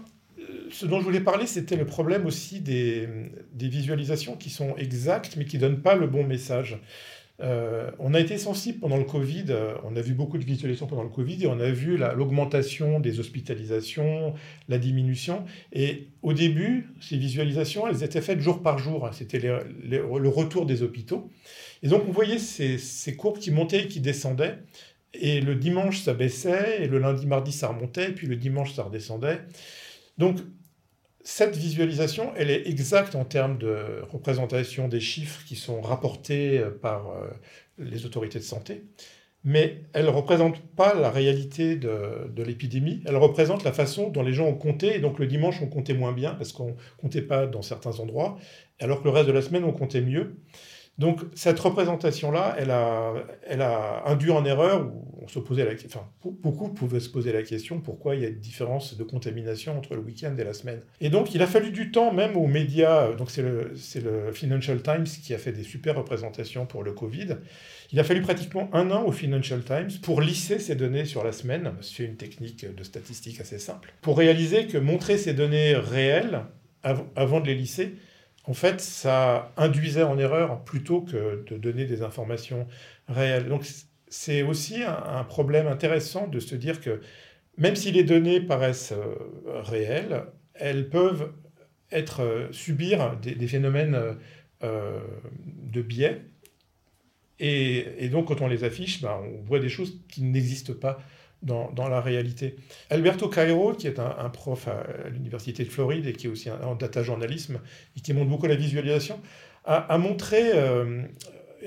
ce 0.73 0.87
dont 0.87 0.99
je 0.99 1.05
voulais 1.05 1.21
parler, 1.21 1.47
c'était 1.47 1.77
le 1.77 1.87
problème 1.87 2.27
aussi 2.27 2.61
des, 2.61 3.09
des, 3.53 3.69
visualisations 3.69 4.37
qui 4.37 4.51
sont 4.51 4.77
exactes 4.77 5.37
mais 5.37 5.45
qui 5.45 5.57
ne 5.57 5.63
donnent 5.63 5.83
pas 5.83 5.95
le 5.95 6.09
bon 6.09 6.25
message. 6.25 6.81
Euh, 7.41 7.91
on 7.99 8.13
a 8.13 8.21
été 8.21 8.37
sensible 8.37 8.81
pendant 8.81 8.99
le 8.99 9.05
Covid, 9.05 9.47
euh, 9.49 9.75
on 9.85 9.97
a 9.97 10.03
vu 10.03 10.13
beaucoup 10.13 10.37
de 10.37 10.45
visualisations 10.45 10.87
pendant 10.87 11.03
le 11.03 11.09
Covid 11.09 11.45
et 11.45 11.47
on 11.47 11.59
a 11.59 11.71
vu 11.71 11.97
l'augmentation 11.97 13.01
des 13.01 13.19
hospitalisations, 13.19 14.35
la 14.69 14.79
diminution. 14.79 15.45
Et 15.73 16.09
au 16.23 16.33
début, 16.33 16.89
ces 17.01 17.17
visualisations, 17.17 17.87
elles 17.89 18.03
étaient 18.03 18.21
faites 18.21 18.41
jour 18.41 18.63
par 18.63 18.79
jour. 18.79 19.09
C'était 19.13 19.39
le 19.39 20.29
retour 20.29 20.67
des 20.67 20.83
hôpitaux. 20.83 21.31
Et 21.83 21.89
donc 21.89 22.03
on 22.07 22.13
voyait 22.13 22.39
ces, 22.39 22.77
ces, 22.79 23.17
courbes 23.17 23.39
qui 23.39 23.51
montaient 23.51 23.85
et 23.85 23.89
qui 23.89 24.01
descendaient. 24.01 24.59
Et 25.15 25.41
le 25.41 25.55
dimanche, 25.55 26.01
ça 26.01 26.15
baissait, 26.15 26.85
et 26.85 26.87
le 26.87 26.99
lundi, 26.99 27.27
mardi, 27.27 27.53
ça 27.53 27.69
remontait, 27.69 28.11
et 28.11 28.13
puis 28.13 28.27
le 28.27 28.37
dimanche, 28.37 28.75
ça 28.75 28.85
redescendait. 28.85 29.41
Donc 30.19 30.39
cette 31.23 31.57
visualisation, 31.57 32.33
elle 32.37 32.51
est 32.51 32.67
exacte 32.67 33.15
en 33.15 33.25
termes 33.25 33.59
de 33.59 34.03
représentation 34.11 34.89
des 34.89 35.01
chiffres 35.01 35.45
qui 35.47 35.57
sont 35.57 35.81
rapportés 35.81 36.59
euh, 36.59 36.71
par 36.71 37.11
euh, 37.11 37.29
les 37.79 38.07
autorités 38.07 38.39
de 38.39 38.45
santé, 38.45 38.85
mais 39.45 39.83
elle 39.93 40.07
ne 40.07 40.11
représente 40.11 40.61
pas 40.61 40.95
la 40.95 41.11
réalité 41.11 41.77
de, 41.77 42.43
l'épidémie, 42.43 43.03
elle 43.07 43.17
représente 43.17 43.65
la 43.65 43.73
façon 43.73 44.09
dont 44.09 44.23
les 44.23 44.33
gens 44.33 44.47
ont 44.47 44.55
compté, 44.55 44.97
et 44.97 44.99
donc 44.99 45.19
le 45.19 45.27
dimanche 45.27 45.61
on 45.63 45.67
comptait 45.67 45.95
moins 45.95 46.13
bien 46.13 46.35
parce 46.35 46.53
qu'on 46.53 46.69
ne 46.69 47.01
comptait 47.01 47.23
pas 47.23 47.47
dans 47.47 47.63
certains 47.63 48.01
endroits, 48.01 48.39
alors 48.79 49.01
que 49.01 49.05
le 49.05 49.11
reste 49.11 49.29
de 49.29 49.33
la 49.33 49.43
semaine 49.43 49.65
on 49.65 49.73
comptait 49.73 50.03
mieux. 50.03 50.37
Donc 51.01 51.23
cette 51.35 51.59
représentation-là, 51.59 52.57
elle 52.59 52.71
a, 53.63 54.03
induit 54.05 54.31
en 54.31 54.45
erreur, 54.45 54.93
on 55.23 55.29
se 55.29 55.39
posait 55.39 55.65
la, 55.65 55.73
enfin, 55.87 56.07
beaucoup 56.23 56.69
pouvaient 56.69 57.01
se 57.01 57.09
poser 57.09 57.33
la 57.33 57.43
question 57.43 57.81
pourquoi 57.81 58.17
il 58.17 58.21
y 58.21 58.27
a 58.27 58.29
une 58.29 58.39
différence 58.39 58.99
de 58.99 59.03
contamination 59.03 59.79
entre 59.79 59.95
le 59.95 60.03
week-end 60.03 60.37
et 60.39 60.45
la 60.45 60.53
semaine? 60.53 60.83
Et 61.01 61.09
donc 61.09 61.35
il 61.35 61.41
a 61.41 61.47
fallu 61.47 61.71
du 61.71 61.91
temps 61.91 62.13
même 62.13 62.37
aux 62.37 62.47
médias, 62.47 63.15
donc 63.15 63.31
c'est 63.31 63.41
le, 63.41 63.73
le 63.95 64.33
Financial 64.33 64.83
Times 64.83 65.05
qui 65.05 65.33
a 65.33 65.39
fait 65.39 65.53
des 65.53 65.63
super 65.63 65.97
représentations 65.97 66.67
pour 66.67 66.83
le 66.83 66.93
Covid. 66.93 67.39
Il 67.93 67.99
a 67.99 68.05
fallu 68.05 68.21
pratiquement 68.21 68.69
un 68.75 68.91
an 68.91 69.03
au 69.07 69.13
Financial 69.13 69.63
Times 69.65 70.01
pour 70.03 70.21
lisser 70.21 70.59
ces 70.59 70.75
données 70.75 71.07
sur 71.07 71.25
la 71.25 71.33
semaine. 71.33 71.73
C'est 71.81 72.05
une 72.05 72.17
technique 72.17 72.67
de 72.75 72.85
statistique 72.85 73.41
assez 73.41 73.59
simple. 73.59 73.95
Pour 74.03 74.19
réaliser 74.19 74.67
que 74.67 74.77
montrer 74.77 75.17
ces 75.17 75.33
données 75.33 75.75
réelles 75.75 76.43
avant 76.83 77.41
de 77.41 77.47
les 77.47 77.55
lisser, 77.55 77.95
en 78.51 78.53
fait, 78.53 78.81
ça 78.81 79.53
induisait 79.57 80.03
en 80.03 80.19
erreur 80.19 80.65
plutôt 80.65 81.03
que 81.03 81.45
de 81.47 81.57
donner 81.57 81.85
des 81.85 82.03
informations 82.03 82.67
réelles. 83.07 83.47
Donc, 83.47 83.65
c'est 84.09 84.43
aussi 84.43 84.83
un, 84.83 85.23
problème 85.23 85.69
intéressant 85.69 86.27
de 86.27 86.41
se 86.41 86.57
dire 86.57 86.81
que 86.81 87.01
même 87.59 87.77
si 87.77 87.93
les 87.93 88.03
données 88.03 88.41
paraissent 88.41 88.91
euh, 88.91 89.15
réelles, 89.61 90.25
elles 90.55 90.89
peuvent 90.89 91.33
être, 91.93 92.23
euh, 92.23 92.49
subir 92.51 93.17
des, 93.19 93.47
phénomènes 93.47 94.17
euh, 94.65 94.99
de 95.45 95.81
biais. 95.81 96.21
Et, 97.39 98.09
donc, 98.09 98.27
quand 98.27 98.41
on 98.41 98.49
les 98.49 98.65
affiche, 98.65 99.01
ben, 99.01 99.17
on 99.23 99.43
voit 99.43 99.61
des 99.61 99.69
choses 99.69 100.03
qui 100.09 100.25
n'existent 100.25 100.75
pas 100.75 100.99
dans, 101.43 101.89
la 101.89 102.01
réalité. 102.01 102.57
Alberto 102.91 103.29
Cairo, 103.29 103.73
qui 103.73 103.87
est 103.87 103.99
un, 103.99 104.29
prof 104.31 104.69
à, 104.69 105.09
l'Université 105.11 105.65
de 105.65 105.71
Floride 105.71 106.07
et 106.07 106.13
qui 106.13 106.27
est 106.27 106.31
aussi 106.31 106.51
en 106.51 106.75
data 106.75 107.03
journalisme 107.03 107.61
et 107.97 108.01
qui 108.01 108.13
montre 108.13 108.29
beaucoup 108.29 108.47
la 108.47 108.57
visualisation, 108.57 109.21
a, 109.65 109.99
montré 109.99 110.53
euh, 110.55 111.03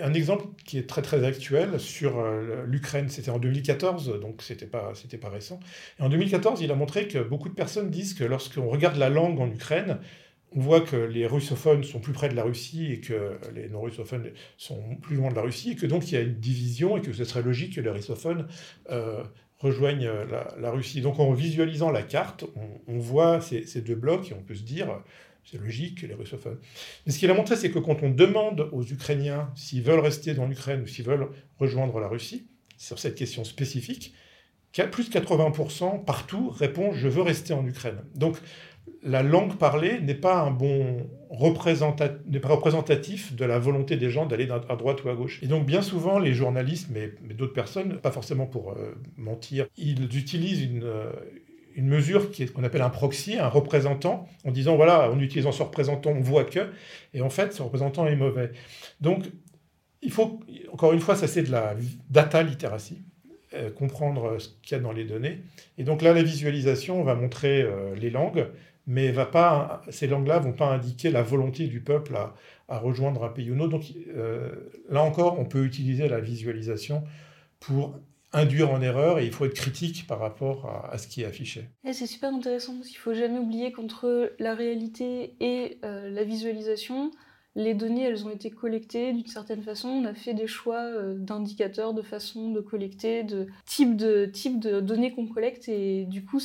un 0.01 0.13
exemple 0.13 0.45
qui 0.65 0.77
est 0.77 0.87
très 0.89 1.01
très 1.01 1.23
actuel 1.23 1.79
sur 1.79 2.19
euh, 2.19 2.63
l'Ukraine. 2.65 3.09
C'était 3.09 3.29
en 3.29 3.39
2014, 3.39 4.19
donc 4.19 4.41
c'était 4.41 4.65
pas, 4.65 4.93
pas 5.21 5.29
récent. 5.29 5.59
Et 5.99 6.03
en 6.03 6.09
2014, 6.09 6.61
il 6.61 6.71
a 6.71 6.75
montré 6.75 7.07
que 7.07 7.19
beaucoup 7.19 7.49
de 7.49 7.53
personnes 7.53 7.89
disent 7.89 8.13
que 8.13 8.23
lorsqu'on 8.23 8.67
regarde 8.67 8.97
la 8.97 9.09
langue 9.09 9.39
en 9.39 9.47
Ukraine, 9.47 9.99
on 10.55 10.59
voit 10.59 10.81
que 10.81 10.95
les 10.95 11.25
russophones 11.25 11.83
sont 11.83 11.99
plus 11.99 12.13
près 12.13 12.29
de 12.29 12.35
la 12.35 12.43
Russie 12.43 12.91
et 12.91 12.99
que 12.99 13.37
les 13.55 13.69
non-russophones 13.69 14.31
sont 14.57 14.95
plus 15.01 15.15
loin 15.15 15.29
de 15.29 15.35
la 15.35 15.41
Russie, 15.41 15.71
et 15.71 15.75
que 15.75 15.85
donc 15.85 16.11
il 16.11 16.13
y 16.13 16.17
a 16.17 16.21
une 16.21 16.35
division 16.35 16.97
et 16.97 17.01
que 17.01 17.11
ce 17.11 17.23
serait 17.23 17.41
logique 17.41 17.75
que 17.75 17.81
les 17.81 17.89
russophones 17.89 18.47
euh, 18.91 19.23
rejoignent 19.63 20.05
euh, 20.05 20.25
la, 20.59 20.71
Russie. 20.71 21.01
Donc 21.01 21.19
en 21.19 21.31
visualisant 21.33 21.89
la 21.89 22.03
carte, 22.03 22.45
on, 22.87 22.99
voit 22.99 23.41
ces, 23.41 23.81
deux 23.81 23.95
blocs 23.95 24.31
et 24.31 24.33
on 24.33 24.41
peut 24.41 24.55
se 24.55 24.63
dire, 24.63 25.01
c'est 25.43 25.59
logique, 25.59 26.01
les 26.03 26.13
russophones. 26.13 26.59
Mais 27.05 27.11
ce 27.11 27.19
qu'il 27.19 27.31
a 27.31 27.33
montré, 27.33 27.55
c'est 27.55 27.71
que 27.71 27.79
quand 27.79 28.03
on 28.03 28.09
demande 28.09 28.69
aux 28.71 28.83
Ukrainiens 28.83 29.51
s'ils 29.55 29.81
veulent 29.81 29.99
rester 29.99 30.33
dans 30.33 30.45
l'Ukraine 30.45 30.81
ou 30.81 30.87
s'ils 30.87 31.05
veulent 31.05 31.29
rejoindre 31.59 31.99
la 31.99 32.07
Russie, 32.07 32.47
sur 32.77 32.99
cette 32.99 33.15
question 33.15 33.43
spécifique, 33.43 34.13
plus 34.91 35.09
de 35.09 35.19
80% 35.19 36.03
partout 36.03 36.49
répondent 36.49 36.93
je 36.95 37.07
veux 37.07 37.21
rester 37.21 37.53
en 37.53 37.65
Ukraine. 37.65 38.01
Donc 38.15 38.37
la 39.03 39.21
langue 39.21 39.57
parlée 39.57 39.99
n'est 39.99 40.15
pas 40.15 40.41
un 40.41 40.51
bon 40.51 41.07
représentatif 41.29 43.35
de 43.35 43.45
la 43.45 43.59
volonté 43.59 43.97
des 43.97 44.09
gens 44.09 44.25
d'aller 44.25 44.49
à 44.49 44.75
droite 44.75 45.03
ou 45.03 45.09
à 45.09 45.15
gauche. 45.15 45.39
Et 45.43 45.47
donc 45.47 45.65
bien 45.65 45.81
souvent, 45.81 46.19
les 46.19 46.33
journalistes, 46.33 46.89
mais, 46.91 47.11
d'autres 47.33 47.53
personnes, 47.53 47.99
pas 47.99 48.11
forcément 48.11 48.45
pour 48.45 48.71
euh, 48.71 48.95
mentir, 49.17 49.67
ils 49.77 50.17
utilisent 50.17 50.63
une, 50.63 50.83
euh, 50.83 51.11
une 51.75 51.87
mesure 51.87 52.29
qu'on 52.53 52.63
appelle 52.63 52.81
un 52.81 52.89
proxy, 52.89 53.37
un 53.37 53.49
représentant, 53.49 54.27
en 54.45 54.51
disant 54.51 54.75
voilà, 54.75 55.11
en 55.11 55.19
utilisant 55.19 55.51
ce 55.51 55.63
représentant, 55.63 56.11
on 56.11 56.21
voit 56.21 56.45
que, 56.45 56.71
et 57.13 57.21
en 57.21 57.29
fait, 57.29 57.53
ce 57.53 57.61
représentant 57.61 58.07
est 58.07 58.15
mauvais. 58.15 58.51
Donc, 59.01 59.25
il 60.01 60.11
faut, 60.11 60.39
encore 60.71 60.93
une 60.93 60.99
fois, 60.99 61.15
ça 61.15 61.27
c'est 61.27 61.43
de 61.43 61.51
la 61.51 61.75
data 62.09 62.43
literacy, 62.43 63.01
euh, 63.53 63.71
comprendre 63.71 64.37
ce 64.39 64.49
qu'il 64.61 64.77
y 64.77 64.79
a 64.79 64.83
dans 64.83 64.91
les 64.91 65.05
données. 65.05 65.39
Et 65.77 65.83
donc 65.83 66.01
là, 66.01 66.13
la 66.13 66.23
visualisation 66.23 67.03
va 67.03 67.15
montrer 67.15 67.65
les 67.95 68.09
langues, 68.09 68.47
mais 68.85 69.11
va 69.11 69.25
pas, 69.25 69.81
ces 69.89 70.07
langues-là 70.07 70.39
vont 70.39 70.53
pas 70.53 70.67
indiquer 70.67 71.09
la 71.09 71.23
volonté 71.23 71.67
du 71.67 71.81
peuple 71.81 72.15
à, 72.15 72.33
rejoindre 72.79 73.23
un 73.23 73.29
pays 73.29 73.51
ou 73.51 73.55
un 73.55 73.59
autre. 73.59 73.71
Donc 73.71 73.85
euh, 74.09 74.49
là 74.89 75.03
encore, 75.03 75.39
on 75.39 75.45
peut 75.45 75.63
utiliser 75.63 76.07
la 76.07 76.19
visualisation 76.19 77.03
pour 77.59 77.99
induire 78.33 78.71
en 78.71 78.81
erreur 78.81 79.19
et 79.19 79.25
il 79.25 79.31
faut 79.31 79.45
être 79.45 79.53
critique 79.53 80.07
par 80.07 80.19
rapport 80.19 80.89
à, 80.91 80.97
ce 80.97 81.07
qui 81.07 81.21
est 81.21 81.25
affiché. 81.25 81.69
c'est 81.91 82.07
super 82.07 82.33
intéressant 82.33 82.75
parce 82.75 82.87
qu'il 82.87 82.97
faut 82.97 83.13
jamais 83.13 83.37
oublier 83.37 83.71
qu'entre 83.71 84.33
la 84.39 84.55
réalité 84.55 85.35
et 85.39 85.77
euh, 85.85 86.09
la 86.09 86.23
visualisation, 86.23 87.11
les 87.55 87.75
données, 87.75 88.03
elles 88.03 88.25
ont 88.25 88.31
été 88.31 88.49
collectées 88.49 89.13
d'une 89.13 89.27
certaine 89.27 89.61
façon. 89.61 89.89
On 89.89 90.05
a 90.05 90.13
fait 90.13 90.33
des 90.33 90.47
choix 90.47 90.79
euh, 90.79 91.15
d'indicateurs, 91.15 91.93
de 91.93 92.01
façon 92.01 92.51
de 92.51 92.61
collecter, 92.61 93.23
de 93.23 93.47
type 93.65 93.95
de, 93.95 94.25
type 94.25 94.59
de 94.59 94.79
données 94.79 95.11
qu'on 95.11 95.27
collecte. 95.27 95.69
Et 95.69 96.05
du 96.05 96.25
coup, 96.25 96.39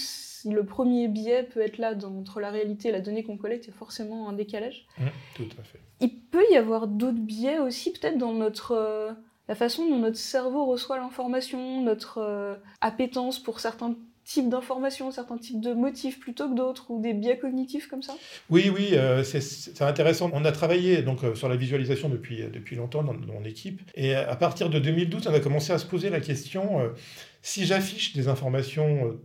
le 0.44 0.62
premier 0.64 1.08
biais 1.08 1.44
peut 1.44 1.60
être 1.60 1.78
là 1.78 1.94
entre 2.04 2.40
la 2.40 2.50
réalité 2.50 2.88
et 2.88 2.92
la 2.92 3.00
donnée 3.00 3.22
qu'on 3.22 3.38
collecte, 3.38 3.66
il 3.66 3.70
y 3.70 3.72
a 3.72 3.76
forcément 3.76 4.28
un 4.28 4.34
décalage. 4.34 4.86
Mmh, 4.98 5.04
tout 5.34 5.48
à 5.58 5.62
fait. 5.62 5.80
Il 6.00 6.14
peut 6.14 6.44
y 6.50 6.56
avoir 6.56 6.86
d'autres 6.86 7.18
biais 7.18 7.58
aussi, 7.58 7.92
peut-être 7.92 8.18
dans 8.18 8.32
notre... 8.32 8.72
Euh, 8.72 9.12
la 9.48 9.54
façon 9.54 9.88
dont 9.88 9.98
notre 9.98 10.18
cerveau 10.18 10.66
reçoit 10.66 10.98
l'information, 10.98 11.80
notre 11.80 12.18
euh, 12.18 12.54
appétence 12.82 13.38
pour 13.38 13.60
certains 13.60 13.96
types 14.28 14.50
d'informations, 14.50 15.10
certains 15.10 15.38
types 15.38 15.60
de 15.60 15.72
motifs 15.72 16.20
plutôt 16.20 16.50
que 16.50 16.54
d'autres, 16.54 16.90
ou 16.90 17.00
des 17.00 17.14
biais 17.14 17.38
cognitifs 17.38 17.88
comme 17.88 18.02
ça? 18.02 18.14
Oui, 18.50 18.70
oui, 18.72 18.90
euh, 18.92 19.24
c'est 19.24 19.82
intéressant. 19.82 20.30
On 20.34 20.44
a 20.44 20.52
travaillé 20.52 21.02
donc, 21.02 21.24
euh, 21.24 21.34
sur 21.34 21.48
la 21.48 21.56
visualisation 21.56 22.10
depuis, 22.10 22.42
euh, 22.42 22.50
depuis 22.50 22.76
longtemps 22.76 23.02
dans, 23.02 23.14
mon 23.14 23.44
équipe, 23.44 23.80
et 23.94 24.14
à 24.14 24.36
partir 24.36 24.68
de 24.68 24.78
2012, 24.78 25.26
on 25.28 25.34
a 25.34 25.40
commencé 25.40 25.72
à 25.72 25.78
se 25.78 25.86
poser 25.86 26.10
la 26.10 26.20
question, 26.20 26.92
si 27.40 27.64
j'affiche 27.64 28.14
des 28.14 28.28
informations 28.28 29.18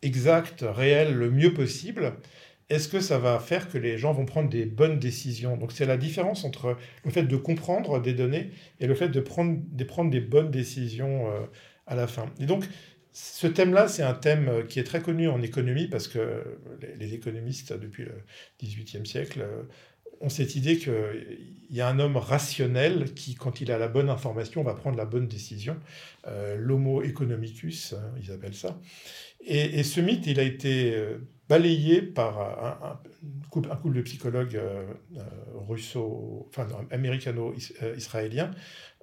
exactes, 0.00 0.64
réelles, 0.66 1.12
le 1.12 1.30
mieux 1.30 1.52
possible, 1.52 2.14
est-ce 2.70 2.88
que 2.88 3.00
ça 3.00 3.18
va 3.18 3.38
faire 3.40 3.68
que 3.68 3.76
les 3.76 3.98
gens 3.98 4.14
vont 4.14 4.24
prendre 4.24 4.48
des 4.48 4.64
bonnes 4.64 4.98
décisions? 4.98 5.56
Donc 5.56 5.72
c'est 5.72 5.84
la 5.84 5.98
différence 5.98 6.44
entre 6.44 6.78
le 7.04 7.10
fait 7.10 7.24
de 7.24 7.36
comprendre 7.36 8.00
des 8.00 8.14
données 8.14 8.50
et 8.80 8.86
le 8.86 8.94
fait 8.94 9.08
de 9.08 9.20
prendre, 9.20 9.58
de 9.60 9.84
prendre 9.84 10.10
des 10.10 10.20
bonnes 10.20 10.50
décisions 10.50 11.26
à 11.86 11.94
la 11.94 12.06
fin. 12.06 12.26
Et 12.40 12.46
donc 12.46 12.64
ce 13.14 13.46
thème-là, 13.46 13.86
c'est 13.86 14.02
un 14.02 14.12
thème 14.12 14.48
euh, 14.48 14.62
qui 14.64 14.80
est 14.80 14.84
très 14.84 15.00
connu 15.00 15.28
en 15.28 15.40
économie 15.40 15.86
parce 15.86 16.08
que 16.08 16.42
les, 16.98 17.14
économistes, 17.14 17.72
depuis 17.72 18.04
le 18.04 18.12
XVIIIe 18.60 19.06
siècle, 19.06 19.42
euh, 19.42 19.62
ont 20.20 20.28
cette 20.28 20.56
idée 20.56 20.78
qu'il 20.78 20.94
y 21.70 21.80
a 21.80 21.88
un 21.88 22.00
homme 22.00 22.16
rationnel 22.16 23.14
qui, 23.14 23.34
quand 23.34 23.60
il 23.60 23.70
a 23.70 23.78
la 23.78 23.88
bonne 23.88 24.10
information, 24.10 24.62
va 24.64 24.74
prendre 24.74 24.96
la 24.96 25.04
bonne 25.04 25.28
décision. 25.28 25.76
Euh, 26.26 26.56
L'homo 26.56 27.02
economicus, 27.02 27.92
hein, 27.92 28.12
ils 28.20 28.32
appellent 28.32 28.54
ça. 28.54 28.80
Et, 29.46 29.82
ce 29.82 30.00
mythe, 30.00 30.26
il 30.26 30.40
a 30.40 30.42
été 30.42 30.94
euh, 30.94 31.18
balayé 31.48 32.00
par 32.00 32.40
un, 32.40 33.00
couple, 33.50 33.94
de 33.94 34.02
psychologues 34.02 34.56
euh, 34.56 34.86
russo, 35.68 36.48
enfin 36.48 36.66
américano-israéliens. 36.90 38.50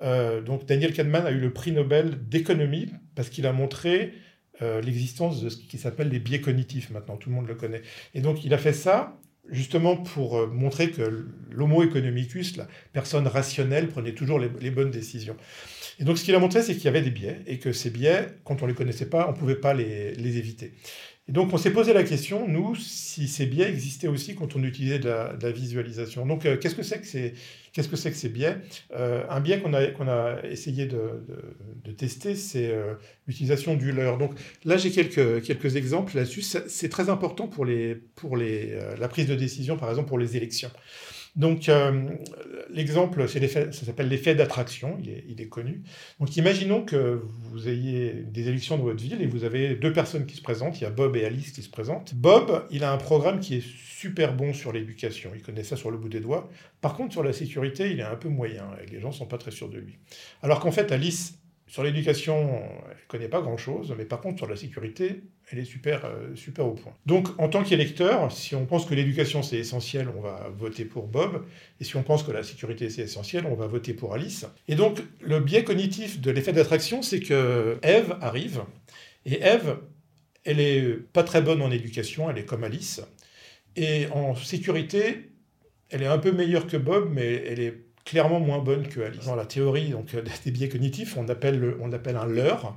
Donc 0.02 0.66
Daniel 0.66 0.94
Kahneman 0.94 1.26
a 1.26 1.32
eu 1.32 1.40
le 1.40 1.54
prix 1.54 1.72
Nobel 1.72 2.28
d'économie 2.28 2.90
parce 3.16 3.30
qu'il 3.30 3.46
a 3.46 3.54
montré 3.54 4.14
l'existence 4.60 5.42
de 5.42 5.50
ce 5.50 5.58
qui 5.58 5.78
s'appelle 5.78 6.10
les 6.10 6.20
biais 6.20 6.42
cognitifs. 6.42 6.90
Maintenant, 6.92 7.18
tout 7.18 7.30
le 7.30 7.36
monde 7.36 7.48
le 7.48 7.56
connaît. 7.56 7.82
Et 8.14 8.22
donc, 8.22 8.44
il 8.46 8.54
a 8.54 8.58
fait 8.58 8.74
ça 8.74 9.20
justement 9.50 9.98
pour 9.98 10.38
euh, 10.38 10.48
montrer 10.48 10.92
que 10.92 11.28
l'homo 11.52 11.84
economicus, 11.84 12.58
la 12.58 12.68
personne 12.94 13.28
rationnelle, 13.28 13.88
prenait 13.88 14.14
toujours 14.14 14.40
les, 14.40 14.72
bonnes 14.72 14.92
décisions. 14.92 15.36
Et 16.00 16.04
donc 16.04 16.18
ce 16.18 16.24
qu'il 16.24 16.36
a 16.36 16.40
montré, 16.40 16.62
c'est 16.62 16.74
qu'il 16.74 16.86
y 16.86 16.88
avait 16.88 17.02
des 17.02 17.12
biais, 17.12 17.42
et 17.46 17.60
que 17.60 17.74
ces 17.74 17.90
biais, 17.90 18.28
quand 18.44 18.62
on 18.62 18.66
ne 18.66 18.72
les 18.72 18.76
connaissait 18.76 19.10
pas, 19.10 19.28
on 19.28 19.34
ne 19.34 19.38
pouvait 19.38 19.56
pas 19.56 19.74
les 19.74 20.38
éviter. 20.38 20.74
Donc 21.32 21.54
on 21.54 21.58
s'est 21.58 21.72
posé 21.72 21.94
la 21.94 22.04
question, 22.04 22.46
nous, 22.46 22.76
si 22.76 23.30
ces 23.30 23.46
biais 23.46 23.70
existaient 23.70 24.10
aussi 24.10 24.36
quand 24.36 24.58
on 24.58 24.64
utilisait 24.64 25.00
de 25.00 25.08
la, 25.08 25.52
visualisation. 25.52 26.26
Donc 26.26 26.46
euh, 26.46 26.58
qu'est-ce 26.58 26.76
que 26.76 26.84
c'est 26.84 27.00
que 27.00 27.08
ces, 27.08 28.30
biais? 28.30 28.58
Euh, 28.94 29.24
Un 29.30 29.40
biais 29.40 29.62
qu'on 29.62 29.74
a, 29.74 29.88
qu'on 29.88 30.10
a 30.10 30.40
essayé 30.44 30.88
de, 30.88 31.92
tester, 31.98 32.36
c'est 32.36 32.70
euh, 32.70 32.96
l'utilisation 33.28 33.76
du 33.76 33.94
leurre. 33.94 34.18
Donc 34.18 34.34
là, 34.66 34.76
j'ai 34.76 34.92
quelques, 34.92 35.76
exemples 35.78 36.18
là-dessus. 36.18 36.42
C'est 36.42 36.90
très 36.90 37.10
important 37.10 37.48
pour, 37.48 37.66
la 37.66 39.08
prise 39.08 39.28
de 39.28 39.36
décision, 39.36 39.78
par 39.78 39.90
exemple 39.90 40.10
pour 40.10 40.20
les 40.20 40.36
élections. 40.36 40.72
Donc, 41.36 41.70
euh, 41.70 42.10
l'exemple, 42.70 43.28
ça 43.28 43.72
s'appelle 43.72 44.10
l'effet 44.10 44.36
d'attraction, 44.36 44.98
il 45.02 45.40
est, 45.40 45.48
connu. 45.48 45.82
Donc, 46.20 46.36
imaginons 46.36 46.84
que 46.84 47.22
vous 47.24 47.70
ayez 47.70 48.12
des 48.12 48.50
élections 48.50 48.78
dans 48.78 48.84
votre 48.84 49.02
ville 49.02 49.22
et 49.22 49.28
vous 49.28 49.46
avez 49.46 49.76
deux 49.76 49.94
personnes 49.94 50.26
qui 50.26 50.36
se 50.36 50.42
présentent, 50.42 50.80
il 50.80 50.84
y 50.84 50.88
a 50.88 50.90
Bob 50.90 51.16
et 51.16 51.24
Alice 51.24 51.52
qui 51.52 51.62
se 51.62 51.70
présentent. 51.70 52.14
Bob, 52.16 52.66
il 52.70 52.84
a 52.84 52.92
un 52.92 52.98
programme 52.98 53.40
qui 53.40 53.56
est 53.56 53.66
super 53.66 54.34
bon 54.34 54.54
sur 54.54 54.74
l'éducation, 54.74 55.32
il 55.34 55.42
connaît 55.42 55.64
ça 55.64 55.78
sur 55.78 55.90
le 55.90 55.98
bout 55.98 56.10
des 56.10 56.20
doigts. 56.20 56.50
Par 56.82 56.96
contre, 56.96 57.14
sur 57.14 57.24
la 57.24 57.34
sécurité, 57.34 57.92
il 57.92 58.00
est 58.00 58.04
un 58.04 58.16
peu 58.16 58.30
moyen 58.30 58.66
et 58.84 58.92
les 58.92 59.00
gens 59.00 59.10
ne 59.10 59.14
sont 59.14 59.26
pas 59.26 59.38
très 59.38 59.52
sûrs 59.52 59.70
de 59.70 59.78
lui. 59.78 60.00
Alors 60.42 60.60
qu'en 60.60 60.72
fait, 60.72 60.92
Alice, 60.92 61.41
sur 61.72 61.84
l'éducation, 61.84 62.62
elle 62.90 62.98
ne 62.98 63.08
connaît 63.08 63.30
pas 63.30 63.40
grand-chose, 63.40 63.96
mais 63.98 64.04
par 64.04 64.20
contre, 64.20 64.40
sur 64.40 64.48
la 64.50 64.58
sécurité, 64.58 65.24
elle 65.50 65.60
est 65.60 65.64
super, 65.64 66.04
euh, 66.04 66.36
super 66.36 66.66
au 66.66 66.74
point. 66.74 66.92
Donc, 67.06 67.30
en 67.40 67.48
tant 67.48 67.64
qu'électeur, 67.64 68.30
si 68.30 68.56
on 68.56 68.66
pense 68.66 68.86
que 68.86 68.94
l'éducation 68.94 69.42
c'est 69.42 69.56
essentiel, 69.56 70.10
on 70.18 70.20
va 70.20 70.52
voter 70.54 70.84
pour 70.84 71.08
Bob. 71.08 71.46
Et 71.80 71.86
si 71.86 71.96
on 71.96 72.04
pense 72.04 72.24
que 72.24 72.32
la 72.32 72.44
sécurité 72.44 72.90
c'est 72.90 73.04
essentiel, 73.04 73.46
on 73.46 73.56
va 73.56 73.68
voter 73.68 73.94
pour 73.94 74.14
Alice. 74.14 74.46
Et 74.68 74.76
donc, 74.76 75.00
le 75.22 75.40
biais 75.40 75.64
cognitif 75.64 76.20
de 76.20 76.30
l'effet 76.30 76.52
d'attraction, 76.52 77.02
c'est 77.02 77.22
que 77.22 77.78
Eve 77.84 78.18
arrive. 78.20 78.64
Et 79.26 79.42
Eve, 79.42 79.78
elle 80.44 80.60
est 80.60 80.98
pas 81.14 81.24
très 81.24 81.42
bonne 81.42 81.62
en 81.62 81.72
éducation, 81.72 82.30
elle 82.30 82.38
est 82.38 82.46
comme 82.46 82.66
Alice. 82.66 83.00
Et 83.78 84.08
en 84.08 84.36
sécurité, 84.36 85.32
elle 85.90 86.04
est 86.04 86.08
un 86.08 86.18
peu 86.18 86.34
meilleure 86.34 86.68
que 86.68 86.76
Bob, 86.76 87.10
mais 87.14 87.46
elle 87.48 87.62
est 87.62 87.91
clairement 88.06 88.40
moins 88.40 88.60
bonne 88.60 88.88
que 88.88 89.02
Alice. 89.02 89.26
Dans 89.26 89.36
la 89.36 89.46
théorie 89.46 89.90
donc, 89.90 90.14
euh, 90.14 90.24
des 90.46 90.52
biais 90.52 90.70
cognitifs, 90.70 91.18
on 91.18 91.28
appelle, 91.30 91.76
on 91.82 91.92
appelle 91.92 92.16
un 92.16 92.26
leurre. 92.26 92.76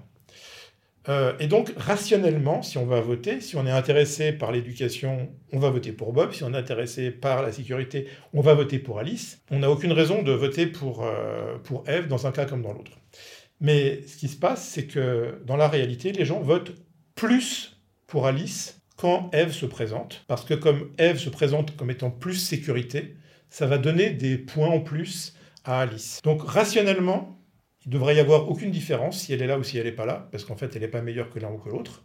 Euh, 1.08 1.34
et 1.38 1.46
donc, 1.46 1.72
rationnellement, 1.76 2.62
si 2.62 2.78
on 2.78 2.86
va 2.86 3.00
voter, 3.00 3.40
si 3.40 3.56
on 3.56 3.66
est 3.66 3.70
intéressé 3.70 4.32
par 4.32 4.52
l'éducation, 4.52 5.30
on 5.52 5.58
va 5.58 5.70
voter 5.70 5.92
pour 5.92 6.12
Bob. 6.12 6.32
Si 6.32 6.42
on 6.44 6.54
est 6.54 6.56
intéressé 6.56 7.10
par 7.10 7.42
la 7.42 7.52
sécurité, 7.52 8.08
on 8.32 8.40
va 8.40 8.54
voter 8.54 8.78
pour 8.78 8.98
Alice. 8.98 9.42
On 9.50 9.58
n'a 9.58 9.70
aucune 9.70 9.92
raison 9.92 10.22
de 10.22 10.32
voter 10.32 10.66
pour, 10.66 11.04
euh, 11.04 11.58
pour 11.62 11.84
Eve 11.88 12.08
dans 12.08 12.26
un 12.26 12.32
cas 12.32 12.46
comme 12.46 12.62
dans 12.62 12.72
l'autre. 12.72 12.92
Mais 13.60 14.02
ce 14.06 14.16
qui 14.16 14.28
se 14.28 14.36
passe, 14.36 14.66
c'est 14.66 14.86
que 14.86 15.40
dans 15.44 15.56
la 15.56 15.68
réalité, 15.68 16.12
les 16.12 16.24
gens 16.24 16.40
votent 16.40 16.72
plus 17.14 17.76
pour 18.06 18.26
Alice 18.26 18.80
quand 18.96 19.30
Eve 19.32 19.52
se 19.52 19.66
présente. 19.66 20.24
Parce 20.26 20.44
que 20.44 20.54
comme 20.54 20.90
Eve 20.98 21.18
se 21.18 21.28
présente 21.28 21.76
comme 21.76 21.90
étant 21.90 22.10
plus 22.10 22.34
sécurité, 22.34 23.16
ça 23.54 23.66
va 23.66 23.78
donner 23.78 24.10
des 24.10 24.36
points 24.36 24.66
en 24.66 24.80
plus 24.80 25.36
à 25.62 25.82
Alice. 25.82 26.20
Donc 26.24 26.42
rationnellement, 26.42 27.40
il 27.86 27.90
devrait 27.92 28.16
y 28.16 28.18
avoir 28.18 28.50
aucune 28.50 28.72
différence 28.72 29.20
si 29.20 29.32
elle 29.32 29.42
est 29.42 29.46
là 29.46 29.60
ou 29.60 29.62
si 29.62 29.78
elle 29.78 29.84
n'est 29.84 29.92
pas 29.92 30.06
là, 30.06 30.28
parce 30.32 30.44
qu'en 30.44 30.56
fait, 30.56 30.74
elle 30.74 30.82
n'est 30.82 30.88
pas 30.88 31.02
meilleure 31.02 31.30
que 31.30 31.38
l'un 31.38 31.52
ou 31.52 31.58
que 31.58 31.68
l'autre. 31.68 32.02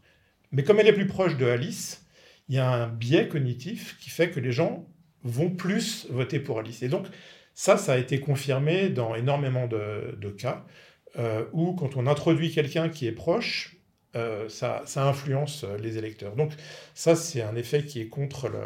Mais 0.52 0.62
comme 0.62 0.80
elle 0.80 0.86
est 0.86 0.94
plus 0.94 1.08
proche 1.08 1.38
de 1.38 1.48
Alice, 1.48 2.06
il 2.50 2.56
y 2.56 2.60
a 2.60 2.70
un 2.70 2.88
biais 2.88 3.28
cognitif 3.28 3.98
qui 4.00 4.12
fait 4.12 4.30
que 4.30 4.40
les 4.40 4.52
gens 4.52 4.88
vont 5.24 5.50
plus 5.50 6.06
voter 6.12 6.40
pour 6.40 6.60
Alice. 6.60 6.84
Et 6.84 6.88
donc, 6.88 7.08
ça, 7.56 7.78
ça 7.78 7.94
a 7.94 7.98
été 7.98 8.20
confirmé 8.20 8.90
dans 8.90 9.16
énormément 9.16 9.66
de, 9.66 10.30
cas, 10.38 10.68
euh, 11.18 11.46
où 11.52 11.74
quand 11.74 11.98
on 11.98 12.06
introduit 12.06 12.52
quelqu'un 12.52 12.90
qui 12.90 13.08
est 13.08 13.12
proche, 13.12 13.76
euh, 14.16 14.48
ça, 14.50 14.84
influence 14.98 15.66
les 15.80 15.98
électeurs. 15.98 16.36
Donc, 16.36 16.52
ça, 16.94 17.16
c'est 17.16 17.42
un 17.42 17.56
effet 17.56 17.86
qui 17.86 18.02
est 18.02 18.08
contre 18.08 18.50
le, 18.50 18.62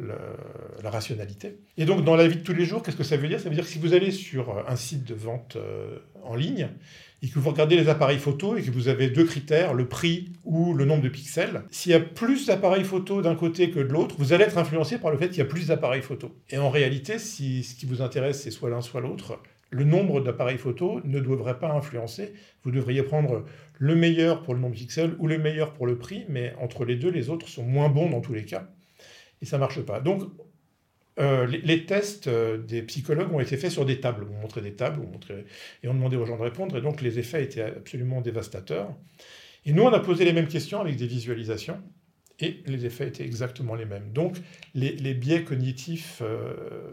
la 0.00 0.90
rationalité. 0.90 1.58
Et 1.76 1.84
donc, 1.84 2.04
dans 2.04 2.14
la 2.14 2.28
vie 2.28 2.36
de 2.36 2.42
tous 2.42 2.54
les 2.54 2.64
jours, 2.64 2.82
qu'est-ce 2.82 2.96
que 2.96 3.04
ça 3.04 3.16
veut 3.16 3.28
dire? 3.28 3.40
Ça 3.40 3.48
veut 3.48 3.54
dire 3.54 3.64
que 3.64 3.70
si 3.70 3.78
vous 3.78 3.94
allez 3.94 4.10
sur 4.10 4.64
un 4.68 4.76
site 4.76 5.04
de 5.04 5.14
vente 5.14 5.56
euh, 5.56 5.98
en 6.22 6.36
ligne 6.36 6.68
et 7.22 7.28
que 7.28 7.38
vous 7.38 7.50
regardez 7.50 7.76
les 7.76 7.88
appareils 7.88 8.18
photo 8.18 8.56
et 8.56 8.62
que 8.62 8.70
vous 8.70 8.88
avez 8.88 9.08
deux 9.08 9.24
critères, 9.24 9.74
le 9.74 9.88
prix 9.88 10.30
ou 10.44 10.72
le 10.72 10.84
nombre 10.84 11.02
de 11.02 11.08
pixels, 11.08 11.62
s'il 11.70 11.92
y 11.92 11.94
a 11.94 12.00
plus 12.00 12.46
d'appareils 12.46 12.84
photo 12.84 13.22
d'un 13.22 13.34
côté 13.34 13.70
que 13.70 13.80
de 13.80 13.88
l'autre, 13.88 14.14
vous 14.18 14.32
allez 14.32 14.44
être 14.44 14.58
influencé 14.58 14.98
par 14.98 15.10
le 15.10 15.18
fait 15.18 15.28
qu'il 15.28 15.38
y 15.38 15.42
a 15.42 15.46
plus 15.46 15.66
d'appareils 15.66 16.02
photo. 16.02 16.32
Et 16.50 16.58
en 16.58 16.70
réalité, 16.70 17.18
si 17.18 17.64
ce 17.64 17.74
qui 17.74 17.86
vous 17.86 18.02
intéresse, 18.02 18.42
c'est 18.42 18.52
soit 18.52 18.70
l'un, 18.70 18.82
soit 18.82 19.00
l'autre, 19.00 19.40
le 19.70 19.84
nombre 19.84 20.20
d'appareils 20.20 20.58
photo 20.58 21.00
ne 21.04 21.18
devrait 21.18 21.58
pas 21.58 21.72
influencer. 21.72 22.32
Vous 22.62 22.70
devriez 22.70 23.02
prendre 23.02 23.44
le 23.78 23.96
meilleur 23.96 24.42
pour 24.42 24.54
le 24.54 24.60
nombre 24.60 24.74
de 24.74 24.78
pixels 24.78 25.16
ou 25.18 25.26
le 25.26 25.38
meilleur 25.38 25.72
pour 25.72 25.86
le 25.86 25.98
prix, 25.98 26.24
mais 26.28 26.54
entre 26.60 26.84
les 26.84 26.96
deux, 26.96 27.10
les 27.10 27.30
autres 27.30 27.48
sont 27.48 27.64
moins 27.64 27.88
bons 27.88 28.10
dans 28.10 28.20
tous 28.20 28.32
les 28.32 28.44
cas 28.44 28.68
et 29.42 29.46
ça 29.46 29.56
ne 29.56 29.60
marche 29.60 29.80
pas. 29.82 30.00
Donc, 30.00 30.22
euh, 31.18 31.46
les, 31.46 31.84
tests 31.84 32.28
euh, 32.28 32.58
des 32.58 32.82
psychologues 32.82 33.32
ont 33.32 33.40
été 33.40 33.56
faits 33.56 33.72
sur 33.72 33.84
des 33.84 34.00
tables. 34.00 34.26
On 34.30 34.40
montrait 34.40 34.60
des 34.60 34.74
tables 34.74 35.00
on 35.04 35.10
montrait, 35.10 35.46
et 35.82 35.88
on 35.88 35.94
demandait 35.94 36.16
aux 36.16 36.26
gens 36.26 36.36
de 36.36 36.42
répondre, 36.42 36.76
et 36.76 36.80
donc 36.80 37.00
les 37.00 37.18
effets 37.18 37.42
étaient 37.42 37.62
absolument 37.62 38.20
dévastateurs. 38.20 38.94
Et 39.66 39.72
nous, 39.72 39.82
on 39.82 39.92
a 39.92 39.98
posé 39.98 40.24
les 40.24 40.32
mêmes 40.32 40.46
questions 40.46 40.80
avec 40.80 40.96
des 40.96 41.08
visualisations, 41.08 41.82
et 42.38 42.62
les 42.66 42.86
effets 42.86 43.08
étaient 43.08 43.24
exactement 43.24 43.74
les 43.74 43.84
mêmes. 43.84 44.12
Donc, 44.12 44.36
les, 44.74 45.14
biais 45.14 45.42
cognitifs, 45.42 46.22
euh, 46.22 46.92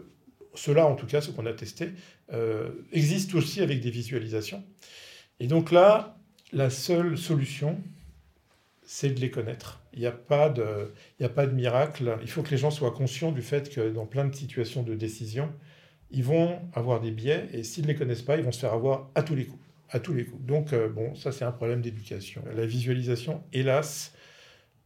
ceux-là 0.54 0.86
en 0.86 0.96
tout 0.96 1.06
cas, 1.06 1.20
ceux 1.20 1.32
qu'on 1.32 1.46
a 1.46 1.52
testés, 1.52 1.90
existent 2.92 3.38
aussi 3.38 3.60
avec 3.60 3.80
des 3.80 3.90
visualisations. 3.90 4.64
Et 5.38 5.46
donc 5.46 5.70
là, 5.70 6.18
la 6.52 6.70
seule 6.70 7.16
solution, 7.16 7.78
c'est 8.86 9.10
de 9.10 9.20
les 9.20 9.30
connaître. 9.30 9.82
Il 9.92 10.00
n'y 10.00 10.06
a, 10.06 10.12
pas 10.12 10.48
de, 10.48 10.92
a 11.20 11.28
pas 11.28 11.46
de 11.46 11.52
miracle. 11.52 12.16
Il 12.22 12.30
faut 12.30 12.42
que 12.42 12.50
les 12.50 12.56
gens 12.56 12.70
soient 12.70 12.92
conscients 12.92 13.32
du 13.32 13.42
fait 13.42 13.68
que 13.68 13.90
dans 13.90 14.06
plein 14.06 14.24
de 14.24 14.34
situations 14.34 14.82
de 14.82 14.94
décision, 14.94 15.52
ils 16.10 16.24
vont 16.24 16.60
avoir 16.72 17.00
des 17.00 17.10
biais 17.10 17.48
et 17.52 17.64
s'ils 17.64 17.82
ne 17.82 17.88
les 17.88 17.96
connaissent 17.96 18.22
pas, 18.22 18.36
ils 18.36 18.44
vont 18.44 18.52
se 18.52 18.60
faire 18.60 18.72
avoir 18.72 19.10
à 19.14 19.22
tous 19.22 19.34
les 19.34 19.44
coups. 19.44 19.62
À 19.90 20.00
tous 20.00 20.14
les 20.14 20.24
coups. 20.24 20.42
Donc, 20.44 20.72
euh, 20.72 20.88
bon, 20.88 21.14
ça, 21.14 21.32
c'est 21.32 21.44
un 21.44 21.52
problème 21.52 21.82
d'éducation. 21.82 22.42
La 22.54 22.66
visualisation, 22.66 23.42
hélas, 23.52 24.12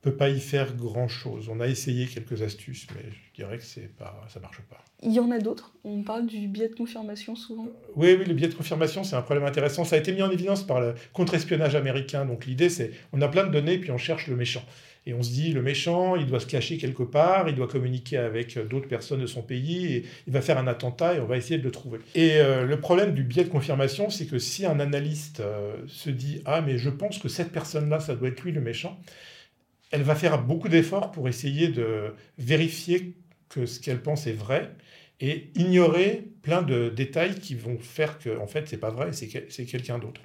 peut 0.02 0.16
pas 0.16 0.30
y 0.30 0.40
faire 0.40 0.74
grand-chose. 0.74 1.48
On 1.50 1.60
a 1.60 1.66
essayé 1.66 2.06
quelques 2.06 2.42
astuces, 2.42 2.86
mais 2.94 3.02
je 3.10 3.42
dirais 3.42 3.58
que 3.58 3.64
c'est 3.64 3.94
pas, 3.96 4.26
ça 4.32 4.40
marche 4.40 4.60
pas. 4.62 4.82
Il 5.02 5.12
y 5.12 5.20
en 5.20 5.30
a 5.30 5.38
d'autres? 5.38 5.74
On 5.84 6.02
parle 6.02 6.26
du 6.26 6.46
biais 6.48 6.68
de 6.68 6.74
confirmation 6.74 7.36
souvent? 7.36 7.68
Oui, 7.96 8.16
oui, 8.18 8.24
le 8.24 8.34
biais 8.34 8.48
de 8.48 8.54
confirmation, 8.54 9.04
c'est 9.04 9.16
un 9.16 9.22
problème 9.22 9.46
intéressant. 9.46 9.84
Ça 9.84 9.96
a 9.96 9.98
été 9.98 10.12
mis 10.12 10.22
en 10.22 10.30
évidence 10.30 10.66
par 10.66 10.80
le 10.80 10.94
contre-espionnage 11.12 11.74
américain. 11.74 12.24
Donc 12.24 12.46
l'idée, 12.46 12.70
c'est, 12.70 12.92
on 13.12 13.20
a 13.20 13.28
plein 13.28 13.46
de 13.46 13.52
données, 13.52 13.78
puis 13.78 13.90
on 13.90 13.98
cherche 13.98 14.26
le 14.26 14.36
méchant. 14.36 14.64
Et 15.06 15.14
on 15.14 15.22
se 15.22 15.30
dit, 15.30 15.52
le 15.52 15.62
méchant, 15.62 16.16
il 16.16 16.26
doit 16.26 16.40
se 16.40 16.46
cacher 16.46 16.76
quelque 16.76 17.02
part, 17.02 17.48
il 17.48 17.54
doit 17.54 17.68
communiquer 17.68 18.18
avec 18.18 18.58
d'autres 18.68 18.88
personnes 18.88 19.20
de 19.20 19.26
son 19.26 19.40
pays, 19.40 19.86
et 19.86 20.04
il 20.26 20.32
va 20.32 20.42
faire 20.42 20.58
un 20.58 20.66
attentat, 20.66 21.14
et 21.14 21.20
on 21.20 21.26
va 21.26 21.38
essayer 21.38 21.58
de 21.58 21.64
le 21.64 21.70
trouver. 21.70 22.00
Et 22.14 22.36
euh, 22.36 22.66
le 22.66 22.78
problème 22.78 23.14
du 23.14 23.22
biais 23.22 23.44
de 23.44 23.48
confirmation, 23.48 24.10
c'est 24.10 24.26
que 24.26 24.38
si 24.38 24.66
un 24.66 24.78
analyste 24.78 25.40
euh, 25.40 25.74
se 25.86 26.10
dit, 26.10 26.42
ah, 26.44 26.60
mais 26.60 26.76
je 26.76 26.90
pense 26.90 27.18
que 27.18 27.28
cette 27.28 27.50
personne-là, 27.50 28.00
ça 28.00 28.14
doit 28.14 28.28
être 28.28 28.42
lui 28.42 28.52
le 28.52 28.60
méchant, 28.60 29.00
elle 29.90 30.02
va 30.02 30.14
faire 30.14 30.42
beaucoup 30.42 30.68
d'efforts 30.68 31.10
pour 31.10 31.28
essayer 31.28 31.68
de 31.68 32.14
vérifier 32.38 33.16
que 33.48 33.66
ce 33.66 33.80
qu'elle 33.80 34.02
pense 34.02 34.26
est 34.26 34.32
vrai 34.32 34.70
et 35.20 35.50
ignorer 35.54 36.28
plein 36.42 36.62
de 36.62 36.88
détails 36.88 37.34
qui 37.34 37.54
vont 37.54 37.78
faire 37.78 38.18
que 38.18 38.38
en 38.38 38.46
fait 38.46 38.68
c'est 38.68 38.78
pas 38.78 38.90
vrai, 38.90 39.12
c'est 39.12 39.64
quelqu'un 39.66 39.98
d'autre. 39.98 40.22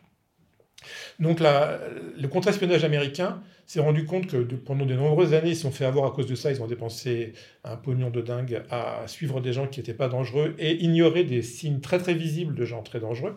Donc 1.20 1.40
le 1.40 2.28
contre-espionnage 2.28 2.84
américain 2.84 3.42
s'est 3.66 3.80
rendu 3.80 4.06
compte 4.06 4.28
que 4.28 4.38
pendant 4.38 4.86
de 4.86 4.94
nombreuses 4.94 5.34
années, 5.34 5.50
ils 5.50 5.56
se 5.56 5.64
sont 5.64 5.72
fait 5.72 5.86
avoir 5.86 6.06
à 6.06 6.12
cause 6.12 6.28
de 6.28 6.36
ça, 6.36 6.52
ils 6.52 6.62
ont 6.62 6.68
dépensé 6.68 7.34
un 7.64 7.76
pognon 7.76 8.12
de 8.12 8.22
dingue 8.22 8.62
à 8.70 9.04
suivre 9.08 9.42
des 9.42 9.54
gens 9.54 9.68
qui 9.68 9.80
n'étaient 9.80 9.96
pas 9.96 10.08
dangereux 10.08 10.54
et 10.60 10.84
ignorer 10.84 11.24
des 11.24 11.42
signes 11.42 11.80
très 11.80 11.98
très 11.98 12.14
visibles 12.14 12.54
de 12.54 12.66
gens 12.66 12.84
très 12.84 13.00
dangereux. 13.00 13.36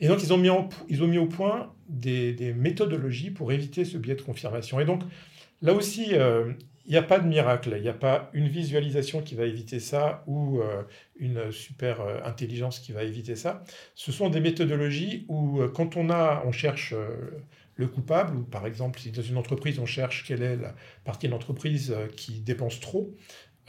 Et 0.00 0.08
donc 0.08 0.22
ils 0.22 0.32
ont 0.32 0.38
mis, 0.38 0.50
ils 0.88 1.02
ont 1.02 1.08
mis 1.08 1.18
au 1.18 1.26
point 1.26 1.72
des, 1.88 2.32
des 2.34 2.52
méthodologies 2.52 3.30
pour 3.30 3.52
éviter 3.52 3.84
ce 3.84 3.96
biais 3.96 4.14
de 4.14 4.22
confirmation. 4.22 4.78
Et 4.78 4.84
donc 4.84 5.02
Là 5.62 5.72
aussi, 5.74 6.14
euh, 6.14 6.52
il 6.84 6.90
n'y 6.90 6.98
a 6.98 7.02
pas 7.02 7.20
de 7.20 7.28
miracle, 7.28 7.74
il 7.76 7.82
n'y 7.82 7.88
a 7.88 7.94
pas 7.94 8.30
une 8.32 8.48
visualisation 8.48 9.22
qui 9.22 9.34
va 9.34 9.44
éviter 9.44 9.78
ça 9.78 10.24
ou 10.26 10.60
euh, 10.60 10.82
une 11.16 11.52
super 11.52 12.00
euh, 12.00 12.18
intelligence 12.24 12.80
qui 12.80 12.92
va 12.92 13.04
éviter 13.04 13.36
ça. 13.36 13.62
Ce 13.94 14.10
sont 14.10 14.28
des 14.30 14.40
méthodologies 14.40 15.24
où 15.28 15.60
euh, 15.60 15.68
quand 15.68 15.96
on, 15.96 16.10
a, 16.10 16.42
on 16.44 16.52
cherche 16.52 16.94
le 17.76 17.86
coupable, 17.86 18.36
ou 18.36 18.42
par 18.42 18.66
exemple 18.66 18.98
si 18.98 19.12
dans 19.12 19.22
une 19.22 19.38
entreprise 19.38 19.78
on 19.78 19.86
cherche 19.86 20.24
quelle 20.26 20.42
est 20.42 20.56
la 20.56 20.74
partie 21.04 21.26
de 21.26 21.32
l'entreprise 21.32 21.94
qui 22.16 22.40
dépense 22.40 22.80
trop, 22.80 23.14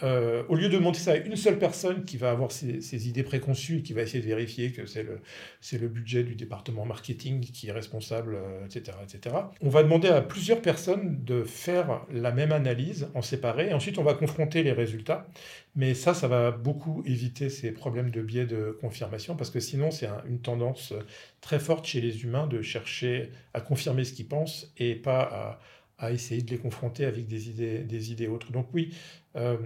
euh, 0.01 0.43
au 0.49 0.55
lieu 0.55 0.69
de 0.69 0.77
monter 0.79 0.99
ça 0.99 1.11
à 1.11 1.17
une 1.17 1.35
seule 1.35 1.59
personne 1.59 2.03
qui 2.03 2.17
va 2.17 2.31
avoir 2.31 2.51
ses, 2.51 3.07
idées 3.07 3.21
préconçues, 3.21 3.83
qui 3.83 3.93
va 3.93 4.01
essayer 4.01 4.23
de 4.23 4.27
vérifier 4.27 4.71
que 4.71 4.87
c'est 4.87 5.03
le, 5.03 5.87
budget 5.87 6.23
du 6.23 6.35
département 6.35 6.83
marketing 6.83 7.41
qui 7.41 7.67
est 7.67 7.71
responsable, 7.71 8.37
etc., 8.65 8.97
euh, 8.99 9.03
etc., 9.03 9.35
on 9.61 9.69
va 9.69 9.83
demander 9.83 10.07
à 10.07 10.21
plusieurs 10.21 10.61
personnes 10.61 11.23
de 11.23 11.43
faire 11.43 12.05
la 12.11 12.31
même 12.31 12.51
analyse 12.51 13.07
en 13.13 13.21
séparé, 13.21 13.69
et 13.69 13.73
ensuite 13.73 13.99
on 13.99 14.03
va 14.03 14.15
confronter 14.15 14.63
les 14.63 14.71
résultats. 14.71 15.27
Mais 15.75 15.93
ça, 15.93 16.13
ça 16.13 16.27
va 16.27 16.51
beaucoup 16.51 17.03
éviter 17.05 17.49
ces 17.49 17.71
problèmes 17.71 18.09
de 18.09 18.21
biais 18.21 18.45
de 18.45 18.75
confirmation, 18.81 19.35
parce 19.35 19.51
que 19.51 19.59
sinon 19.59 19.91
c'est 19.91 20.09
une 20.27 20.39
tendance 20.39 20.93
très 21.39 21.59
forte 21.59 21.85
chez 21.85 22.01
les 22.01 22.23
humains 22.23 22.47
de 22.47 22.63
chercher 22.63 23.29
à 23.53 23.61
confirmer 23.61 24.05
ce 24.05 24.13
qu'ils 24.13 24.27
pensent 24.27 24.73
et 24.77 24.95
pas 24.95 25.21
à 25.21 25.59
à 26.03 26.11
essayer 26.11 26.41
de 26.41 26.51
les 26.51 26.57
confronter 26.57 27.05
avec 27.05 27.27
des 27.27 27.49
idées, 27.49 27.79
des 27.79 28.11
idées 28.11 28.27
autres. 28.27 28.51
Donc 28.51 28.67
oui, 28.73 28.93
euh, 29.35 29.57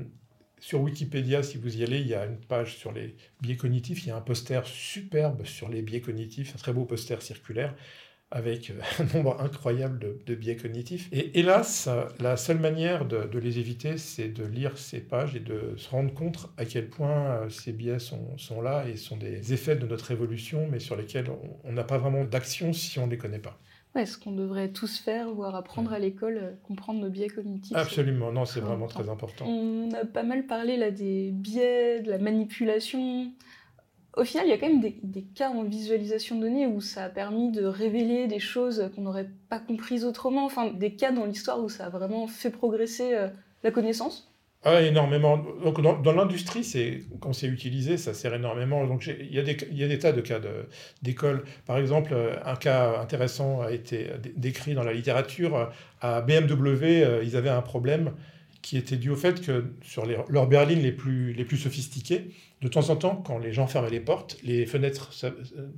sur 0.59 0.81
Wikipédia, 0.81 1.43
si 1.43 1.57
vous 1.57 1.77
y 1.77 1.83
allez, 1.83 1.99
il 1.99 2.07
y 2.07 2.15
a 2.15 2.25
une 2.25 2.37
page 2.37 2.77
sur 2.77 2.91
les 2.91 3.15
biais 3.41 3.57
cognitifs, 3.57 4.03
il 4.03 4.09
y 4.09 4.11
a 4.11 4.17
un 4.17 4.21
poster 4.21 4.65
superbe 4.65 5.45
sur 5.45 5.69
les 5.69 5.81
biais 5.81 6.01
cognitifs, 6.01 6.55
un 6.55 6.57
très 6.57 6.73
beau 6.73 6.85
poster 6.85 7.21
circulaire 7.21 7.75
avec 8.31 8.71
euh, 8.71 8.81
un 8.99 9.17
nombre 9.17 9.39
incroyable 9.39 9.99
de, 10.25 10.35
biais 10.35 10.55
cognitifs. 10.55 11.09
Et 11.11 11.39
hélas, 11.39 11.87
la 12.19 12.37
seule 12.37 12.59
manière 12.59 13.05
de, 13.05 13.37
les 13.37 13.59
éviter, 13.59 13.97
c'est 13.97 14.29
de 14.29 14.43
lire 14.43 14.77
ces 14.77 14.99
pages 14.99 15.35
et 15.35 15.39
de 15.39 15.75
se 15.77 15.89
rendre 15.89 16.13
compte 16.13 16.49
à 16.57 16.65
quel 16.65 16.89
point 16.89 17.31
euh, 17.31 17.49
ces 17.49 17.71
biais 17.71 17.99
sont, 17.99 18.37
sont 18.37 18.61
là 18.61 18.87
et 18.87 18.97
sont 18.97 19.17
des 19.17 19.53
effets 19.53 19.75
de 19.75 19.85
notre 19.85 20.11
évolution, 20.11 20.67
mais 20.69 20.79
sur 20.79 20.95
lesquels 20.95 21.27
on 21.63 21.71
n'a 21.71 21.83
pas 21.83 21.97
vraiment 21.97 22.23
d'action 22.23 22.73
si 22.73 22.99
on 22.99 23.05
ne 23.05 23.11
les 23.11 23.17
connaît 23.17 23.39
pas 23.39 23.59
est 23.97 24.05
ce 24.05 24.17
qu'on 24.17 24.31
devrait 24.31 24.69
tous 24.71 24.99
faire, 24.99 25.31
voire 25.33 25.55
apprendre 25.55 25.93
à 25.93 25.99
l'école, 25.99 26.37
euh, 26.37 26.51
comprendre 26.63 27.01
nos 27.01 27.09
biais 27.09 27.27
cognitifs. 27.27 27.75
Absolument, 27.75 28.31
non, 28.31 28.45
c'est 28.45 28.59
vraiment 28.59 28.87
très 28.87 29.09
important. 29.09 29.45
On 29.45 29.91
a 29.93 30.05
pas 30.05 30.23
mal 30.23 30.45
parlé 30.47 30.77
là 30.77 30.91
des 30.91 31.31
biais, 31.31 32.01
de 32.01 32.09
la 32.09 32.17
manipulation. 32.17 33.31
Au 34.15 34.23
final, 34.23 34.47
il 34.47 34.49
y 34.49 34.53
a 34.53 34.57
quand 34.57 34.67
même 34.67 34.81
des, 34.81 35.23
cas 35.23 35.49
en 35.49 35.63
visualisation 35.63 36.37
de 36.37 36.41
données 36.41 36.65
où 36.65 36.81
ça 36.81 37.03
a 37.03 37.09
permis 37.09 37.51
de 37.51 37.63
révéler 37.63 38.27
des 38.27 38.39
choses 38.39 38.89
qu'on 38.95 39.01
n'aurait 39.01 39.29
pas 39.49 39.59
comprises 39.59 40.05
autrement, 40.05 40.45
enfin 40.45 40.71
des 40.71 40.95
cas 40.95 41.11
dans 41.11 41.25
l'histoire 41.25 41.63
où 41.63 41.69
ça 41.69 41.85
a 41.85 41.89
vraiment 41.89 42.27
fait 42.27 42.49
progresser 42.49 43.13
euh, 43.13 43.27
la 43.63 43.71
connaissance. 43.71 44.26
Ah, 44.63 44.81
énormément. 44.81 45.37
Donc, 45.37 45.81
dans, 45.81 46.11
l'industrie, 46.11 46.63
c'est, 46.63 47.03
quand 47.21 47.31
c'est 47.31 47.47
utilisé, 47.47 47.97
ça 47.97 48.13
sert 48.13 48.33
énormément. 48.33 48.85
Donc, 48.85 49.07
il 49.07 49.33
y, 49.33 49.39
a 49.39 49.43
des, 49.43 49.55
y 49.71 49.83
a 49.83 49.87
des 49.87 49.99
tas 49.99 50.11
de 50.11 50.21
cas 50.21 50.39
d'école. 51.01 51.45
Par 51.65 51.77
exemple, 51.77 52.15
un 52.43 52.55
cas 52.55 52.99
intéressant 52.99 53.61
a 53.61 53.71
été 53.71 54.09
décrit 54.35 54.73
dans 54.73 54.83
la 54.83 54.93
littérature. 54.93 55.71
À 56.01 56.21
BMW, 56.21 56.83
euh, 56.83 57.23
ils 57.23 57.37
avaient 57.37 57.49
un 57.49 57.61
problème 57.61 58.13
qui 58.61 58.77
était 58.77 58.97
dû 58.97 59.09
au 59.09 59.15
fait 59.15 59.41
que 59.41 59.73
sur 59.81 60.05
leurs 60.05 60.47
berlines 60.47 60.81
les 60.81 60.91
plus, 60.91 61.31
les 61.31 61.45
plus 61.45 61.57
sophistiquées, 61.57 62.31
de 62.61 62.67
temps 62.67 62.89
en 62.89 62.95
temps, 62.95 63.15
quand 63.15 63.37
les 63.37 63.53
gens 63.53 63.67
fermaient 63.67 63.89
les 63.89 64.01
portes, 64.01 64.37
les 64.43 64.65
fenêtres, 64.65 65.11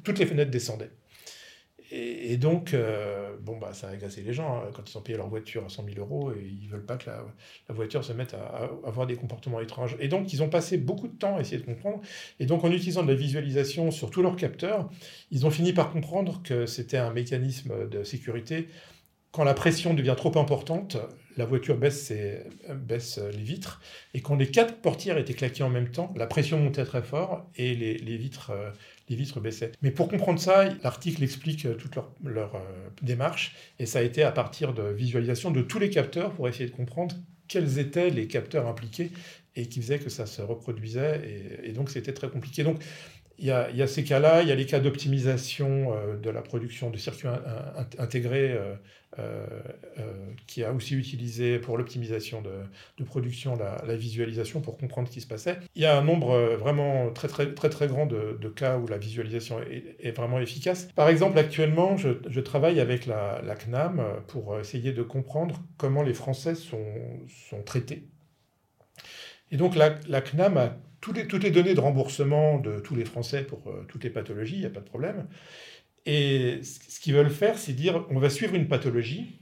toutes 0.03 0.17
les 0.17 0.25
fenêtres 0.25 0.49
descendaient. 0.49 0.89
Et, 1.91 2.37
donc, 2.37 2.73
euh, 2.73 3.35
bon, 3.41 3.57
bah, 3.57 3.73
ça 3.73 3.87
a 3.87 3.91
agacé 3.91 4.21
les 4.21 4.31
gens 4.31 4.57
hein, 4.57 4.69
quand 4.75 4.87
ils 4.89 4.97
ont 4.97 5.01
payé 5.01 5.17
leur 5.17 5.27
voiture 5.27 5.65
à 5.65 5.69
100 5.69 5.85
000 5.85 5.97
euros 5.99 6.31
et 6.31 6.47
ils 6.61 6.69
veulent 6.69 6.85
pas 6.85 6.97
que 6.97 7.09
la, 7.09 7.25
voiture 7.69 8.03
se 8.03 8.13
mette 8.13 8.35
à, 8.35 8.69
avoir 8.85 9.07
des 9.07 9.15
comportements 9.15 9.59
étranges. 9.59 9.95
Et 9.99 10.07
donc, 10.07 10.31
ils 10.31 10.43
ont 10.43 10.49
passé 10.49 10.77
beaucoup 10.77 11.07
de 11.07 11.17
temps 11.17 11.37
à 11.37 11.41
essayer 11.41 11.57
de 11.57 11.65
comprendre. 11.65 12.01
Et 12.39 12.45
donc, 12.45 12.63
en 12.63 12.71
utilisant 12.71 13.01
de 13.01 13.07
la 13.07 13.15
visualisation 13.15 13.89
sur 13.89 14.11
tous 14.11 14.21
leurs 14.21 14.35
capteurs, 14.35 14.87
ils 15.31 15.47
ont 15.47 15.51
fini 15.51 15.73
par 15.73 15.91
comprendre 15.91 16.41
que 16.43 16.67
c'était 16.67 16.97
un 16.97 17.11
mécanisme 17.11 17.89
de 17.89 18.03
sécurité. 18.03 18.67
Quand 19.31 19.43
la 19.43 19.53
pression 19.55 19.93
devient 19.93 20.15
trop 20.15 20.37
importante, 20.37 20.97
la 21.37 21.45
voiture 21.45 21.77
baisse, 21.77 22.11
les 22.11 23.43
vitres. 23.43 23.81
Et 24.13 24.21
quand 24.21 24.35
les 24.35 24.51
quatre 24.51 24.75
portières 24.81 25.17
étaient 25.17 25.33
claquées 25.33 25.63
en 25.63 25.69
même 25.69 25.89
temps, 25.89 26.13
la 26.15 26.27
pression 26.27 26.59
montait 26.59 26.83
très 26.83 27.01
fort 27.01 27.49
et 27.55 27.73
les, 27.75 27.97
les 27.97 28.17
vitres 28.17 28.51
euh, 28.51 28.71
les 29.09 29.15
vitres 29.15 29.39
baissaient. 29.39 29.71
Mais 29.81 29.91
pour 29.91 30.07
comprendre 30.07 30.39
ça, 30.39 30.69
l'article 30.83 31.23
explique 31.23 31.65
euh, 31.65 31.73
toute 31.73 31.95
leur, 32.23 32.55
euh, 32.55 32.89
démarche, 33.01 33.55
et 33.79 33.85
ça 33.85 33.99
a 33.99 34.01
été 34.03 34.23
à 34.23 34.31
partir 34.31 34.73
de 34.73 34.83
visualisation 34.83 35.51
de 35.51 35.61
tous 35.61 35.79
les 35.79 35.89
capteurs 35.89 36.31
pour 36.33 36.47
essayer 36.47 36.69
de 36.69 36.75
comprendre 36.75 37.15
quels 37.47 37.79
étaient 37.79 38.11
les 38.11 38.27
capteurs 38.27 38.67
impliqués 38.67 39.11
et 39.55 39.67
qui 39.67 39.81
faisaient 39.81 39.99
que 39.99 40.09
ça 40.09 40.25
se 40.25 40.41
reproduisait, 40.41 41.59
et, 41.63 41.71
donc 41.73 41.89
c'était 41.89 42.13
très 42.13 42.29
compliqué. 42.29 42.63
Donc 42.63 42.81
il 43.39 43.47
y, 43.47 43.51
a, 43.51 43.87
ces 43.87 44.03
cas-là, 44.03 44.41
il 44.41 44.49
y 44.49 44.51
a 44.51 44.55
les 44.55 44.65
cas 44.65 44.79
d'optimisation 44.79 45.93
euh, 45.93 46.17
de 46.17 46.29
la 46.29 46.41
production 46.41 46.89
de 46.89 46.97
circuits 46.97 47.29
intégrés 47.97 48.51
euh, 48.51 48.75
euh, 49.17 49.45
qui 50.45 50.63
a 50.63 50.73
aussi 50.73 50.93
utilisé 50.95 51.57
pour 51.57 51.77
l'optimisation 51.77 52.41
de, 52.41 53.03
production 53.05 53.55
la, 53.55 53.95
visualisation 53.95 54.59
pour 54.59 54.77
comprendre 54.77 55.07
ce 55.07 55.13
qui 55.13 55.21
se 55.21 55.27
passait. 55.27 55.57
Il 55.75 55.81
y 55.81 55.85
a 55.85 55.97
un 55.97 56.03
nombre 56.03 56.37
vraiment 56.59 57.11
très 57.11 57.29
très 57.29 57.53
très 57.53 57.69
très 57.69 57.87
grand 57.87 58.05
de, 58.05 58.49
cas 58.49 58.77
où 58.77 58.87
la 58.87 58.97
visualisation 58.97 59.61
est, 59.61 60.11
vraiment 60.11 60.39
efficace. 60.41 60.89
Par 60.95 61.07
exemple, 61.07 61.37
actuellement, 61.39 61.95
je, 61.95 62.39
travaille 62.41 62.81
avec 62.81 63.05
la, 63.05 63.41
CNAM 63.55 64.03
pour 64.27 64.59
essayer 64.59 64.91
de 64.91 65.01
comprendre 65.01 65.61
comment 65.77 66.03
les 66.03 66.13
Français 66.13 66.55
sont, 66.55 66.85
sont 67.49 67.63
traités. 67.63 68.03
Et 69.51 69.57
donc 69.57 69.75
la, 69.75 70.21
CNAM 70.21 70.57
a 70.57 70.75
toutes 71.01 71.43
les, 71.43 71.51
données 71.51 71.73
de 71.73 71.79
remboursement 71.79 72.59
de 72.59 72.79
tous 72.79 72.95
les 72.95 73.05
Français 73.05 73.43
pour 73.43 73.73
toutes 73.87 74.03
les 74.03 74.09
pathologies, 74.09 74.55
il 74.55 74.59
n'y 74.59 74.65
a 74.65 74.69
pas 74.69 74.81
de 74.81 74.85
problème. 74.85 75.27
Et 76.05 76.61
ce 76.63 76.99
qu'ils 76.99 77.13
veulent 77.13 77.29
faire, 77.29 77.57
c'est 77.57 77.73
dire 77.73 78.05
on 78.09 78.19
va 78.19 78.29
suivre 78.29 78.55
une 78.55 78.67
pathologie, 78.67 79.41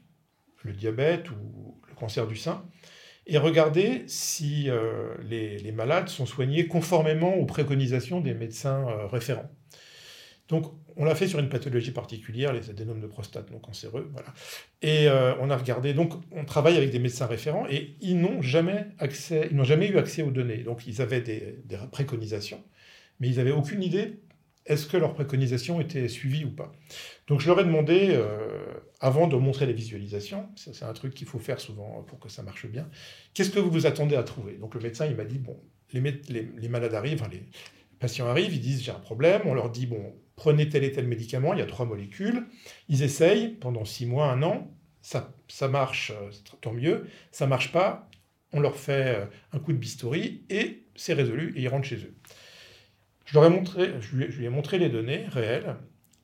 le 0.63 0.73
diabète 0.73 1.29
ou 1.31 1.81
le 1.87 1.95
cancer 1.95 2.27
du 2.27 2.35
sein, 2.35 2.65
et 3.27 3.37
regarder 3.37 4.03
si 4.07 4.69
euh, 4.69 5.13
les, 5.23 5.71
malades 5.71 6.07
sont 6.07 6.25
soignés 6.25 6.67
conformément 6.67 7.35
aux 7.35 7.45
préconisations 7.45 8.21
des 8.21 8.33
médecins 8.33 8.87
euh, 8.87 9.05
référents. 9.07 9.51
Donc, 10.47 10.71
on 10.95 11.05
l'a 11.05 11.15
fait 11.15 11.27
sur 11.27 11.39
une 11.39 11.49
pathologie 11.49 11.91
particulière, 11.91 12.53
les 12.53 12.69
adénomes 12.69 13.01
de 13.01 13.07
prostate 13.07 13.51
non 13.51 13.59
cancéreux, 13.59 14.09
voilà. 14.13 14.33
Et 14.81 15.07
euh, 15.07 15.33
on 15.39 15.49
a 15.49 15.57
regardé, 15.57 15.93
donc, 15.93 16.13
on 16.31 16.45
travaille 16.45 16.77
avec 16.77 16.89
des 16.89 16.99
médecins 16.99 17.27
référents 17.27 17.67
et 17.69 17.95
ils 18.01 18.19
n'ont 18.19 18.41
jamais 18.41 18.87
accès, 18.97 19.47
ils 19.51 19.57
n'ont 19.57 19.63
jamais 19.63 19.87
eu 19.87 19.97
accès 19.97 20.21
aux 20.21 20.31
données. 20.31 20.63
Donc, 20.63 20.87
ils 20.87 21.01
avaient 21.01 21.21
des, 21.21 21.59
préconisations, 21.91 22.63
mais 23.19 23.27
ils 23.27 23.37
n'avaient 23.37 23.51
aucune 23.51 23.83
idée 23.83 24.19
est-ce 24.65 24.85
que 24.85 24.97
leurs 24.97 25.13
préconisations 25.13 25.79
étaient 25.79 26.09
suivies 26.09 26.43
ou 26.43 26.51
pas 26.51 26.73
Donc 27.27 27.39
je 27.39 27.47
leur 27.47 27.57
ai 27.61 27.63
demandé, 27.63 28.09
euh, 28.11 28.65
avant 28.99 29.27
de 29.27 29.37
montrer 29.37 29.65
les 29.65 29.71
visualisations, 29.71 30.49
c'est 30.57 30.83
un 30.83 30.91
truc 30.91 31.13
qu'il 31.13 31.25
faut 31.25 31.39
faire 31.39 31.61
souvent 31.61 32.03
pour 32.05 32.19
que 32.19 32.27
ça 32.27 32.43
marche 32.43 32.65
bien, 32.67 32.89
qu'est-ce 33.33 33.49
que 33.49 33.59
vous 33.59 33.71
vous 33.71 33.85
attendez 33.85 34.17
à 34.17 34.23
trouver? 34.23 34.57
Donc 34.57 34.75
le 34.75 34.81
médecin, 34.81 35.05
il 35.05 35.15
m'a 35.15 35.23
dit, 35.23 35.39
bon, 35.39 35.57
les, 35.93 36.01
les, 36.29 36.67
malades 36.67 36.93
arrivent, 36.93 37.23
les 37.31 37.43
patients 37.97 38.27
arrivent, 38.27 38.53
ils 38.53 38.59
disent, 38.59 38.83
j'ai 38.83 38.91
un 38.91 38.99
problème, 38.99 39.43
on 39.45 39.53
leur 39.53 39.69
dit, 39.69 39.85
bon, 39.85 40.13
prenez 40.37 40.69
tel 40.69 40.85
et 40.85 40.91
tel 40.93 41.07
médicament, 41.07 41.53
il 41.53 41.59
y 41.59 41.63
a 41.63 41.65
trois 41.65 41.85
molécules, 41.85 42.45
ils 42.87 43.03
essayent 43.03 43.49
pendant 43.49 43.83
six 43.83 44.05
mois, 44.05 44.31
un 44.31 44.41
an, 44.43 44.71
ça, 45.01 45.33
ça 45.49 45.67
marche, 45.67 46.11
euh, 46.11 46.29
tant 46.61 46.73
mieux, 46.73 47.07
ça 47.31 47.47
marche 47.47 47.73
pas, 47.73 48.09
on 48.53 48.61
leur 48.61 48.77
fait 48.77 49.17
euh, 49.17 49.25
un 49.51 49.59
coup 49.59 49.73
de 49.73 49.77
bistouri 49.77 50.45
et 50.49 50.83
c'est 50.95 51.13
résolu 51.13 51.53
et 51.57 51.63
ils 51.63 51.67
rentrent 51.67 51.87
chez 51.87 51.97
eux. 51.97 52.15
Je, 53.25 53.33
leur 53.33 53.45
ai 53.45 53.49
montré, 53.49 53.93
je, 53.99 54.15
lui, 54.15 54.45
ai 54.45 54.49
montré 54.49 54.77
les 54.77 54.89
données 54.89 55.25
réelles. 55.27 55.75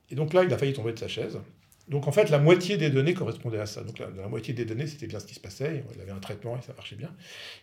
Et 0.09 0.15
donc 0.15 0.33
là, 0.33 0.43
il 0.43 0.53
a 0.53 0.57
failli 0.57 0.73
tomber 0.73 0.93
de 0.93 0.99
sa 0.99 1.09
chaise. 1.09 1.39
Donc 1.89 2.07
en 2.07 2.13
fait, 2.13 2.29
la 2.29 2.39
moitié 2.39 2.77
des 2.77 2.89
données 2.89 3.13
correspondait 3.13 3.59
à 3.59 3.65
ça. 3.65 3.83
Donc 3.83 3.99
la, 3.99 4.09
la 4.09 4.27
moitié 4.29 4.53
des 4.53 4.63
données, 4.63 4.87
c'était 4.87 5.07
bien 5.07 5.19
ce 5.19 5.25
qui 5.25 5.33
se 5.33 5.41
passait. 5.41 5.83
Il 5.95 6.01
avait 6.01 6.11
un 6.11 6.19
traitement 6.19 6.57
et 6.57 6.61
ça 6.61 6.73
marchait 6.73 6.95
bien. 6.95 7.13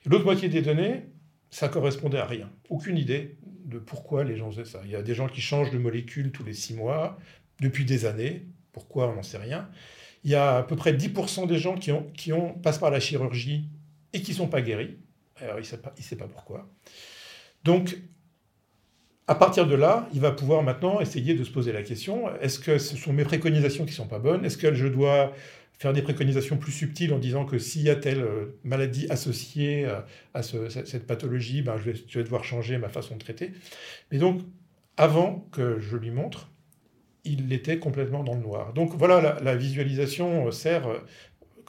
L'autre 0.05 0.25
moitié 0.25 0.51
des 0.51 0.61
données, 0.61 1.05
ça 1.51 1.69
correspondait 1.69 2.19
à 2.19 2.27
rien. 2.27 2.51
Aucune 2.69 2.97
idée 2.97 3.37
de 3.65 3.79
pourquoi 3.79 4.25
les 4.25 4.37
gens 4.37 4.51
faisaient 4.51 4.65
ça. 4.65 4.81
Il 4.85 4.91
y 4.91 4.97
a 4.97 5.03
des 5.03 5.15
gens 5.15 5.29
qui 5.29 5.41
changent 5.41 5.71
de 5.71 5.79
molécule 5.79 6.33
tous 6.33 6.45
les 6.45 6.55
six 6.55 6.75
mois, 6.75 7.19
depuis 7.61 7.85
des 7.85 8.07
années. 8.07 8.47
Pourquoi, 8.73 9.09
on 9.09 9.15
n'en 9.15 9.23
sait 9.23 9.39
rien. 9.39 9.69
Il 10.25 10.31
y 10.31 10.35
a 10.35 10.59
à 10.59 10.63
peu 10.63 10.77
près 10.77 10.93
10% 10.93 11.47
des 11.47 11.59
gens 11.59 11.77
qui, 11.77 12.33
ont, 12.33 12.55
passent 12.55 12.79
par 12.79 12.91
la 12.91 13.01
chirurgie 13.01 13.69
et 14.13 14.23
qui 14.23 14.33
ne 14.33 14.37
sont 14.37 14.49
pas 14.49 14.63
guéris. 14.63 14.97
Alors, 15.37 15.57
il 15.57 15.61
ne 15.61 15.65
sait, 15.65 15.79
sait, 15.99 16.17
pas 16.17 16.29
pourquoi. 16.29 16.69
Donc, 17.65 17.97
à 19.27 19.35
partir 19.35 19.67
de 19.67 19.75
là, 19.75 20.09
il 20.13 20.21
va 20.21 20.33
pouvoir 20.33 20.63
maintenant 20.63 21.01
essayer 21.01 21.35
de 21.35 21.45
se 21.45 21.51
poser 21.51 21.73
la 21.73 21.83
question, 21.83 22.37
est-ce 22.39 22.59
que 22.59 22.79
ce 22.79 22.97
sont 22.97 23.13
mes 23.13 23.25
préconisations 23.25 23.85
qui 23.85 23.93
ne 23.93 23.97
sont 23.97 24.09
pas 24.09 24.19
bonnes? 24.19 24.45
Est-ce 24.45 24.59
que 24.59 24.75
je 24.75 24.89
dois 24.89 25.33
faire 25.81 25.93
des 25.93 26.03
préconisations 26.03 26.57
plus 26.57 26.71
subtiles 26.71 27.13
en 27.13 27.19
disant 27.19 27.45
que 27.45 27.59
s'il 27.59 27.83
y 27.83 27.91
a 27.91 27.97
telle 27.97 28.21
euh, 28.21 28.59
maladie 28.63 29.07
associée 29.11 29.87
à, 30.35 30.43
cette 30.43 31.07
pathologie, 31.07 31.63
ben 31.63 31.77
je, 31.79 31.91
vais, 31.91 32.23
devoir 32.23 32.45
changer 32.45 32.79
ma 32.79 32.89
façon 32.89 33.15
de 33.15 33.21
traiter. 33.21 33.51
Mais 34.13 34.19
donc, 34.19 34.43
avant 34.97 35.49
que 35.51 35.81
je 35.81 35.97
lui 35.97 36.11
montre, 36.11 36.51
il 37.25 37.53
était 37.53 37.79
complètement 37.79 38.23
dans 38.23 38.35
le 38.35 38.41
noir. 38.41 38.73
Donc 38.75 38.95
voilà, 38.95 39.39
la, 39.43 39.57
visualisation 39.57 40.51
sert 40.51 40.87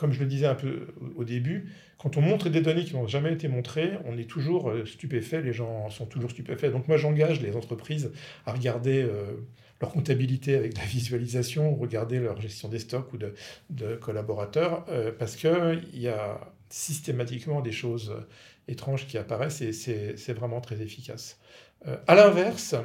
comme 0.01 0.13
je 0.13 0.19
le 0.19 0.25
disais 0.25 0.47
un 0.47 0.55
peu 0.55 0.87
au 1.15 1.23
début, 1.23 1.69
quand 1.99 2.17
on 2.17 2.21
montre 2.21 2.49
des 2.49 2.61
données 2.61 2.83
qui 2.83 2.95
n'ont 2.95 3.05
jamais 3.05 3.31
été 3.31 3.47
montrées, 3.47 3.91
on 4.05 4.17
est 4.17 4.27
toujours 4.27 4.71
euh, 4.71 4.83
stupéfait, 4.83 5.43
les 5.43 5.53
gens 5.53 5.91
sont 5.91 6.07
toujours 6.07 6.31
stupéfaits. 6.31 6.71
Donc 6.71 6.87
moi, 6.87 6.97
j'engage 6.97 7.39
les 7.39 7.55
entreprises 7.55 8.11
à 8.47 8.53
regarder 8.53 9.03
euh, 9.03 9.33
leur 9.81 9.91
comptabilité 9.91 10.55
avec 10.55 10.77
la 10.77 10.85
visualisation, 10.85 11.75
regarder 11.75 12.19
leur 12.19 12.39
gestion 12.39 12.69
des 12.69 12.79
stocks 12.79 13.11
ou 13.13 13.17
de, 13.17 13.95
collaborateurs, 13.95 14.85
euh, 14.89 15.11
parce 15.17 15.35
qu'il 15.35 15.89
y 15.93 16.07
a 16.07 16.39
systématiquement 16.69 17.61
des 17.61 17.71
choses 17.71 18.15
étranges 18.67 19.07
qui 19.07 19.17
apparaissent 19.17 19.61
et 19.61 19.73
c'est 19.73 20.33
vraiment 20.33 20.61
très 20.61 20.81
efficace. 20.81 21.37
à 22.07 22.15
l'inverse, 22.15 22.75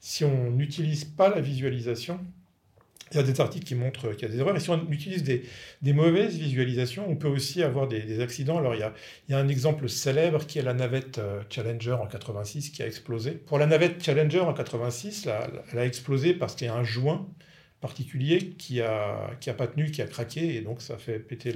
si 0.00 0.24
on 0.24 0.50
n'utilise 0.50 1.04
pas 1.04 1.28
la 1.28 1.42
visualisation, 1.42 2.18
il 3.10 3.16
y 3.16 3.20
a 3.20 3.22
des 3.22 3.40
articles 3.40 3.64
qui 3.64 3.74
montrent 3.74 4.12
qu'il 4.12 4.28
y 4.28 4.30
a 4.30 4.34
des 4.34 4.40
erreurs. 4.40 4.56
Et 4.56 4.60
si 4.60 4.70
on 4.70 4.90
utilise 4.90 5.22
des, 5.22 5.92
mauvaises 5.92 6.36
visualisations, 6.36 7.08
on 7.08 7.16
peut 7.16 7.28
aussi 7.28 7.62
avoir 7.62 7.86
des, 7.86 8.20
accidents. 8.20 8.58
Alors, 8.58 8.74
il 8.74 8.80
y, 8.80 8.82
a, 8.82 8.92
a, 9.36 9.38
un 9.38 9.48
exemple 9.48 9.88
célèbre 9.88 10.46
qui 10.46 10.58
est 10.58 10.62
la 10.62 10.74
navette 10.74 11.18
euh, 11.18 11.42
Challenger 11.50 11.92
en 11.92 12.06
86 12.06 12.70
qui 12.70 12.82
a 12.82 12.86
explosé. 12.86 13.32
Pour 13.32 13.58
la 13.58 13.66
navette 13.66 14.02
Challenger 14.02 14.40
en 14.40 14.54
86, 14.54 15.28
elle 15.72 15.78
a 15.78 15.86
explosé 15.86 16.34
parce 16.34 16.54
qu'il 16.54 16.66
y 16.66 16.70
a 16.70 16.74
un 16.74 16.84
joint 16.84 17.28
particulier 17.80 18.54
qui 18.56 18.80
a, 18.80 19.30
a 19.46 19.52
pas 19.52 19.66
tenu, 19.66 19.90
qui 19.90 20.00
a 20.00 20.06
craqué, 20.06 20.56
et 20.56 20.62
donc 20.62 20.80
ça 20.80 20.96
fait 20.96 21.18
péter 21.18 21.52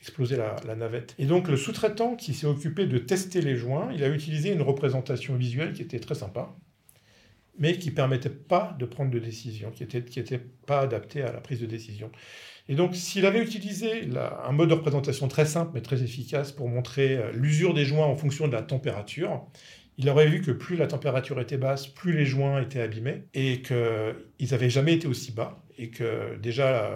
exploser 0.00 0.36
la, 0.36 0.54
la 0.64 0.76
navette. 0.76 1.16
Et 1.18 1.26
donc 1.26 1.48
le 1.48 1.56
sous-traitant 1.56 2.14
qui 2.14 2.32
s'est 2.32 2.46
occupé 2.46 2.86
de 2.86 2.96
tester 2.98 3.40
les 3.40 3.56
joints, 3.56 3.90
il 3.92 4.04
a 4.04 4.08
utilisé 4.08 4.52
une 4.52 4.62
représentation 4.62 5.34
visuelle 5.34 5.72
qui 5.72 5.82
était 5.82 5.98
très 5.98 6.14
sympa 6.14 6.54
mais 7.58 7.78
qui 7.78 7.90
ne 7.90 7.94
permettait 7.94 8.30
pas 8.30 8.76
de 8.78 8.84
prendre 8.84 9.10
de 9.10 9.18
décision, 9.18 9.70
qui 9.70 9.82
n'était 9.82 10.04
qui 10.04 10.20
était 10.20 10.40
pas 10.66 10.80
adapté 10.80 11.22
à 11.22 11.32
la 11.32 11.40
prise 11.40 11.60
de 11.60 11.66
décision. 11.66 12.10
Et 12.68 12.74
donc, 12.74 12.94
s'il 12.94 13.26
avait 13.26 13.42
utilisé 13.42 14.08
un 14.16 14.52
mode 14.52 14.70
de 14.70 14.74
représentation 14.74 15.28
très 15.28 15.44
simple 15.44 15.72
mais 15.74 15.82
très 15.82 16.02
efficace 16.02 16.50
pour 16.50 16.68
montrer 16.68 17.16
euh, 17.16 17.30
l'usure 17.32 17.74
des 17.74 17.84
joints 17.84 18.06
en 18.06 18.16
fonction 18.16 18.48
de 18.48 18.52
la 18.52 18.62
température, 18.62 19.46
il 19.98 20.08
aurait 20.08 20.28
vu 20.28 20.40
que 20.40 20.50
plus 20.50 20.76
la 20.76 20.86
température 20.86 21.40
était 21.40 21.58
basse, 21.58 21.86
plus 21.86 22.16
les 22.16 22.24
joints 22.24 22.60
étaient 22.60 22.80
abîmés, 22.80 23.24
et 23.34 23.62
qu'ils 23.62 24.50
n'avaient 24.50 24.70
jamais 24.70 24.94
été 24.94 25.06
aussi 25.06 25.30
bas, 25.32 25.62
et 25.78 25.90
que 25.90 26.36
déjà, 26.36 26.90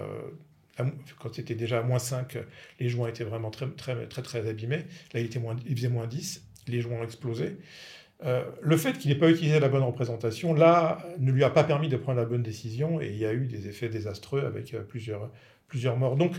euh, 0.79 0.83
quand 1.19 1.33
c'était 1.33 1.55
déjà 1.55 1.79
à 1.79 1.83
moins 1.83 1.99
5, 1.99 2.37
les 2.79 2.89
joints 2.89 3.07
étaient 3.07 3.23
vraiment 3.23 3.51
très, 3.51 3.69
très, 3.69 4.07
très, 4.07 4.21
très 4.21 4.49
abîmés. 4.49 4.85
Là, 5.13 5.21
il, 5.21 5.27
était 5.27 5.39
moins, 5.39 5.55
il 5.65 5.75
faisait 5.75 5.89
moins 5.89 6.07
10, 6.07 6.45
les 6.67 6.81
joints 6.81 6.99
ont 6.99 7.03
explosé. 7.03 7.57
Euh, 8.25 8.43
le 8.61 8.75
fait 8.75 8.97
qu'il 8.97 9.11
n'ait 9.11 9.17
pas 9.17 9.29
utilisé 9.29 9.59
la 9.59 9.69
bonne 9.69 9.83
représentation, 9.83 10.53
là, 10.53 11.05
ne 11.19 11.31
lui 11.31 11.43
a 11.43 11.49
pas 11.49 11.63
permis 11.63 11.87
de 11.87 11.95
prendre 11.95 12.19
la 12.19 12.25
bonne 12.25 12.43
décision 12.43 12.99
et 12.99 13.07
il 13.07 13.17
y 13.17 13.25
a 13.25 13.33
eu 13.33 13.47
des 13.47 13.67
effets 13.67 13.87
désastreux 13.87 14.43
avec 14.45 14.73
euh, 14.73 14.81
plusieurs, 14.81 15.29
plusieurs 15.67 15.95
morts. 15.95 16.17
Donc, 16.17 16.33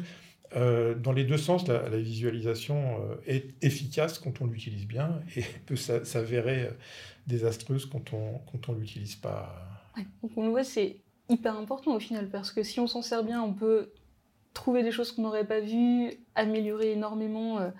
euh, 0.56 0.94
dans 0.94 1.12
les 1.12 1.24
deux 1.24 1.38
sens, 1.38 1.66
la, 1.68 1.88
visualisation 1.88 2.98
est 3.26 3.54
efficace 3.62 4.18
quand 4.18 4.42
on 4.42 4.46
l'utilise 4.46 4.86
bien 4.86 5.20
et 5.36 5.42
peut 5.66 5.76
s'avérer 5.76 6.68
désastreuse 7.26 7.86
quand 7.86 8.12
on 8.12 8.38
quand 8.50 8.68
on 8.68 8.74
l'utilise 8.74 9.14
pas. 9.14 9.54
donc 10.22 10.32
on 10.36 10.44
le 10.44 10.50
voit, 10.50 10.64
c'est 10.64 10.96
hyper 11.28 11.56
important 11.56 11.94
au 11.94 12.00
final 12.00 12.28
parce 12.28 12.50
que 12.50 12.62
si 12.62 12.80
on 12.80 12.88
s'en 12.88 13.02
sert 13.02 13.22
bien, 13.22 13.40
on 13.40 13.54
peut 13.54 13.92
trouver 14.52 14.82
des 14.82 14.90
choses 14.90 15.12
qu'on 15.12 15.22
n'aurait 15.22 15.46
pas 15.46 15.60
vues, 15.60 16.10
améliorer 16.34 16.92
énormément 16.92 17.70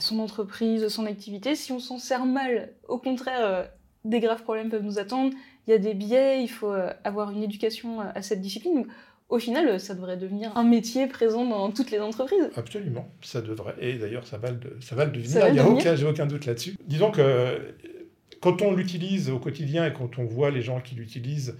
son 0.00 0.18
entreprise, 0.18 0.88
son 0.88 1.06
activité. 1.06 1.54
Si 1.54 1.72
on 1.72 1.78
s'en 1.78 1.98
sert 1.98 2.24
mal, 2.26 2.72
au 2.88 2.98
contraire, 2.98 3.44
euh, 3.44 3.64
des 4.04 4.20
graves 4.20 4.42
problèmes 4.42 4.70
peuvent 4.70 4.82
nous 4.82 4.98
attendre. 4.98 5.32
Il 5.66 5.70
y 5.70 5.74
a 5.74 5.78
des 5.78 5.94
biais, 5.94 6.42
il 6.42 6.48
faut 6.48 6.72
euh, 6.72 6.90
avoir 7.04 7.30
une 7.30 7.42
éducation 7.42 8.00
à 8.00 8.22
cette 8.22 8.40
discipline. 8.40 8.86
au 9.28 9.38
final, 9.38 9.78
ça 9.78 9.94
devrait 9.94 10.16
devenir 10.16 10.56
un 10.56 10.64
métier 10.64 11.06
présent 11.06 11.44
dans 11.44 11.70
toutes 11.70 11.90
les 11.90 12.00
entreprises. 12.00 12.50
Absolument, 12.56 13.08
ça 13.22 13.40
devrait. 13.40 13.74
Et 13.80 13.94
d'ailleurs, 13.94 14.26
ça, 14.26 14.38
va 14.38 14.50
le, 14.50 14.78
ça 14.80 14.94
va 14.94 15.04
le 15.04 15.10
devenir. 15.10 15.48
Il 15.48 15.52
n'y 15.54 15.58
a 15.58 15.68
aucun, 15.68 15.94
j'ai 15.94 16.06
aucun 16.06 16.26
doute 16.26 16.46
là-dessus. 16.46 16.76
Disons 16.86 17.10
que 17.10 17.74
quand 18.40 18.62
on 18.62 18.72
l'utilise 18.72 19.30
au 19.30 19.38
quotidien 19.38 19.86
et 19.86 19.92
quand 19.92 20.18
on 20.18 20.24
voit 20.24 20.50
les 20.50 20.62
gens 20.62 20.80
qui 20.80 20.94
l'utilisent, 20.94 21.56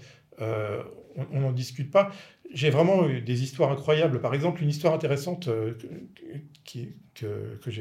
on 1.31 1.41
n'en 1.41 1.51
discute 1.51 1.91
pas 1.91 2.11
j'ai 2.51 2.69
vraiment 2.69 3.07
eu 3.07 3.21
des 3.21 3.43
histoires 3.43 3.71
incroyables. 3.71 4.21
Par 4.21 4.33
exemple, 4.33 4.63
une 4.63 4.69
histoire 4.69 4.93
intéressante 4.93 5.47
euh, 5.47 5.73
que, 6.65 7.57
que 7.61 7.71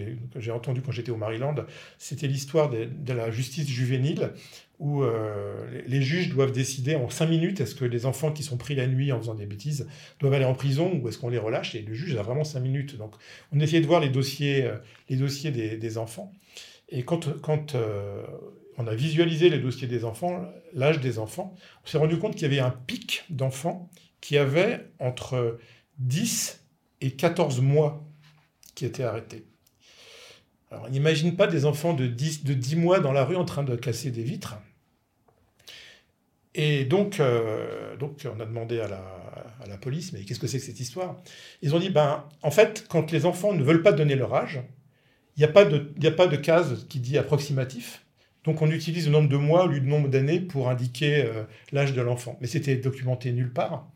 j'ai 0.40 0.50
entendue 0.50 0.82
quand 0.82 0.92
j'étais 0.92 1.10
au 1.10 1.16
Maryland, 1.16 1.54
c'était 1.96 2.26
l'histoire 2.26 2.70
de, 2.70 3.12
la 3.12 3.30
justice 3.30 3.66
juvénile, 3.66 4.32
où 4.78 5.02
euh, 5.02 5.82
les, 5.86 6.02
juges 6.02 6.28
doivent 6.28 6.52
décider 6.52 6.94
en 6.94 7.08
cinq 7.08 7.26
minutes 7.26 7.60
est-ce 7.60 7.74
que 7.74 7.84
les 7.84 8.06
enfants 8.06 8.30
qui 8.30 8.42
sont 8.42 8.56
pris 8.56 8.74
la 8.74 8.86
nuit 8.86 9.10
en 9.10 9.18
faisant 9.18 9.34
des 9.34 9.46
bêtises 9.46 9.88
doivent 10.20 10.34
aller 10.34 10.44
en 10.44 10.54
prison 10.54 11.00
ou 11.00 11.08
est-ce 11.08 11.18
qu'on 11.18 11.30
les 11.30 11.38
relâche? 11.38 11.74
Et 11.74 11.82
le 11.82 11.94
juge 11.94 12.14
a 12.16 12.22
vraiment 12.22 12.44
cinq 12.44 12.60
minutes. 12.60 12.96
Donc, 12.96 13.14
on 13.52 13.60
essayait 13.60 13.80
de 13.82 13.86
voir 13.86 14.00
les 14.00 14.10
dossiers, 14.10 14.64
euh, 14.64 14.76
les 15.08 15.16
dossiers 15.16 15.50
des, 15.50 15.76
des 15.76 15.98
enfants. 15.98 16.32
Et 16.90 17.04
quand, 17.04 17.40
quand 17.42 17.76
on 18.78 18.86
a 18.86 18.94
visualisé 18.94 19.50
les 19.50 19.58
dossiers 19.58 19.88
des 19.88 20.04
enfants, 20.04 20.50
l'âge 20.72 21.00
des 21.00 21.18
enfants, 21.18 21.54
on 21.84 21.88
s'est 21.88 21.98
rendu 21.98 22.18
compte 22.18 22.34
qu'il 22.34 22.42
y 22.42 22.46
avait 22.46 22.60
un 22.60 22.70
pic 22.70 23.24
d'enfants 23.28 23.90
qui 24.20 24.38
avait 24.38 24.88
entre 25.00 25.58
10 25.98 26.64
et 27.00 27.10
14 27.10 27.60
mois 27.60 28.04
qui 28.76 28.84
étaient 28.84 29.02
arrêtés. 29.02 29.44
Alors, 30.70 30.84
on 30.86 30.90
n'imagine 30.90 31.34
pas 31.34 31.48
des 31.48 31.64
enfants 31.64 31.92
de 31.92 32.06
10, 32.06 32.44
de 32.44 32.54
10 32.54 32.76
mois 32.76 33.00
dans 33.00 33.12
la 33.12 33.24
rue 33.24 33.36
en 33.36 33.44
train 33.44 33.64
de 33.64 33.74
casser 33.74 34.12
des 34.12 34.22
vitres. 34.22 34.56
Et 36.54 36.84
donc, 36.84 37.18
euh, 37.18 37.96
on 38.00 38.40
a 38.40 38.44
demandé 38.44 38.80
à 38.80 38.88
la, 38.88 39.76
police, 39.80 40.12
mais 40.12 40.22
qu'est-ce 40.22 40.40
que 40.40 40.46
c'est 40.46 40.58
que 40.58 40.64
cette 40.64 40.80
histoire? 40.80 41.16
Ils 41.62 41.74
ont 41.74 41.78
dit, 41.78 41.90
ben, 41.90 42.24
en 42.42 42.50
fait, 42.50 42.86
quand 42.88 43.12
les 43.12 43.26
enfants 43.26 43.52
ne 43.52 43.62
veulent 43.62 43.82
pas 43.82 43.92
donner 43.92 44.16
leur 44.16 44.34
âge, 44.34 44.60
il 45.36 45.40
n'y 45.40 45.44
a 45.44 45.48
pas 45.48 45.64
de 45.64 46.36
case 46.36 46.86
qui 46.88 46.98
dit 47.00 47.16
approximatif. 47.16 48.04
Donc 48.48 48.62
on 48.62 48.70
utilise 48.70 49.04
le 49.04 49.12
nombre 49.12 49.28
de 49.28 49.36
mois 49.36 49.64
au 49.64 49.66
lieu 49.66 49.78
du 49.78 49.86
nombre 49.86 50.08
d'années 50.08 50.40
pour 50.40 50.70
indiquer 50.70 51.26
euh, 51.26 51.42
l'âge 51.70 51.92
de 51.92 52.00
l'enfant. 52.00 52.38
Mais 52.40 52.46
c'était 52.46 52.76
documenté 52.76 53.30
nulle 53.30 53.52
part. 53.52 53.86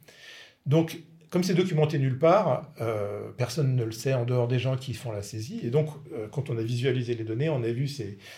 Donc, 0.67 0.99
comme 1.31 1.43
c'est 1.43 1.55
documenté 1.55 1.99
nulle 1.99 2.19
part, 2.19 2.71
euh, 2.83 3.31
personne 3.39 3.75
ne 3.75 3.83
le 3.83 3.93
sait 3.93 4.13
en 4.13 4.27
dehors 4.27 4.49
des 4.49 4.59
gens 4.59 4.77
qui 4.77 4.93
font 4.93 5.11
la 5.11 5.23
saisie. 5.23 5.61
Et 5.65 5.71
donc, 5.71 5.89
euh, 6.13 6.29
quand 6.31 6.51
on 6.51 6.59
a 6.59 6.63
visualisé 6.63 7.15
les 7.15 7.25
données, 7.25 7.49
on 7.49 7.63
a 7.63 7.73
vu 7.73 7.89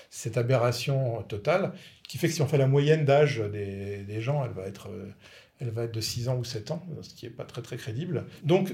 cette 0.08 0.36
aberration 0.36 1.20
totale 1.24 1.72
qui 2.06 2.16
fait 2.16 2.28
que 2.28 2.34
si 2.34 2.42
on 2.42 2.46
fait 2.46 2.58
la 2.58 2.68
moyenne 2.68 3.04
d'âge 3.04 3.42
des, 3.52 4.20
gens, 4.20 4.44
elle 4.44 4.52
va, 4.52 4.68
être, 4.68 4.90
elle 5.58 5.70
va 5.70 5.82
être 5.82 5.94
de 5.94 6.00
6 6.00 6.28
ans 6.28 6.36
ou 6.36 6.44
7 6.44 6.70
ans, 6.70 6.86
ce 7.02 7.12
qui 7.12 7.26
n'est 7.26 7.32
pas 7.32 7.42
très 7.42 7.60
très 7.60 7.76
crédible. 7.76 8.26
Donc, 8.44 8.72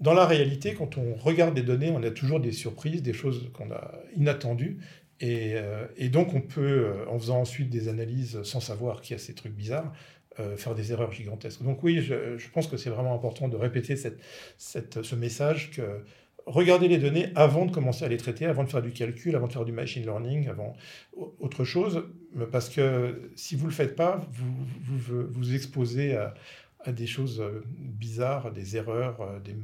dans 0.00 0.14
la 0.14 0.26
réalité, 0.26 0.74
quand 0.74 0.98
on 0.98 1.14
regarde 1.14 1.56
les 1.56 1.62
données, 1.62 1.92
on 1.92 2.02
a 2.02 2.10
toujours 2.10 2.40
des 2.40 2.50
surprises, 2.50 3.04
des 3.04 3.12
choses 3.12 3.50
qu'on 3.54 3.70
a 3.70 3.94
inattendues. 4.16 4.78
Et, 5.20 5.54
et, 5.96 6.08
donc, 6.10 6.34
on 6.34 6.42
peut, 6.42 6.92
en 7.08 7.18
faisant 7.18 7.40
ensuite 7.40 7.70
des 7.70 7.88
analyses 7.88 8.42
sans 8.42 8.60
savoir 8.60 9.00
qu'il 9.00 9.16
y 9.16 9.20
a 9.20 9.22
ces 9.22 9.34
trucs 9.34 9.54
bizarres, 9.54 9.92
euh, 10.38 10.54
faire 10.58 10.74
des 10.74 10.92
erreurs 10.92 11.12
gigantesques. 11.12 11.62
Donc 11.62 11.82
oui, 11.82 12.02
je, 12.02 12.50
pense 12.50 12.66
que 12.66 12.76
c'est 12.76 12.90
vraiment 12.90 13.14
important 13.14 13.48
de 13.48 13.56
répéter 13.56 13.96
ce 13.96 15.14
message 15.14 15.70
que 15.70 16.04
regardez 16.44 16.88
les 16.88 16.98
données 16.98 17.28
avant 17.34 17.64
de 17.64 17.70
commencer 17.70 18.04
à 18.04 18.08
les 18.08 18.18
traiter, 18.18 18.44
avant 18.44 18.62
de 18.62 18.68
faire 18.68 18.82
du 18.82 18.92
calcul, 18.92 19.34
avant 19.34 19.46
de 19.46 19.52
faire 19.52 19.64
du 19.64 19.72
machine 19.72 20.02
learning, 20.02 20.48
avant 20.48 20.74
autre 21.16 21.64
chose, 21.64 22.04
parce 22.52 22.68
que 22.68 23.30
si 23.34 23.56
vous 23.56 23.64
ne 23.64 23.70
le 23.70 23.74
faites 23.74 23.96
pas, 23.96 24.28
vous 24.30 25.26
vous, 25.30 25.54
exposez 25.54 26.16
à, 26.16 26.34
à, 26.80 26.92
des 26.92 27.06
choses 27.06 27.42
bizarres, 27.78 28.52
des 28.52 28.76
erreurs, 28.76 29.22
euh, 29.22 29.40
des 29.40 29.56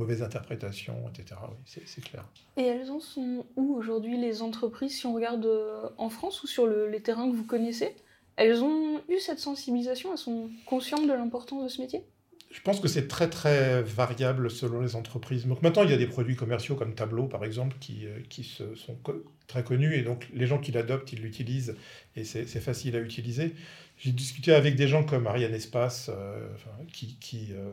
mauvaises 0.00 0.22
interprétations, 0.22 1.08
etc. 1.08 1.40
Oui, 1.48 1.82
c'est 1.86 2.02
clair. 2.02 2.24
Et 2.56 2.62
elles 2.62 2.90
en 2.90 3.00
sont 3.00 3.44
où 3.56 3.74
aujourd'hui 3.74 4.16
les 4.18 4.42
entreprises, 4.42 4.98
si 4.98 5.06
on 5.06 5.14
regarde 5.14 5.46
euh, 5.46 5.88
en 5.98 6.08
France 6.08 6.42
ou 6.42 6.46
sur 6.46 6.66
le, 6.66 6.88
les 6.88 7.00
terrains 7.00 7.30
que 7.30 7.36
vous 7.36 7.44
connaissez? 7.44 7.94
Elles 8.36 8.64
ont 8.64 9.00
eu 9.08 9.18
cette 9.18 9.38
sensibilisation, 9.38 10.12
elles 10.12 10.18
sont 10.18 10.50
conscientes 10.66 11.06
de 11.06 11.12
l'importance 11.12 11.62
de 11.62 11.68
ce 11.68 11.80
métier? 11.82 12.02
Je 12.50 12.60
pense 12.62 12.80
que 12.80 12.88
c'est 12.88 13.06
très 13.06 13.30
très 13.30 13.80
variable 13.82 14.50
selon 14.50 14.80
les 14.80 14.96
entreprises. 14.96 15.46
Donc 15.46 15.62
maintenant, 15.62 15.84
il 15.84 15.90
y 15.90 15.94
a 15.94 15.96
des 15.96 16.08
produits 16.08 16.34
commerciaux 16.34 16.74
comme 16.74 16.94
Tableau, 16.94 17.26
par 17.26 17.44
exemple, 17.44 17.76
qui, 17.78 18.06
euh, 18.06 18.18
qui 18.28 18.42
se, 18.42 18.74
sont 18.74 18.98
très 19.46 19.62
connus 19.62 19.94
et 19.94 20.02
donc 20.02 20.28
les 20.32 20.46
gens 20.46 20.58
qui 20.58 20.72
l'adoptent, 20.72 21.12
ils 21.12 21.20
l'utilisent 21.20 21.76
et 22.16 22.24
c'est 22.24 22.44
facile 22.46 22.96
à 22.96 23.00
utiliser. 23.00 23.54
J'ai 24.00 24.12
discuté 24.12 24.54
avec 24.54 24.76
des 24.76 24.88
gens 24.88 25.04
comme 25.04 25.26
Ariane 25.26 25.54
Espace, 25.54 26.10
euh, 26.10 26.48
qui, 26.90 27.18
qui 27.20 27.48
euh, 27.52 27.68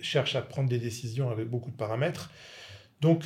cherchent 0.00 0.36
à 0.36 0.42
prendre 0.42 0.68
des 0.68 0.78
décisions 0.78 1.28
avec 1.28 1.48
beaucoup 1.48 1.72
de 1.72 1.76
paramètres. 1.76 2.30
Donc 3.00 3.24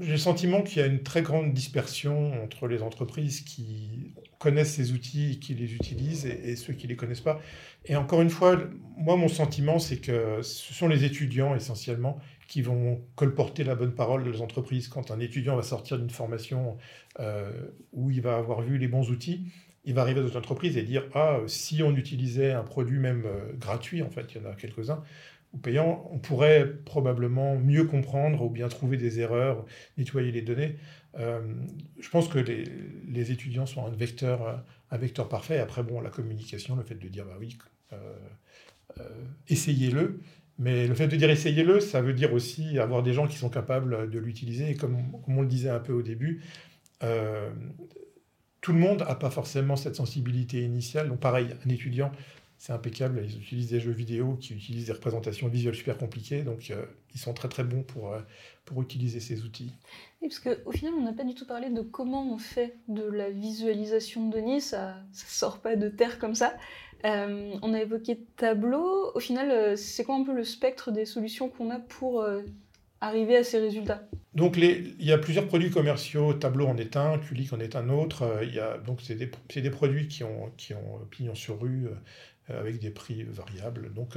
j'ai 0.00 0.12
le 0.12 0.18
sentiment 0.18 0.62
qu'il 0.62 0.78
y 0.78 0.82
a 0.82 0.86
une 0.86 1.04
très 1.04 1.22
grande 1.22 1.52
dispersion 1.52 2.42
entre 2.42 2.66
les 2.66 2.82
entreprises 2.82 3.42
qui 3.42 4.14
connaissent 4.40 4.74
ces 4.74 4.90
outils, 4.92 5.38
qui 5.38 5.54
les 5.54 5.74
utilisent, 5.74 6.26
et, 6.26 6.56
ceux 6.56 6.72
qui 6.72 6.86
ne 6.86 6.90
les 6.90 6.96
connaissent 6.96 7.20
pas. 7.20 7.40
Et 7.84 7.94
encore 7.94 8.22
une 8.22 8.30
fois, 8.30 8.58
moi, 8.96 9.16
mon 9.16 9.28
sentiment, 9.28 9.78
c'est 9.78 9.98
que 9.98 10.42
ce 10.42 10.74
sont 10.74 10.88
les 10.88 11.04
étudiants 11.04 11.54
essentiellement 11.54 12.18
qui 12.48 12.62
vont 12.62 13.00
colporter 13.14 13.62
la 13.62 13.76
bonne 13.76 13.94
parole 13.94 14.30
des 14.30 14.40
entreprises. 14.40 14.88
Quand 14.88 15.12
un 15.12 15.20
étudiant 15.20 15.54
va 15.54 15.62
sortir 15.62 15.98
d'une 15.98 16.10
formation 16.10 16.76
euh, 17.20 17.52
où 17.92 18.10
il 18.10 18.20
va 18.20 18.36
avoir 18.36 18.62
vu 18.62 18.78
les 18.78 18.88
bons 18.88 19.10
outils, 19.10 19.46
il 19.84 19.94
va 19.94 20.02
arriver 20.02 20.20
dans 20.20 20.28
une 20.28 20.36
entreprise 20.36 20.76
et 20.76 20.82
dire 20.82 21.04
Ah, 21.14 21.40
si 21.46 21.82
on 21.82 21.94
utilisait 21.96 22.52
un 22.52 22.62
produit 22.62 22.98
même 22.98 23.24
euh, 23.26 23.52
gratuit, 23.58 24.02
en 24.02 24.10
fait, 24.10 24.34
il 24.34 24.42
y 24.42 24.46
en 24.46 24.50
a 24.50 24.54
quelques-uns, 24.54 25.02
ou 25.52 25.58
payant, 25.58 26.08
on 26.12 26.18
pourrait 26.18 26.66
probablement 26.84 27.56
mieux 27.56 27.84
comprendre 27.84 28.42
ou 28.42 28.50
bien 28.50 28.68
trouver 28.68 28.96
des 28.96 29.20
erreurs, 29.20 29.64
nettoyer 29.98 30.32
les 30.32 30.42
données. 30.42 30.76
Euh, 31.18 31.40
je 32.00 32.08
pense 32.08 32.28
que 32.28 32.38
les, 32.38 33.30
étudiants 33.30 33.66
sont 33.66 33.86
un 33.86 33.90
vecteur, 33.90 34.64
un 34.90 34.96
vecteur 34.96 35.28
parfait. 35.28 35.58
Après, 35.58 35.82
bon, 35.82 36.00
la 36.00 36.10
communication, 36.10 36.74
le 36.74 36.82
fait 36.82 36.94
de 36.94 37.08
dire, 37.08 37.26
bah 37.26 37.36
oui, 37.38 37.58
essayez-le, 39.48 40.20
mais 40.58 40.86
le 40.86 40.94
fait 40.94 41.08
de 41.08 41.16
dire 41.16 41.30
essayez-le, 41.30 41.80
ça 41.80 42.00
veut 42.00 42.12
dire 42.12 42.32
aussi 42.32 42.78
avoir 42.78 43.02
des 43.02 43.12
gens 43.12 43.26
qui 43.26 43.36
sont 43.36 43.48
capables 43.48 44.10
de 44.10 44.18
l'utiliser. 44.18 44.70
Et 44.70 44.74
comme, 44.74 44.96
comme, 45.24 45.38
on 45.38 45.42
le 45.42 45.48
disait 45.48 45.70
un 45.70 45.80
peu 45.80 45.92
au 45.92 46.02
début, 46.02 46.42
euh, 47.02 47.50
tout 48.62 48.72
le 48.72 48.78
monde 48.78 49.00
n'a 49.00 49.16
pas 49.16 49.30
forcément 49.30 49.76
cette 49.76 49.96
sensibilité 49.96 50.62
initiale. 50.62 51.08
Donc 51.08 51.18
pareil, 51.18 51.48
un 51.66 51.68
étudiant, 51.68 52.12
c'est 52.58 52.72
impeccable. 52.72 53.20
Ils 53.24 53.38
utilisent 53.38 53.70
des 53.70 53.80
jeux 53.80 53.90
vidéo 53.92 54.36
qui 54.40 54.54
utilisent 54.54 54.86
des 54.86 54.92
représentations 54.92 55.48
visuelles 55.48 55.74
super 55.74 55.98
compliquées. 55.98 56.42
Donc 56.42 56.70
euh, 56.70 56.86
ils 57.12 57.20
sont 57.20 57.34
très 57.34 57.48
très 57.48 57.64
bons 57.64 57.82
pour, 57.82 58.12
euh, 58.12 58.20
pour 58.64 58.80
utiliser 58.80 59.18
ces 59.18 59.42
outils. 59.42 59.72
Oui, 60.22 60.28
parce 60.28 60.38
qu'au 60.38 60.70
final, 60.70 60.94
on 60.94 61.02
n'a 61.02 61.12
pas 61.12 61.24
du 61.24 61.34
tout 61.34 61.44
parlé 61.44 61.70
de 61.70 61.82
comment 61.82 62.32
on 62.32 62.38
fait 62.38 62.78
de 62.86 63.02
la 63.02 63.30
visualisation 63.30 64.28
de 64.28 64.32
données. 64.32 64.60
Ça 64.60 64.94
ne 64.94 65.12
sort 65.12 65.60
pas 65.60 65.74
de 65.74 65.88
terre 65.88 66.20
comme 66.20 66.36
ça. 66.36 66.56
Euh, 67.04 67.52
on 67.62 67.74
a 67.74 67.80
évoqué 67.82 68.20
Tableau. 68.36 69.10
Au 69.12 69.18
final, 69.18 69.76
c'est 69.76 70.04
quoi 70.04 70.14
un 70.14 70.22
peu 70.22 70.32
le 70.32 70.44
spectre 70.44 70.92
des 70.92 71.04
solutions 71.04 71.48
qu'on 71.48 71.70
a 71.70 71.80
pour 71.80 72.24
arriver 73.02 73.36
à 73.36 73.44
ces 73.44 73.58
résultats 73.58 74.08
Donc, 74.34 74.56
il 74.56 74.94
y 74.98 75.12
a 75.12 75.18
plusieurs 75.18 75.46
produits 75.46 75.70
commerciaux. 75.70 76.32
Tableau 76.32 76.66
en 76.66 76.76
est 76.76 76.96
un, 76.96 77.18
Kulik 77.18 77.52
en 77.52 77.60
est 77.60 77.76
un 77.76 77.88
autre. 77.90 78.24
A, 78.24 78.78
donc, 78.78 79.00
c'est 79.02 79.14
des, 79.14 79.70
produits 79.70 80.08
qui 80.08 80.24
ont, 80.24 80.50
qui 80.56 80.72
ont 80.72 81.00
pignon 81.10 81.34
sur 81.34 81.60
rue 81.60 81.88
avec 82.48 82.78
des 82.78 82.90
prix 82.90 83.24
variables. 83.24 83.92
Donc, 83.92 84.16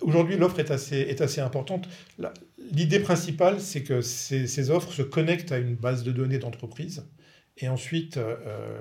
aujourd'hui, 0.00 0.36
l'offre 0.36 0.60
est 0.60 0.70
assez, 0.70 0.98
est 0.98 1.20
assez 1.20 1.40
importante. 1.40 1.88
L'idée 2.72 3.00
principale, 3.00 3.60
c'est 3.60 3.82
que 3.82 4.00
ces, 4.02 4.70
offres 4.70 4.92
se 4.92 5.02
connectent 5.02 5.52
à 5.52 5.58
une 5.58 5.74
base 5.74 6.02
de 6.04 6.12
données 6.12 6.38
d'entreprise. 6.38 7.06
Et 7.58 7.68
ensuite, 7.68 8.18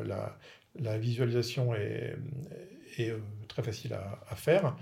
la, 0.05 0.37
la 0.79 0.97
visualisation 0.97 1.75
est, 1.75 2.15
euh, 2.99 3.17
très 3.47 3.63
facile 3.63 3.93
à, 3.93 4.35
faire. 4.35 4.77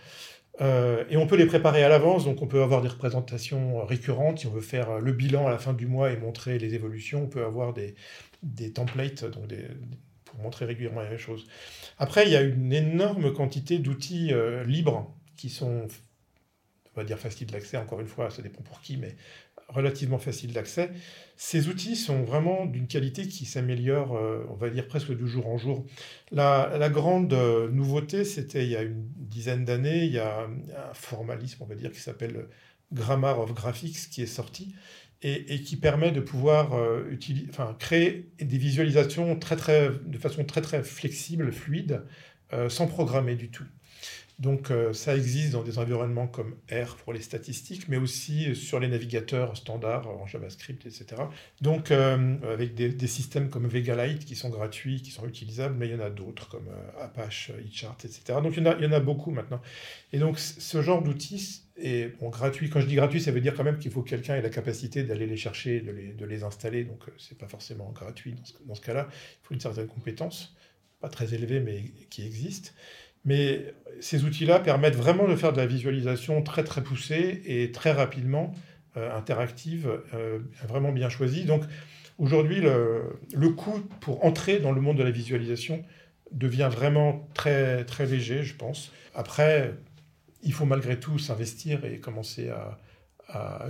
Euh, 0.62 1.06
et 1.10 1.18
on 1.18 1.26
peut 1.26 1.38
les 1.38 1.46
préparer 1.46 1.84
à 1.84 1.90
l'avance, 1.90 2.26
donc 2.26 2.42
on 2.42 2.48
peut 2.48 2.62
avoir 2.62 2.82
des 2.82 2.90
représentations 2.90 3.86
récurrentes. 3.86 4.40
Si 4.40 4.48
on 4.48 4.52
veut 4.52 4.62
faire 4.62 5.00
le 5.00 5.14
bilan 5.14 5.48
à 5.48 5.52
la 5.52 5.58
fin 5.58 5.74
du 5.74 5.88
mois 5.88 6.12
et 6.12 6.18
montrer 6.18 6.60
les 6.60 6.76
évolutions, 6.76 7.24
on 7.24 7.28
peut 7.28 7.46
avoir 7.46 7.74
des, 7.74 7.96
des 8.44 8.72
templates 8.74 9.26
donc 9.26 9.48
pour 10.26 10.40
montrer 10.40 10.66
régulièrement 10.66 11.02
les 11.02 11.18
choses. 11.18 11.48
Après, 11.98 12.26
il 12.26 12.32
y 12.32 12.36
a 12.36 12.42
une 12.42 12.74
énorme 12.74 13.34
quantité 13.34 13.80
d'outils 13.80 14.34
euh, 14.34 14.64
libres 14.64 15.16
qui 15.38 15.50
sont, 15.50 15.88
on 16.94 17.00
va 17.00 17.04
dire, 17.04 17.18
faciles 17.18 17.48
d'accès. 17.48 17.78
Encore 17.78 18.00
une 18.00 18.08
fois, 18.08 18.30
ça 18.30 18.42
dépend 18.42 18.62
pour 18.62 18.82
qui, 18.82 18.98
mais 18.98 19.16
relativement 19.70 20.18
facile 20.18 20.54
d'accès. 20.54 20.92
Ces 21.38 21.70
outils 21.70 21.96
sont 21.96 22.24
vraiment 22.24 22.66
d'une 22.66 22.88
qualité 22.88 23.28
qui 23.28 23.46
s'améliore, 23.46 24.16
euh, 24.18 24.44
on 24.50 24.56
va 24.56 24.70
dire 24.70 24.88
presque 24.88 25.16
de 25.16 25.26
jour 25.26 25.48
en 25.48 25.58
jour. 25.58 25.86
La, 26.32 26.90
grande 26.90 27.32
euh, 27.34 27.70
nouveauté, 27.70 28.26
c'était 28.26 28.66
il 28.66 28.72
y 28.72 28.76
a 28.76 28.82
une 28.82 29.06
dizaine 29.16 29.64
d'années, 29.64 30.06
il 30.06 30.12
y 30.12 30.20
a 30.20 30.42
un 30.42 30.94
formalisme, 30.94 31.64
on 31.64 31.66
va 31.66 31.76
dire, 31.76 31.92
qui 31.92 32.00
s'appelle 32.00 32.48
Grammar 32.92 33.40
of 33.40 33.54
Graphics, 33.54 34.10
qui 34.10 34.22
est 34.22 34.28
sorti 34.28 34.76
et, 35.22 35.62
qui 35.62 35.76
permet 35.76 36.12
de 36.12 36.22
pouvoir 36.22 36.74
euh, 36.74 37.04
créer 37.78 38.32
des 38.40 38.58
visualisations 38.58 39.38
très, 39.38 39.56
très, 39.56 39.90
de 39.90 40.18
façon 40.18 40.44
très 40.46 40.62
très 40.62 40.82
flexible, 40.84 41.52
fluide, 41.52 42.04
sans 42.68 42.88
programmer 42.88 43.36
du 43.36 43.52
tout. 43.52 43.66
Donc 44.40 44.72
euh, 44.72 44.94
ça 44.94 45.18
existe 45.18 45.52
dans 45.52 45.64
des 45.64 45.80
environnements 45.80 46.28
comme 46.28 46.56
R 46.72 46.96
pour 46.96 47.12
les 47.12 47.20
statistiques, 47.20 47.90
mais 47.90 47.98
aussi 47.98 48.56
sur 48.56 48.80
les 48.80 48.88
navigateurs 48.88 49.58
standards 49.58 50.08
en 50.08 50.26
JavaScript, 50.28 50.86
etc. 50.86 51.24
Donc 51.60 51.92
euh, 51.92 52.38
avec 52.50 52.74
des, 52.74 53.08
systèmes 53.08 53.50
comme 53.50 53.68
Vegalite 53.68 54.24
qui 54.24 54.36
sont 54.36 54.50
gratuits, 54.50 55.02
qui 55.02 55.12
sont 55.12 55.28
utilisables, 55.28 55.76
mais 55.78 55.90
il 55.90 55.92
y 55.92 55.96
en 55.96 56.00
a 56.00 56.10
d'autres 56.10 56.48
comme 56.48 56.70
euh, 56.70 57.04
Apache, 57.04 57.52
eChart, 57.66 57.98
etc. 58.06 58.40
Donc 58.42 58.54
il 58.56 58.64
y, 58.64 58.86
en 58.86 58.92
a, 58.94 59.00
beaucoup 59.02 59.32
maintenant. 59.32 59.62
Et 60.14 60.20
donc 60.20 60.40
ce 60.40 60.82
genre 60.82 61.02
d'outils 61.02 61.64
est 61.76 62.18
gratuit. 62.22 62.70
Quand 62.70 62.80
je 62.80 62.88
dis 62.88 62.96
gratuit, 62.96 63.20
ça 63.20 63.32
veut 63.32 63.42
dire 63.42 63.56
quand 63.56 63.66
même 63.66 63.78
qu'il 63.78 63.92
faut 63.92 64.04
que 64.04 64.10
quelqu'un 64.10 64.36
ait 64.36 64.42
la 64.42 64.50
capacité 64.50 65.04
d'aller 65.04 65.28
les 65.28 65.38
chercher, 65.38 65.82
de 65.82 65.92
les, 65.92 66.14
de 66.14 66.26
les 66.26 66.44
installer. 66.44 66.86
Donc 66.86 67.04
c'est 67.18 67.38
pas 67.38 67.48
forcément 67.48 67.92
gratuit 67.92 68.36
ce, 68.46 68.54
dans 68.66 68.76
ce 68.76 68.82
cas-là. 68.82 69.10
Il 69.12 69.48
faut 69.48 69.54
une 69.54 69.60
certaine 69.60 69.88
compétence, 69.88 70.56
pas 71.02 71.10
très 71.10 71.34
élevée, 71.34 71.60
mais 71.60 71.92
qui 72.10 72.26
existe. 72.26 72.74
Mais 73.26 73.74
ces 74.00 74.24
outils-là 74.24 74.60
permettent 74.60 74.96
vraiment 74.96 75.28
de 75.28 75.36
faire 75.36 75.54
de 75.54 75.58
la 75.58 75.66
visualisation 75.66 76.42
très 76.42 76.64
très 76.64 76.82
poussée 76.82 77.42
et 77.46 77.72
très 77.72 77.92
rapidement 77.92 78.54
euh, 78.98 79.16
interactive, 79.16 80.02
euh, 80.14 80.40
vraiment 80.68 80.92
bien 80.92 81.10
choisie. 81.10 81.46
Donc 81.46 81.64
aujourd'hui, 82.18 82.62
le, 82.62 83.50
coût 83.50 83.82
pour 84.00 84.26
entrer 84.26 84.60
dans 84.60 84.72
le 84.72 84.82
monde 84.82 84.98
de 84.98 85.04
la 85.04 85.12
visualisation 85.12 85.84
devient 86.32 86.70
vraiment 86.72 87.28
très 87.34 87.86
très 87.86 88.06
léger, 88.06 88.44
je 88.44 88.56
pense. 88.56 88.92
Après, 89.16 89.74
il 90.44 90.54
faut 90.54 90.66
malgré 90.66 91.00
tout 91.00 91.20
s'investir 91.20 91.86
et 91.86 91.98
commencer 91.98 92.50
à, 92.50 92.80
à 93.28 93.68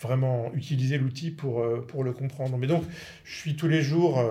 vraiment 0.00 0.52
utiliser 0.54 0.98
l'outil 0.98 1.30
pour, 1.30 1.60
euh, 1.60 1.84
pour 1.86 2.04
le 2.04 2.12
comprendre. 2.12 2.56
Mais 2.58 2.66
donc, 2.66 2.84
je 3.24 3.36
suis 3.36 3.56
tous 3.56 3.68
les 3.68 3.82
jours 3.82 4.22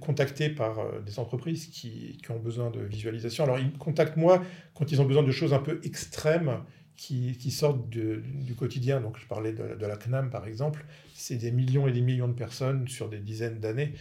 contactés 0.00 0.48
par 0.48 0.78
euh, 0.78 1.00
des 1.00 1.18
entreprises 1.18 1.66
qui, 1.66 2.18
ont 2.30 2.38
besoin 2.38 2.70
de 2.70 2.80
visualisation. 2.80 3.44
Alors, 3.44 3.58
ils 3.58 3.66
me 3.66 3.78
contactent 3.78 4.16
moi 4.16 4.42
quand 4.74 4.90
ils 4.90 5.00
ont 5.00 5.04
besoin 5.04 5.22
de 5.22 5.30
choses 5.30 5.52
un 5.52 5.58
peu 5.58 5.80
extrêmes 5.84 6.60
qui, 6.96 7.36
qui 7.38 7.50
sortent 7.50 7.88
du 7.88 8.54
quotidien. 8.56 9.00
Donc, 9.00 9.18
je 9.18 9.26
parlais 9.26 9.52
de, 9.52 9.86
la 9.86 9.96
CNAM, 9.96 10.30
par 10.30 10.46
exemple. 10.46 10.84
C'est 11.14 11.36
des 11.36 11.50
millions 11.50 11.86
et 11.86 11.92
des 11.92 12.00
millions 12.00 12.28
de 12.28 12.34
personnes 12.34 12.88
sur 12.88 13.08
des 13.08 13.18
dizaines 13.18 13.60
d'années. 13.60 13.92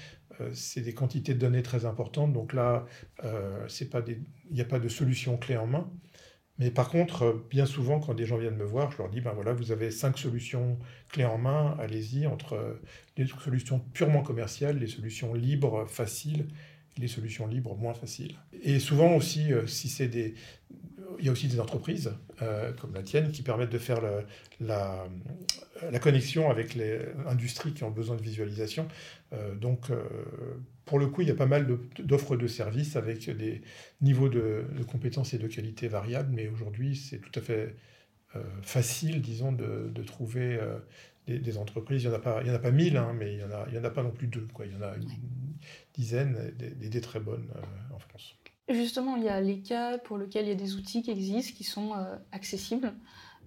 Euh, 0.42 0.50
c'est 0.54 0.82
des 0.82 0.94
quantités 0.94 1.34
de 1.34 1.40
données 1.40 1.64
très 1.64 1.86
importantes. 1.86 2.34
Donc 2.34 2.54
là, 2.54 2.86
euh, 3.24 3.68
il 4.08 4.20
n'y 4.52 4.62
a 4.62 4.66
pas 4.66 4.80
de 4.80 4.88
solution 4.88 5.38
clé 5.38 5.58
en 5.58 5.68
main. 5.68 5.90
Mais 6.58 6.72
par 6.72 6.90
contre, 6.90 7.24
euh, 7.24 7.48
bien 7.50 7.66
souvent, 7.66 8.00
quand 8.00 8.14
des 8.14 8.26
gens 8.26 8.38
viennent 8.38 8.56
me 8.56 8.66
voir, 8.66 8.92
je 8.92 8.98
leur 8.98 9.10
dis, 9.10 9.20
ben 9.22 9.34
voilà, 9.34 9.54
vous 9.54 9.72
avez 9.72 9.92
cinq 9.92 10.18
solutions 10.18 10.78
clés 11.10 11.26
en 11.26 11.38
main, 11.38 11.76
allez-y, 11.80 12.28
entre 12.28 12.80
les 13.18 13.26
euh, 13.26 13.38
solutions 13.44 13.80
purement 13.94 14.22
commerciales, 14.22 14.80
les 14.80 14.88
solutions 14.88 15.34
libres, 15.34 15.86
faciles, 15.88 16.48
les 16.98 17.10
solutions 17.10 17.46
libres 17.46 17.76
moins 17.76 17.94
faciles. 17.94 18.38
Et 18.64 18.80
souvent 18.80 19.16
aussi, 19.16 19.52
euh, 19.52 19.68
si 19.68 19.90
c'est 19.90 20.08
des... 20.08 20.36
Il 21.20 21.26
y 21.26 21.30
a 21.30 21.32
aussi 21.32 21.48
des 21.48 21.62
entreprises, 21.62 22.12
comme 22.82 22.94
la 22.94 23.02
tienne, 23.02 23.32
qui 23.32 23.42
permettent 23.42 23.70
de 23.70 23.78
faire 23.78 24.02
la, 24.60 25.06
la, 25.90 26.00
connexion 26.00 26.50
avec 26.50 26.76
les 26.76 27.00
industries 27.28 27.72
qui 27.74 27.86
ont 27.86 27.92
besoin 27.92 28.18
de 28.18 28.22
visualisation. 28.22 28.86
donc, 29.62 29.92
pour 30.86 31.00
le 31.00 31.08
coup, 31.08 31.22
il 31.22 31.28
y 31.28 31.32
a 31.32 31.36
pas 31.36 31.48
mal 31.48 31.68
d'offres 32.00 32.36
de, 32.38 32.48
services 32.48 32.96
avec 32.96 33.30
des 33.30 33.62
niveaux 34.02 34.30
de, 34.30 34.66
compétences 34.90 35.34
et 35.34 35.40
de 35.40 35.48
qualité 35.48 35.88
variables, 35.88 36.32
mais 36.32 36.48
aujourd'hui, 36.48 36.96
c'est 36.96 37.20
tout 37.20 37.32
à 37.36 37.42
fait 37.42 37.76
euh, 38.36 38.44
facile, 38.62 39.22
disons, 39.22 39.52
de, 39.52 40.04
trouver 40.04 40.58
euh, 40.62 40.78
des, 41.28 41.58
entreprises. 41.58 42.04
Il 42.04 42.10
n'y 42.10 42.14
en, 42.14 42.18
a 42.18 42.22
pas, 42.22 42.44
en 42.44 42.54
a 42.54 42.60
pas 42.60 42.72
mille, 42.72 42.98
hein, 42.98 43.14
mais 43.18 43.34
il 43.34 43.38
n'y 43.38 43.44
en, 43.44 43.52
a, 43.52 43.68
en 43.68 43.84
a 43.84 43.90
pas 43.90 44.04
non 44.04 44.12
plus 44.12 44.28
deux. 44.28 44.48
Il 44.64 44.74
y 44.74 44.76
en 44.76 44.82
a 44.84 44.96
une 44.96 45.10
dizaine, 45.96 46.54
des, 46.58 46.70
des 46.70 47.02
très 47.02 47.20
bonnes 47.20 47.50
euh, 47.56 47.96
en 47.96 48.00
France. 48.00 48.36
Justement, 48.70 49.16
il 49.16 49.24
y 49.24 49.30
a 49.30 49.42
les 49.42 49.60
cas 49.60 49.98
pour 49.98 50.18
lesquels 50.18 50.46
il 50.46 50.50
y 50.50 50.52
a 50.52 50.56
des 50.56 50.76
outils 50.76 51.02
qui 51.02 51.12
existent, 51.12 51.56
qui 51.56 51.64
sont 51.64 51.94
accessibles. 52.32 52.94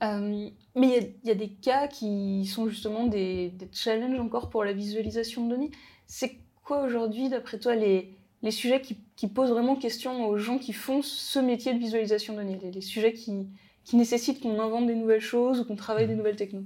mais 0.01 0.53
il 0.75 1.13
y, 1.25 1.31
a, 1.31 1.35
des 1.35 1.51
cas 1.51 1.89
qui 1.89 2.47
sont 2.47 2.69
justement 2.69 3.07
des, 3.07 3.51
des 3.51 3.69
challenges 3.73 4.21
encore 4.21 4.49
pour 4.49 4.65
la 4.65 4.73
visualisation 4.73 5.45
de 5.47 5.55
données. 5.55 5.71
C'est 6.07 6.39
quoi 6.69 6.83
aujourd'hui, 6.83 7.31
d'après 7.31 7.59
toi, 7.59 7.75
les, 7.75 8.11
les 8.43 8.51
sujets 8.51 8.83
qui, 8.83 8.99
qui, 9.17 9.27
posent 9.27 9.51
vraiment 9.51 9.75
question 9.75 10.29
aux 10.29 10.37
gens 10.37 10.59
qui 10.59 10.75
font 10.75 11.01
ce 11.01 11.39
métier 11.39 11.73
de 11.73 11.79
visualisation 11.79 12.35
de 12.35 12.41
données, 12.41 12.59
les, 12.63 12.81
sujets 12.83 13.15
qui, 13.15 13.49
qui 13.85 13.97
nécessitent 13.97 14.41
qu'on 14.41 14.61
invente 14.61 14.87
des 14.87 14.95
nouvelles 14.95 15.23
choses 15.23 15.61
ou 15.61 15.65
qu'on 15.65 15.77
travaille 15.77 16.07
des 16.07 16.13
mmh. 16.13 16.19
nouvelles 16.19 16.37
technos 16.37 16.65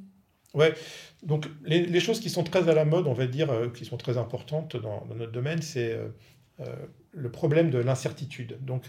Ouais, 0.54 0.74
donc 1.22 1.48
les, 1.64 1.86
les, 1.86 2.00
choses 2.00 2.18
qui 2.18 2.30
sont 2.30 2.42
très 2.42 2.68
à 2.68 2.74
la 2.74 2.84
mode, 2.84 3.06
on 3.06 3.12
va 3.14 3.26
dire, 3.26 3.50
euh, 3.50 3.68
qui 3.68 3.84
sont 3.84 3.96
très 3.96 4.18
importantes 4.18 4.76
dans, 4.76 5.06
dans 5.06 5.14
notre 5.14 5.32
domaine, 5.32 5.62
c'est 5.62 5.92
euh, 5.92 6.08
euh, 6.60 6.66
le 7.12 7.30
problème 7.30 7.70
de 7.70 7.78
l'incertitude. 7.78 8.58
Donc, 8.60 8.84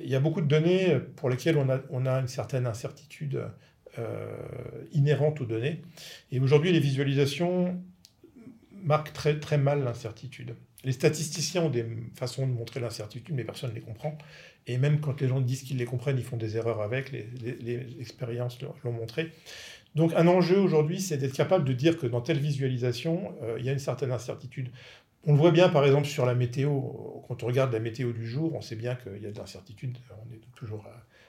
il 0.00 0.08
y 0.08 0.14
a 0.14 0.20
beaucoup 0.20 0.40
de 0.40 0.46
données 0.46 0.96
pour 1.16 1.28
lesquelles 1.28 1.58
on 1.58 1.68
a, 1.68 1.80
on 1.90 2.06
a 2.06 2.20
une 2.20 2.28
certaine 2.28 2.66
incertitude 2.66 3.42
inhérente 4.92 5.42
aux 5.42 5.44
données. 5.44 5.82
Et 6.30 6.40
aujourd'hui, 6.40 6.72
les 6.72 6.80
visualisations 6.80 7.78
marque 8.82 9.12
très, 9.12 9.38
très 9.38 9.58
mal 9.58 9.84
l'incertitude. 9.84 10.54
Les 10.84 10.92
statisticiens 10.92 11.62
ont 11.62 11.70
des 11.70 11.86
façons 12.14 12.46
de 12.46 12.52
montrer 12.52 12.80
l'incertitude, 12.80 13.34
mais 13.34 13.44
personne 13.44 13.70
ne 13.70 13.74
les 13.74 13.80
comprend. 13.80 14.18
Et 14.66 14.78
même 14.78 15.00
quand 15.00 15.20
les 15.20 15.28
gens 15.28 15.40
disent 15.40 15.62
qu'ils 15.62 15.78
les 15.78 15.84
comprennent, 15.84 16.18
ils 16.18 16.24
font 16.24 16.36
des 16.36 16.56
erreurs 16.56 16.82
avec, 16.82 17.12
les, 17.12 18.00
expériences 18.00 18.58
l'ont 18.84 18.92
montré. 18.92 19.32
Donc 19.94 20.12
un 20.14 20.26
enjeu 20.26 20.58
aujourd'hui, 20.58 21.00
c'est 21.00 21.18
d'être 21.18 21.34
capable 21.34 21.64
de 21.64 21.72
dire 21.72 21.98
que 21.98 22.06
dans 22.06 22.20
telle 22.20 22.38
visualisation, 22.38 23.34
euh, 23.42 23.56
il 23.58 23.64
y 23.64 23.68
a 23.68 23.72
une 23.72 23.78
certaine 23.78 24.10
incertitude. 24.10 24.70
On 25.24 25.32
le 25.32 25.38
voit 25.38 25.52
bien, 25.52 25.68
par 25.68 25.84
exemple, 25.84 26.06
sur 26.06 26.26
la 26.26 26.34
météo. 26.34 26.80
Quand 27.28 27.42
on 27.42 27.46
regarde 27.46 27.72
la 27.72 27.78
météo 27.78 28.12
du 28.12 28.26
jour, 28.26 28.54
on 28.54 28.60
sait 28.60 28.74
bien 28.74 28.96
qu'il 28.96 29.22
y 29.22 29.26
a 29.26 29.30
de 29.30 29.38
l'incertitude. 29.38 29.96
On 30.10 30.34
est 30.34 30.40
toujours 30.56 30.84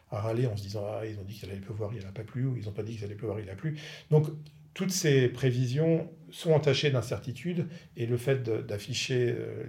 à, 0.09 0.19
râler 0.19 0.47
en 0.47 0.55
se 0.57 0.63
disant 0.63 0.83
Ah, 0.87 1.05
ils 1.05 1.19
ont 1.19 1.23
dit 1.23 1.35
qu'il 1.35 1.49
allait 1.49 1.59
pleuvoir, 1.59 1.91
il 1.93 2.03
n'a 2.03 2.11
pas 2.11 2.23
plu, 2.23 2.45
ou 2.45 2.55
ils 2.57 2.65
n'ont 2.65 2.71
pas 2.71 2.81
dit 2.81 2.95
qu'il 2.95 3.05
allait 3.05 3.15
pleuvoir, 3.15 3.39
il 3.39 3.49
a 3.49 3.55
plu. 3.55 3.77
Donc, 4.09 4.27
toutes 4.73 4.91
ces 4.91 5.27
prévisions 5.29 6.09
sont 6.31 6.51
entachées 6.51 6.89
d'incertitudes 6.89 7.67
et 7.95 8.07
le 8.07 8.17
fait 8.17 8.41
d'afficher 8.43 9.35
euh, 9.37 9.63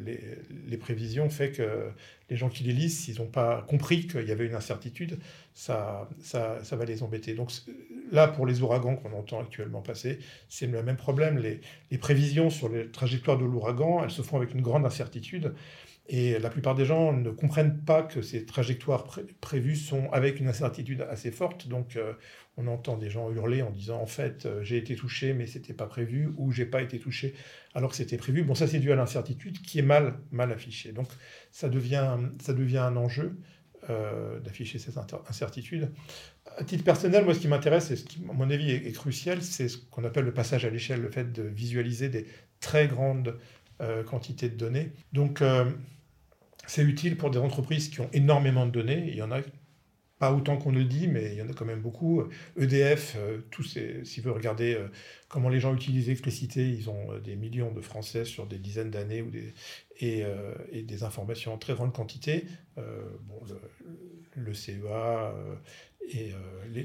les, 0.67 0.77
prévisions 0.79 1.29
fait 1.29 1.51
que 1.53 1.91
les 2.31 2.37
gens 2.37 2.49
qui 2.49 2.65
les 2.65 2.73
lisent, 2.73 2.99
s'ils 3.01 3.19
n'ont 3.19 3.27
pas 3.27 3.67
compris 3.69 4.07
qu'il 4.07 4.27
y 4.27 4.31
avait 4.31 4.47
une 4.47 4.55
incertitude, 4.55 5.19
ça, 5.53 6.09
ça, 6.23 6.59
ça, 6.65 6.77
va 6.77 6.87
les 6.87 7.03
embêter. 7.03 7.35
Donc 7.35 7.51
là, 8.13 8.29
pour 8.29 8.47
les 8.47 8.63
ouragans 8.63 8.97
qu'on 8.97 9.13
entend 9.13 9.41
actuellement 9.41 9.83
passer, 9.83 10.19
c'est 10.49 10.67
le 10.67 10.83
même 10.83 10.97
problème. 10.97 11.37
Les, 11.39 11.61
les 11.91 11.99
prévisions 11.99 12.49
sur 12.49 12.71
les 12.71 12.91
trajectoires 12.91 13.37
de 13.37 13.45
l'ouragan, 13.45 14.03
elles 14.03 14.11
se 14.11 14.23
font 14.23 14.39
avec 14.39 14.55
une 14.55 14.63
grande 14.63 14.87
incertitude. 14.87 15.53
Et 16.07 16.39
la 16.39 16.51
plupart 16.51 16.75
des 16.75 16.85
gens 16.85 17.15
ne 17.15 17.31
comprennent 17.31 17.81
pas 17.83 18.03
que 18.03 18.21
ces 18.21 18.45
trajectoires 18.45 19.07
prévues 19.41 19.77
sont 19.77 20.11
avec 20.13 20.39
une 20.39 20.49
incertitude 20.49 21.01
assez 21.03 21.31
forte. 21.31 21.67
Donc, 21.67 21.97
euh, 21.97 22.13
on 22.59 22.67
entend 22.67 22.99
des 22.99 23.09
gens 23.09 23.31
hurler 23.31 23.63
en 23.63 23.71
disant 23.71 24.01
en 24.01 24.07
fait, 24.07 24.45
euh, 24.45 24.63
j'ai 24.63 24.77
été 24.77 24.97
touché, 24.97 25.33
mais 25.33 25.47
c'était 25.47 25.73
pas 25.73 25.87
prévu, 25.87 26.31
ou 26.37 26.53
j'ai 26.53 26.67
pas 26.67 26.83
été 26.83 26.99
touché 26.99 27.35
alors 27.73 27.91
que 27.91 27.97
c'était 27.97 28.19
prévu. 28.19 28.43
Bon, 28.43 28.55
ça, 28.55 28.67
c'est 28.67 28.81
dû 28.81 28.93
à 28.93 28.97
l'incertitude 28.97 29.63
qui 29.63 29.79
est 29.79 29.83
mal, 29.83 30.19
mal 30.31 30.53
affichée. 30.53 30.93
Donc, 30.93 31.09
ça 31.51 31.71
devient, 31.71 32.19
ça 32.39 32.53
devient 32.53 32.79
un 32.79 32.97
enjeu 32.97 33.39
euh, 33.91 34.41
d'afficher 34.41 34.79
cette 34.79 34.97
incertitude. 35.29 35.91
À 36.57 36.65
titre 36.65 36.85
personnel, 36.85 37.25
moi, 37.25 37.35
ce 37.35 37.41
qui 37.41 37.49
m'intéresse, 37.49 37.91
et 37.91 37.97
ce 37.97 38.05
qui, 38.05 38.23
à 38.31 38.33
mon 38.33 38.49
avis, 38.49 38.71
est, 38.71 38.93
crucial, 38.93 39.43
c'est 39.43 39.69
ce 39.69 39.77
qu'on 39.77 40.05
appelle 40.05 40.25
le 40.25 40.33
passage 40.33 40.65
à 40.65 40.71
l'échelle, 40.71 41.03
le 41.03 41.11
fait 41.11 41.33
de 41.33 41.43
visualiser 41.43 42.09
des 42.09 42.27
très 42.61 42.89
grandes 42.89 43.37
quantités 44.07 44.49
de 44.49 44.57
données. 44.57 44.93
Donc, 45.13 45.43
c'est 46.67 46.83
utile 46.83 47.17
pour 47.17 47.31
des 47.31 47.39
entreprises 47.39 47.89
qui 47.89 48.01
ont 48.01 48.09
énormément 48.13 48.67
de 48.67 48.71
données. 48.71 49.07
Il 49.09 49.17
y 49.17 49.23
en 49.23 49.31
a 49.31 49.41
pas 50.19 50.33
autant 50.33 50.57
qu'on 50.57 50.71
le 50.71 50.85
dit, 50.85 51.09
mais 51.09 51.33
il 51.33 51.35
y 51.35 51.43
en 51.43 51.49
a 51.49 51.53
quand 51.53 51.65
même 51.65 51.81
beaucoup. 51.81 52.23
EDF, 52.57 53.17
euh, 53.19 53.39
tous 53.51 53.79
si 54.05 54.21
vous 54.21 54.33
regardez 54.33 54.75
euh, 54.75 54.89
comment 55.29 55.49
les 55.49 55.59
gens 55.59 55.75
utilisent 55.75 56.07
l'électricité, 56.07 56.69
ils 56.69 56.89
ont 56.89 57.13
euh, 57.13 57.19
des 57.19 57.35
millions 57.37 57.73
de 57.73 57.81
Français 57.81 58.25
sur 58.25 58.47
des 58.47 58.59
dizaines 58.59 58.91
d'années 58.91 59.25
et, 60.01 60.25
des 60.83 61.03
informations 61.03 61.55
en 61.55 61.59
très 61.59 61.75
grande 61.75 61.93
quantité. 61.93 62.47
bon, 62.77 63.41
le, 64.37 64.55
CEA 64.55 65.35
et 66.13 66.33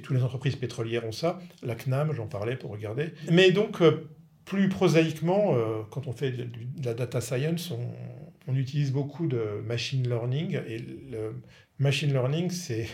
toutes 0.01 0.15
les 0.15 0.23
entreprises 0.23 0.55
pétrolières 0.55 1.05
ont 1.05 1.11
ça. 1.11 1.39
La 1.63 1.75
CNAM, 1.75 2.13
j'en 2.13 2.27
parlais 2.27 2.55
pour 2.55 2.71
regarder. 2.71 3.13
Mais 3.31 3.51
donc, 3.51 3.81
plus 4.49 4.67
prosaïquement, 4.67 5.55
quand 5.91 6.07
on 6.07 6.11
fait 6.11 6.31
de, 6.31 6.49
la 6.83 6.95
data 6.95 7.21
science, 7.21 7.71
on, 8.47 8.55
utilise 8.55 8.91
beaucoup 8.91 9.27
de 9.27 9.61
machine 9.63 10.09
learning 10.09 10.59
et 10.67 10.79
le 10.79 11.35
machine 11.77 12.11
learning, 12.11 12.49
c'est, 12.49 12.87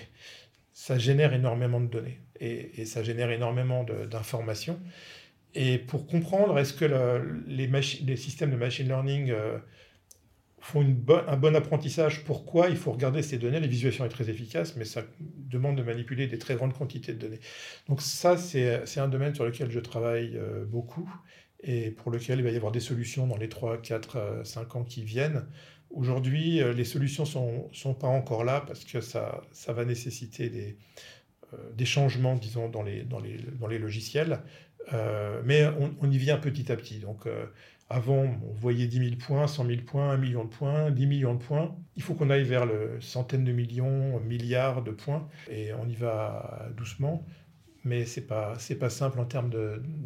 ça 0.74 0.98
génère 0.98 1.34
énormément 1.34 1.80
de 1.80 1.88
données 1.88 2.20
et, 2.42 2.86
ça 2.86 3.04
génère 3.04 3.32
énormément 3.32 3.84
d'informations. 3.84 4.80
Et 5.54 5.78
pour 5.78 6.06
comprendre, 6.06 6.60
est-ce 6.60 6.74
que 6.74 6.86
les, 7.48 8.18
systèmes 8.18 8.52
de 8.52 8.58
machine 8.58 8.88
learning 8.88 9.32
euh, 9.32 9.58
font 10.60 10.82
un 10.82 11.38
bon 11.38 11.56
apprentissage, 11.56 12.26
pourquoi 12.26 12.70
il 12.70 12.76
faut 12.76 12.92
regarder 12.92 13.22
ces 13.22 13.38
données? 13.38 13.62
Les 13.62 13.70
visualisations 13.70 14.06
est 14.06 14.10
très 14.10 14.30
efficace, 14.30 14.76
mais 14.76 14.84
ça 14.84 15.04
demande 15.20 15.78
de 15.78 15.84
manipuler 15.84 16.28
des 16.28 16.38
très 16.38 16.56
grandes 16.56 16.74
quantités 16.74 17.14
de 17.14 17.20
données. 17.20 17.40
Donc 17.88 18.02
ça, 18.02 18.36
c'est 18.36 19.00
un 19.00 19.08
domaine 19.08 19.34
sur 19.34 19.46
lequel 19.46 19.72
je 19.72 19.80
travaille 19.80 20.36
euh, 20.36 20.66
beaucoup 20.66 21.10
et 21.62 21.92
pour 21.92 22.12
lequel 22.12 22.40
il 22.40 22.44
va 22.44 22.52
y 22.52 22.56
avoir 22.56 22.72
des 22.72 22.80
solutions 22.80 23.28
dans 23.28 23.38
les 23.38 23.50
3, 23.50 23.82
4, 23.82 24.42
5 24.44 24.76
ans 24.76 24.84
qui 24.84 25.04
viennent. 25.04 25.46
Aujourd'hui, 25.96 26.62
euh, 26.62 26.74
les 26.74 26.84
solutions 26.84 27.24
ne 27.24 27.28
sont, 27.28 27.70
sont, 27.72 27.94
pas 27.94 28.08
encore 28.08 28.44
là 28.44 28.62
parce 28.68 28.84
que 28.84 29.02
ça, 29.02 29.42
ça 29.52 29.72
va 29.72 29.86
nécessiter 29.86 30.50
des, 30.50 30.78
euh, 31.54 31.58
des 31.74 31.86
changements, 31.86 32.36
disons, 32.36 32.70
dans 32.70 32.84
les, 32.84 33.04
dans 33.04 33.20
les, 33.20 33.38
dans 33.38 33.68
les 33.68 33.80
logiciels. 33.80 34.42
Euh, 34.94 35.42
mais 35.46 35.66
on, 36.02 36.12
y 36.12 36.18
vient 36.18 36.38
petit 36.38 36.72
à 36.72 36.76
petit. 36.76 37.00
Donc, 37.00 37.28
avant, 37.90 38.24
on 38.24 38.54
voyait 38.54 38.88
10 38.88 38.98
000 38.98 39.16
points, 39.16 39.48
100 39.48 39.66
000 39.66 39.82
points, 39.84 40.12
1 40.12 40.18
million 40.18 40.44
de 40.44 40.50
points, 40.50 40.92
10 40.92 41.08
millions 41.08 41.34
de 41.34 41.44
points. 41.44 41.76
Il 41.96 42.04
faut 42.04 42.14
qu'on 42.14 42.30
aille 42.30 42.44
vers 42.44 42.66
le 42.66 43.00
centaines 43.00 43.46
de 43.46 43.52
millions, 43.52 44.20
milliards 44.20 44.84
de 44.84 44.92
points. 44.92 45.28
Et 45.50 45.74
on 45.74 45.88
y 45.88 45.96
va 45.96 46.68
doucement 46.78 47.26
mais 47.86 48.06
ce 48.06 48.20
n'est 48.20 48.26
pas, 48.26 48.58
pas 48.80 48.90
simple 48.90 49.20
en 49.20 49.26
termes 49.26 49.52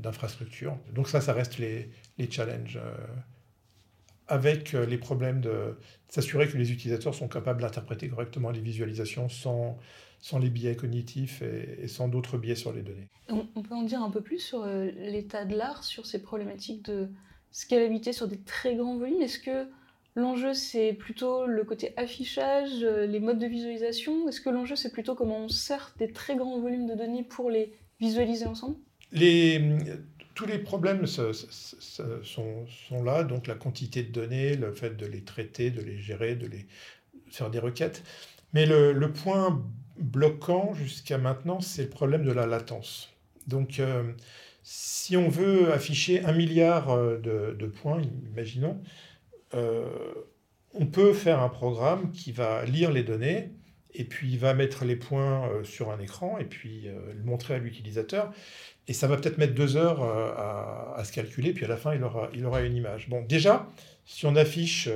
d'infrastructure. 0.02 0.78
Donc 0.94 1.08
ça, 1.08 1.22
ça 1.22 1.34
reste 1.34 1.58
les, 1.58 1.90
les 2.18 2.30
challenges, 2.30 2.78
euh, 2.78 2.94
avec 4.28 4.76
euh, 4.76 4.86
les 4.86 4.98
problèmes 4.98 5.42
de 5.42 5.78
s'assurer 6.10 6.48
que 6.48 6.58
les 6.58 6.72
utilisateurs 6.72 7.16
sont 7.16 7.28
capables 7.28 7.62
d'interpréter 7.62 8.10
correctement 8.10 8.52
les 8.52 8.60
visualisations 8.60 9.30
sans, 9.30 9.78
sans 10.20 10.40
les 10.40 10.50
biais 10.50 10.76
cognitifs 10.76 11.42
et, 11.42 11.88
sans 11.88 12.10
d'autres 12.10 12.38
biais 12.38 12.56
sur 12.56 12.74
les 12.74 12.82
données. 12.82 13.08
On, 13.30 13.62
peut 13.64 13.76
en 13.76 13.84
dire 13.84 14.04
un 14.04 14.12
peu 14.12 14.22
plus 14.22 14.40
sur 14.40 14.64
euh, 14.64 14.92
l'état 14.92 15.46
de 15.46 15.56
l'art, 15.56 15.84
sur 15.84 16.06
ces 16.06 16.22
problématiques 16.22 16.84
de 16.86 17.10
scalabilité 17.52 18.14
sur 18.14 18.28
des 18.28 18.40
très 18.40 18.76
grands 18.76 18.98
volumes? 18.98 19.22
Est-ce 19.22 19.40
que 19.40 19.68
L'enjeu, 20.20 20.54
c'est 20.54 20.92
plutôt 20.92 21.46
le 21.46 21.64
côté 21.64 21.94
affichage, 21.96 22.84
euh, 22.84 23.06
les 23.06 23.22
modes 23.22 23.40
de 23.40 23.48
visualisation. 23.48 24.28
Est-ce 24.28 24.42
que 24.42 24.50
l'enjeu, 24.50 24.76
c'est 24.76 24.92
plutôt 24.92 25.16
comment 25.16 25.46
on 25.46 25.48
sert 25.48 25.94
des 25.98 26.12
très 26.12 26.36
grands 26.36 26.60
volumes 26.60 26.88
de 26.88 26.96
données 26.96 27.24
pour 27.24 27.50
les 27.50 27.72
visualiser 28.02 28.46
ensemble? 28.46 28.76
Les, 29.14 29.62
Tous 30.36 30.46
les 30.46 30.60
problèmes 30.60 31.06
sont, 31.06 31.32
là, 33.04 33.24
donc 33.24 33.48
la 33.48 33.56
quantité 33.56 34.04
de 34.04 34.12
données, 34.12 34.56
le 34.56 34.74
fait 34.74 34.98
de 34.98 35.06
les 35.06 35.24
traiter, 35.24 35.72
de 35.72 35.82
les 35.82 35.98
gérer, 35.98 36.36
de 36.36 36.48
les 36.48 36.66
faire 37.32 37.50
des 37.50 37.60
requêtes. 37.60 38.04
Mais 38.54 38.66
le, 38.66 39.12
point 39.14 39.64
bloquant 39.98 40.74
jusqu'à 40.74 41.18
maintenant, 41.18 41.62
c'est 41.62 41.84
le 41.84 41.90
problème 41.90 42.26
de 42.26 42.32
la 42.32 42.46
latence. 42.46 43.14
Donc, 43.48 43.80
euh, 43.80 44.04
si 44.64 45.18
on 45.18 45.30
veut 45.30 45.72
afficher 45.74 46.24
un 46.26 46.34
milliard 46.34 46.92
euh, 46.92 47.18
de, 47.18 47.66
points, 47.66 48.02
imaginons, 48.32 48.80
euh, 48.80 49.09
on 49.54 50.86
peut 50.86 51.14
faire 51.14 51.42
un 51.42 51.50
programme 51.50 52.12
qui 52.12 52.32
va 52.32 52.66
lire 52.66 52.92
les 52.92 53.04
données 53.04 53.52
et 53.94 54.04
puis 54.04 54.32
il 54.32 54.38
va 54.38 54.54
mettre 54.54 54.86
les 54.86 54.96
points 54.96 55.50
euh, 55.50 55.64
sur 55.64 55.92
un 55.92 56.00
écran 56.00 56.38
et 56.38 56.46
puis 56.46 56.88
euh, 56.88 57.14
le 57.14 57.24
montrer 57.24 57.56
à 57.56 57.58
l'utilisateur. 57.58 58.32
Et 58.88 58.94
ça 58.94 59.08
va 59.08 59.18
peut-être 59.18 59.38
mettre 59.38 59.54
deux 59.54 59.78
heures 59.78 60.02
à, 60.02 61.04
se 61.04 61.12
calculer, 61.12 61.54
puis 61.54 61.64
à 61.64 61.68
la 61.68 61.78
fin, 61.78 61.94
il 61.94 62.04
aura, 62.04 62.30
il 62.34 62.44
aura 62.44 62.62
une 62.62 62.76
image. 62.76 63.08
Bon, 63.08 63.24
déjà, 63.24 63.70
si 64.04 64.26
on 64.26 64.36
affiche 64.36 64.90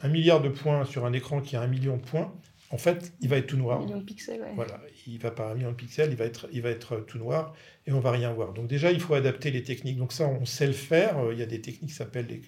un 0.00 0.08
milliard 0.08 0.40
de 0.40 0.48
points 0.48 0.86
sur 0.86 1.04
un 1.04 1.12
écran 1.12 1.42
qui 1.42 1.54
a 1.54 1.60
un 1.60 1.66
million 1.66 1.98
de 1.98 2.02
points, 2.02 2.32
en 2.70 2.78
fait, 2.78 3.12
il 3.20 3.28
va 3.28 3.36
être 3.36 3.46
tout 3.48 3.58
noir. 3.58 3.78
Un 3.78 3.84
million 3.84 3.98
de 3.98 4.04
pixels, 4.04 4.40
ouais. 4.40 4.52
Voilà, 4.54 4.80
il 5.06 5.18
va 5.18 5.30
pas 5.30 5.50
un 5.50 5.54
million 5.54 5.70
de 5.72 5.76
pixels, 5.76 6.10
il 6.12 6.16
va 6.16 6.24
être, 6.24 6.48
il 6.50 6.62
va 6.62 6.70
être 6.70 7.04
tout 7.06 7.18
noir 7.18 7.54
et 7.86 7.92
on 7.92 8.00
va 8.00 8.10
rien 8.10 8.32
voir. 8.32 8.54
Donc 8.54 8.68
déjà, 8.68 8.90
il 8.90 9.00
faut 9.00 9.12
adapter 9.12 9.50
les 9.50 9.62
techniques. 9.62 9.98
Donc 9.98 10.14
ça, 10.14 10.26
on 10.26 10.46
sait 10.46 10.66
le 10.66 10.72
faire. 10.72 11.18
Il 11.30 11.38
y 11.38 11.42
a 11.42 11.46
des 11.46 11.60
techniques 11.60 11.90
qui 11.90 11.96
s'appellent 11.96 12.28
les 12.28 12.40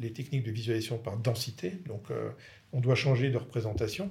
les 0.00 0.12
techniques 0.12 0.42
de 0.42 0.50
visualisation 0.50 0.98
par 0.98 1.16
densité. 1.16 1.72
Donc, 1.86 2.10
euh, 2.10 2.30
on 2.72 2.80
doit 2.80 2.94
changer 2.94 3.30
de 3.30 3.36
représentation. 3.36 4.10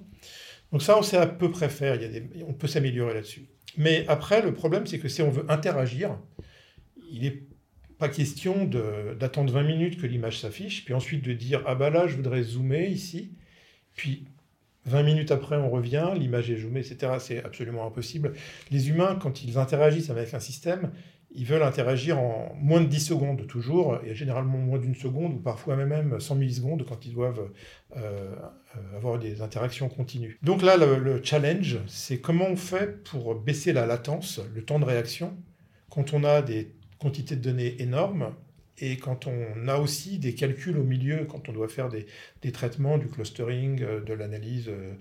Donc 0.71 0.83
ça, 0.83 0.97
on 0.97 1.01
sait 1.01 1.17
à 1.17 1.27
peu 1.27 1.49
près 1.51 1.69
faire. 1.69 1.95
Il 1.95 2.01
y 2.01 2.05
a 2.05 2.07
des, 2.07 2.23
on 2.47 2.53
peut 2.53 2.67
s'améliorer 2.67 3.15
là-dessus. 3.15 3.45
Mais 3.77 4.05
après, 4.07 4.41
le 4.41 4.53
problème, 4.53 4.85
c'est 4.85 4.99
que 4.99 5.07
si 5.07 5.21
on 5.21 5.29
veut 5.29 5.45
interagir, 5.49 6.17
il 7.11 7.23
n'est 7.23 7.43
pas 7.97 8.09
question 8.09 8.65
d'attendre 8.65 9.51
20 9.51 9.63
minutes 9.63 10.01
que 10.01 10.07
l'image 10.07 10.39
s'affiche, 10.39 10.85
puis 10.85 10.93
ensuite 10.93 11.23
de 11.23 11.33
dire 11.33 11.61
ah 11.65 11.75
bah 11.75 11.89
là, 11.89 12.07
je 12.07 12.15
voudrais 12.15 12.43
zoomer 12.43 12.89
ici, 12.89 13.33
puis 13.95 14.25
20 14.85 15.03
minutes 15.03 15.31
après, 15.31 15.57
on 15.57 15.69
revient, 15.69 16.11
l'image 16.17 16.49
est 16.49 16.57
zoomée, 16.57 16.79
etc. 16.79 17.13
C'est 17.19 17.43
absolument 17.43 17.85
impossible. 17.85 18.33
Les 18.71 18.89
humains, 18.89 19.19
quand 19.21 19.43
ils 19.43 19.57
interagissent 19.57 20.09
avec 20.09 20.33
un 20.33 20.39
système, 20.39 20.91
ils 21.31 21.45
veulent 21.45 21.63
interagir 21.63 22.19
en 22.19 22.55
moins 22.55 22.81
de 22.81 22.87
10 22.87 22.99
secondes 22.99 23.47
toujours, 23.47 23.99
et 24.03 24.15
généralement 24.15 24.57
moins 24.57 24.79
d'une 24.79 24.95
seconde, 24.95 25.35
ou 25.35 25.39
parfois 25.39 25.75
même 25.75 26.19
100 26.19 26.35
millisecondes 26.35 26.85
quand 26.87 27.05
ils 27.05 27.13
doivent 27.13 27.49
euh, 27.95 28.35
avoir 28.95 29.19
des 29.19 29.41
interactions 29.41 29.89
continues. 29.89 30.37
Donc 30.41 30.61
là, 30.61 30.77
le, 30.77 31.21
challenge, 31.23 31.79
c'est 31.87 32.19
comment 32.19 32.47
on 32.47 32.55
fait 32.55 33.03
pour 33.03 33.35
baisser 33.35 33.73
la 33.73 33.85
latence, 33.85 34.41
le 34.53 34.63
temps 34.63 34.79
de 34.79 34.85
réaction, 34.85 35.37
quand 35.89 36.13
on 36.13 36.23
a 36.23 36.41
des 36.41 36.71
quantités 36.99 37.35
de 37.35 37.41
données 37.41 37.81
énormes, 37.81 38.33
et 38.81 38.97
quand 38.97 39.27
on 39.27 39.67
a 39.67 39.77
aussi 39.77 40.19
des 40.19 40.33
calculs 40.33 40.77
au 40.77 40.83
milieu, 40.83 41.25
quand 41.25 41.49
on 41.49 41.51
doit 41.51 41.67
faire 41.67 41.89
des, 41.89 42.05
des 42.41 42.51
traitements, 42.51 42.97
du 42.97 43.07
clustering, 43.07 43.81
euh, 43.83 44.01
de 44.01 44.13
l'analyse 44.13 44.69
euh, 44.69 44.93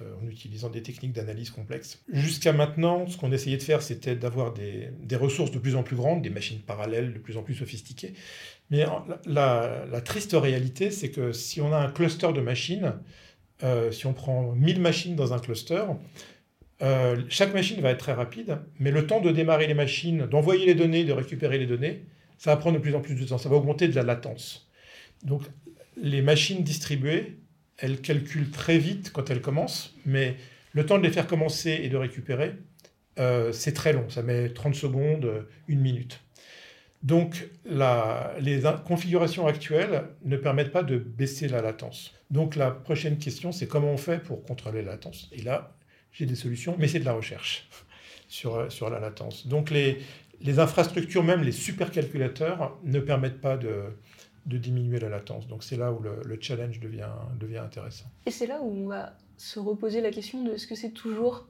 en 0.00 0.28
utilisant 0.28 0.68
des 0.70 0.82
techniques 0.82 1.12
d'analyse 1.12 1.50
complexes. 1.50 2.02
Jusqu'à 2.12 2.52
maintenant, 2.52 3.06
ce 3.06 3.16
qu'on 3.16 3.32
essayait 3.32 3.56
de 3.56 3.62
faire, 3.62 3.82
c'était 3.82 4.16
d'avoir 4.16 4.52
des, 4.52 5.16
ressources 5.16 5.50
de 5.50 5.58
plus 5.58 5.76
en 5.76 5.82
plus 5.82 5.96
grandes, 5.96 6.22
des 6.22 6.30
machines 6.30 6.60
parallèles 6.60 7.12
de 7.12 7.18
plus 7.18 7.36
en 7.36 7.42
plus 7.42 7.54
sophistiquées. 7.54 8.14
Mais 8.70 8.84
la, 9.26 9.84
la, 9.90 10.00
triste 10.00 10.32
réalité, 10.32 10.90
c'est 10.90 11.10
que 11.10 11.32
si 11.32 11.60
on 11.60 11.72
a 11.72 11.76
un 11.76 11.90
cluster 11.90 12.32
de 12.32 12.40
machines, 12.40 12.94
si 13.90 14.06
on 14.06 14.12
prend 14.12 14.52
1000 14.52 14.80
machines 14.80 15.14
dans 15.14 15.32
un 15.32 15.38
cluster, 15.38 15.84
chaque 17.28 17.54
machine 17.54 17.80
va 17.80 17.90
être 17.90 17.98
très 17.98 18.12
rapide, 18.12 18.58
mais 18.78 18.90
le 18.90 19.06
temps 19.06 19.20
de 19.20 19.30
démarrer 19.30 19.66
les 19.66 19.74
machines, 19.74 20.26
d'envoyer 20.26 20.66
les 20.66 20.74
données, 20.74 21.04
de 21.04 21.12
récupérer 21.12 21.58
les 21.58 21.66
données, 21.66 22.02
ça 22.38 22.50
va 22.50 22.56
prendre 22.56 22.76
de 22.76 22.82
plus 22.82 22.94
en 22.94 23.00
plus 23.00 23.14
de 23.14 23.24
temps, 23.24 23.38
ça 23.38 23.48
va 23.48 23.54
augmenter 23.56 23.86
de 23.86 23.94
la 23.94 24.02
latence. 24.02 24.68
Donc 25.22 25.42
les 25.96 26.22
machines 26.22 26.64
distribuées, 26.64 27.36
elles 27.82 28.00
calculent 28.00 28.50
très 28.50 28.78
vite 28.78 29.12
quand 29.12 29.28
elles 29.28 29.42
commencent, 29.42 29.94
mais 30.06 30.36
le 30.72 30.86
temps 30.86 30.98
de 30.98 31.02
les 31.02 31.10
faire 31.10 31.26
commencer 31.26 31.80
et 31.82 31.88
de 31.88 31.96
récupérer, 31.96 32.54
euh, 33.18 33.52
c'est 33.52 33.72
très 33.72 33.92
long. 33.92 34.08
Ça 34.08 34.22
met 34.22 34.48
30 34.48 34.74
secondes, 34.74 35.46
une 35.68 35.80
minute. 35.80 36.20
Donc 37.02 37.48
les 38.38 38.60
configurations 38.86 39.48
actuelles 39.48 40.04
ne 40.24 40.36
permettent 40.36 40.70
pas 40.70 40.84
de 40.84 40.96
baisser 40.96 41.48
la 41.48 41.60
latence. 41.60 42.14
Donc 42.30 42.54
la 42.54 42.70
prochaine 42.70 43.18
question, 43.18 43.50
c'est 43.50 43.66
comment 43.66 43.92
on 43.92 43.96
fait 43.96 44.22
pour 44.22 44.44
contrôler 44.44 44.82
la 44.82 44.92
latence? 44.92 45.28
Et 45.32 45.42
là, 45.42 45.74
j'ai 46.12 46.24
des 46.24 46.36
solutions, 46.36 46.76
mais 46.78 46.86
c'est 46.86 47.00
de 47.00 47.04
la 47.04 47.14
recherche 47.14 47.68
sur, 48.28 48.70
sur 48.70 48.88
la 48.90 49.00
latence. 49.00 49.48
Donc 49.48 49.70
les 49.70 50.58
infrastructures, 50.60 51.24
même 51.24 51.42
les 51.42 51.52
supercalculateurs, 51.52 52.78
ne 52.84 53.00
permettent 53.00 53.40
pas 53.40 53.56
de, 53.56 53.86
de 54.46 54.58
diminuer 54.58 54.98
la 54.98 55.08
latence. 55.08 55.46
Donc 55.46 55.62
c'est 55.62 55.76
là 55.76 55.92
où 55.92 56.00
le, 56.00 56.38
challenge 56.40 56.80
devient, 56.80 57.08
intéressant. 57.58 58.06
Et 58.26 58.30
c'est 58.30 58.46
là 58.46 58.60
où 58.62 58.70
on 58.70 58.86
va 58.86 59.14
se 59.36 59.58
reposer 59.58 60.00
la 60.00 60.10
question 60.10 60.42
de 60.42 60.52
est-ce 60.52 60.66
que 60.66 60.74
c'est 60.74 60.90
toujours 60.90 61.46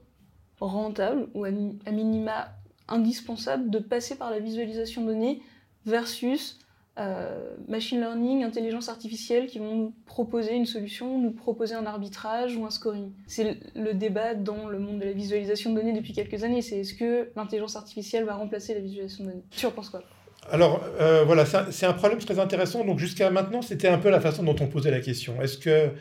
rentable 0.59 1.27
ou 1.33 1.43
à, 1.45 1.51
minima 1.51 2.49
indispensable 2.87 3.69
de 3.69 3.79
passer 3.79 4.15
par 4.15 4.29
la 4.29 4.39
visualisation 4.39 5.03
de 5.03 5.07
données 5.07 5.41
versus 5.85 6.59
euh, 6.99 7.55
machine 7.67 7.99
learning, 7.99 8.43
intelligence 8.43 8.87
artificielle 8.87 9.47
qui 9.47 9.57
vont 9.57 9.75
nous 9.75 9.93
proposer 10.05 10.53
une 10.53 10.67
solution, 10.67 11.19
nous 11.19 11.31
proposer 11.31 11.73
un 11.73 11.87
arbitrage 11.87 12.55
ou 12.55 12.65
un 12.65 12.69
scoring. 12.69 13.11
C'est 13.25 13.57
le 13.75 13.93
débat 13.93 14.35
dans 14.35 14.67
le 14.69 14.77
monde 14.77 14.99
de 14.99 15.05
la 15.05 15.13
visualisation 15.13 15.71
de 15.71 15.79
données 15.79 15.93
depuis 15.93 16.13
quelques 16.13 16.43
années. 16.43 16.61
C'est 16.61 16.81
est-ce 16.81 16.93
que 16.93 17.31
l'intelligence 17.35 17.75
artificielle 17.75 18.25
va 18.25 18.35
remplacer 18.35 18.75
la 18.75 18.81
visualisation 18.81 19.23
de 19.23 19.29
données? 19.29 19.43
Tu 19.49 19.65
en 19.65 19.71
penses 19.71 19.89
quoi? 19.89 20.03
Alors 20.51 20.83
euh, 20.99 21.23
voilà, 21.23 21.45
c'est 21.45 21.85
un, 21.85 21.93
problème 21.93 22.19
très 22.19 22.39
intéressant. 22.39 22.85
Donc 22.85 22.99
jusqu'à 22.99 23.29
maintenant, 23.29 23.61
c'était 23.61 23.87
un 23.87 23.97
peu 23.97 24.09
la 24.09 24.19
façon 24.19 24.43
dont 24.43 24.55
on 24.59 24.67
posait 24.67 24.91
la 24.91 24.99
question. 24.99 25.41
Est-ce 25.41 25.57
que 25.57 25.91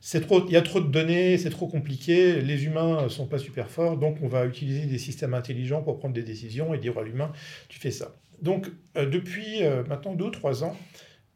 c'est 0.00 0.22
trop, 0.22 0.44
il 0.46 0.52
y 0.52 0.56
a 0.56 0.62
trop 0.62 0.80
de 0.80 0.90
données, 0.90 1.36
c'est 1.36 1.50
trop 1.50 1.66
compliqué, 1.66 2.40
les 2.40 2.64
humains 2.64 3.08
sont 3.10 3.26
pas 3.26 3.38
super 3.38 3.70
forts, 3.70 3.98
donc 3.98 4.16
on 4.22 4.28
va 4.28 4.46
utiliser 4.46 4.86
des 4.86 4.98
systèmes 4.98 5.34
intelligents 5.34 5.82
pour 5.82 5.98
prendre 5.98 6.14
des 6.14 6.22
décisions 6.22 6.72
et 6.72 6.78
dire 6.78 6.96
à 6.96 7.02
l'humain, 7.02 7.32
tu 7.68 7.78
fais 7.78 7.90
ça. 7.90 8.14
Donc 8.40 8.70
euh, 8.96 9.04
depuis 9.04 9.62
euh, 9.62 9.84
maintenant 9.84 10.14
deux 10.14 10.26
ou 10.26 10.30
trois 10.30 10.64
ans, 10.64 10.76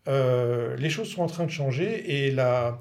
les 0.07 0.91
choses 0.91 1.09
sont 1.09 1.23
en 1.23 1.27
train 1.27 1.47
de 1.47 1.51
changer 1.51 2.27
et 2.27 2.31
la, 2.31 2.79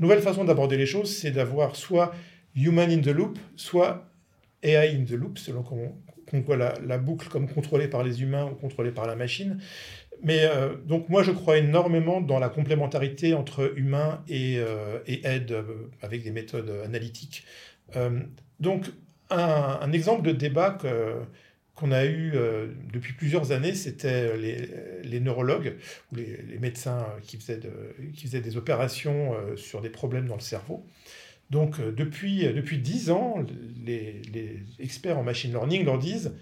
nouvelle 0.00 0.20
façon 0.20 0.44
d'aborder 0.44 0.76
les 0.76 0.86
choses, 0.86 1.14
c'est 1.16 1.30
d'avoir 1.30 1.76
soit 1.76 2.12
human 2.56 2.90
in 2.90 3.00
the 3.00 3.08
loop, 3.08 3.38
soit 3.54 4.08
AI 4.64 4.96
in 4.96 5.04
the 5.04 5.12
loop, 5.12 5.38
selon 5.38 5.62
comment, 5.62 5.96
qu'on 6.30 6.40
voit 6.40 6.56
la, 6.56 6.98
boucle 6.98 7.28
comme 7.28 7.48
contrôlée 7.48 7.88
par 7.88 8.02
les 8.02 8.22
humains 8.22 8.44
ou 8.44 8.54
contrôlée 8.54 8.90
par 8.90 9.06
la 9.06 9.16
machine. 9.16 9.58
Mais 10.22 10.40
euh, 10.44 10.74
donc 10.86 11.08
moi 11.08 11.22
je 11.22 11.30
crois 11.30 11.58
énormément 11.58 12.20
dans 12.20 12.38
la 12.38 12.48
complémentarité 12.48 13.34
entre 13.34 13.72
humain 13.76 14.22
et, 14.28 14.56
euh, 14.58 14.98
aide 15.06 15.52
euh, 15.52 15.62
avec 16.02 16.24
des 16.24 16.32
méthodes 16.32 16.72
analytiques. 16.84 17.44
donc 18.60 18.90
un, 19.30 19.92
exemple 19.92 20.22
de 20.22 20.32
débat 20.32 20.78
qu'on 21.74 21.92
a 21.92 22.06
eu 22.06 22.32
depuis 22.92 23.12
plusieurs 23.12 23.52
années, 23.52 23.74
c'était 23.74 24.36
les, 24.36 25.20
neurologues 25.20 25.76
ou 26.10 26.16
les, 26.16 26.58
médecins 26.58 27.06
qui 27.22 27.36
faisaient, 27.36 27.60
qui 28.14 28.26
faisaient 28.26 28.40
des 28.40 28.56
opérations 28.56 29.36
sur 29.56 29.80
des 29.80 29.90
problèmes 29.90 30.26
dans 30.26 30.34
le 30.34 30.40
cerveau. 30.40 30.86
Donc 31.50 31.80
euh, 31.80 31.92
depuis, 31.92 32.46
euh, 32.46 32.52
depuis 32.52 32.78
10 32.78 33.10
ans, 33.10 33.36
les, 33.84 34.22
experts 34.78 35.18
en 35.18 35.22
machine 35.22 35.50
learning 35.50 35.84
leur 35.84 35.98
disent, 35.98 36.34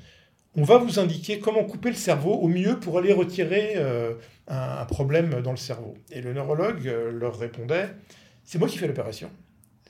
on 0.57 0.63
va 0.63 0.79
vous 0.79 0.99
indiquer 0.99 1.39
comment 1.39 1.65
couper 1.65 1.91
le 1.91 1.97
cerveau 1.97 2.33
au 2.33 2.49
mieux 2.49 2.81
pour 2.81 2.99
aller 2.99 3.13
retirer 3.13 3.75
euh, 3.77 4.15
un, 4.49 4.85
problème 4.87 5.43
dans 5.43 5.51
le 5.51 5.57
cerveau. 5.57 5.95
Et 6.11 6.21
le 6.21 6.33
neurologue 6.33 6.85
leur 7.13 7.39
répondait, 7.39 7.91
c'est 8.43 8.59
moi 8.59 8.67
qui 8.67 8.79
fais 8.79 8.87
l'opération, 8.87 9.31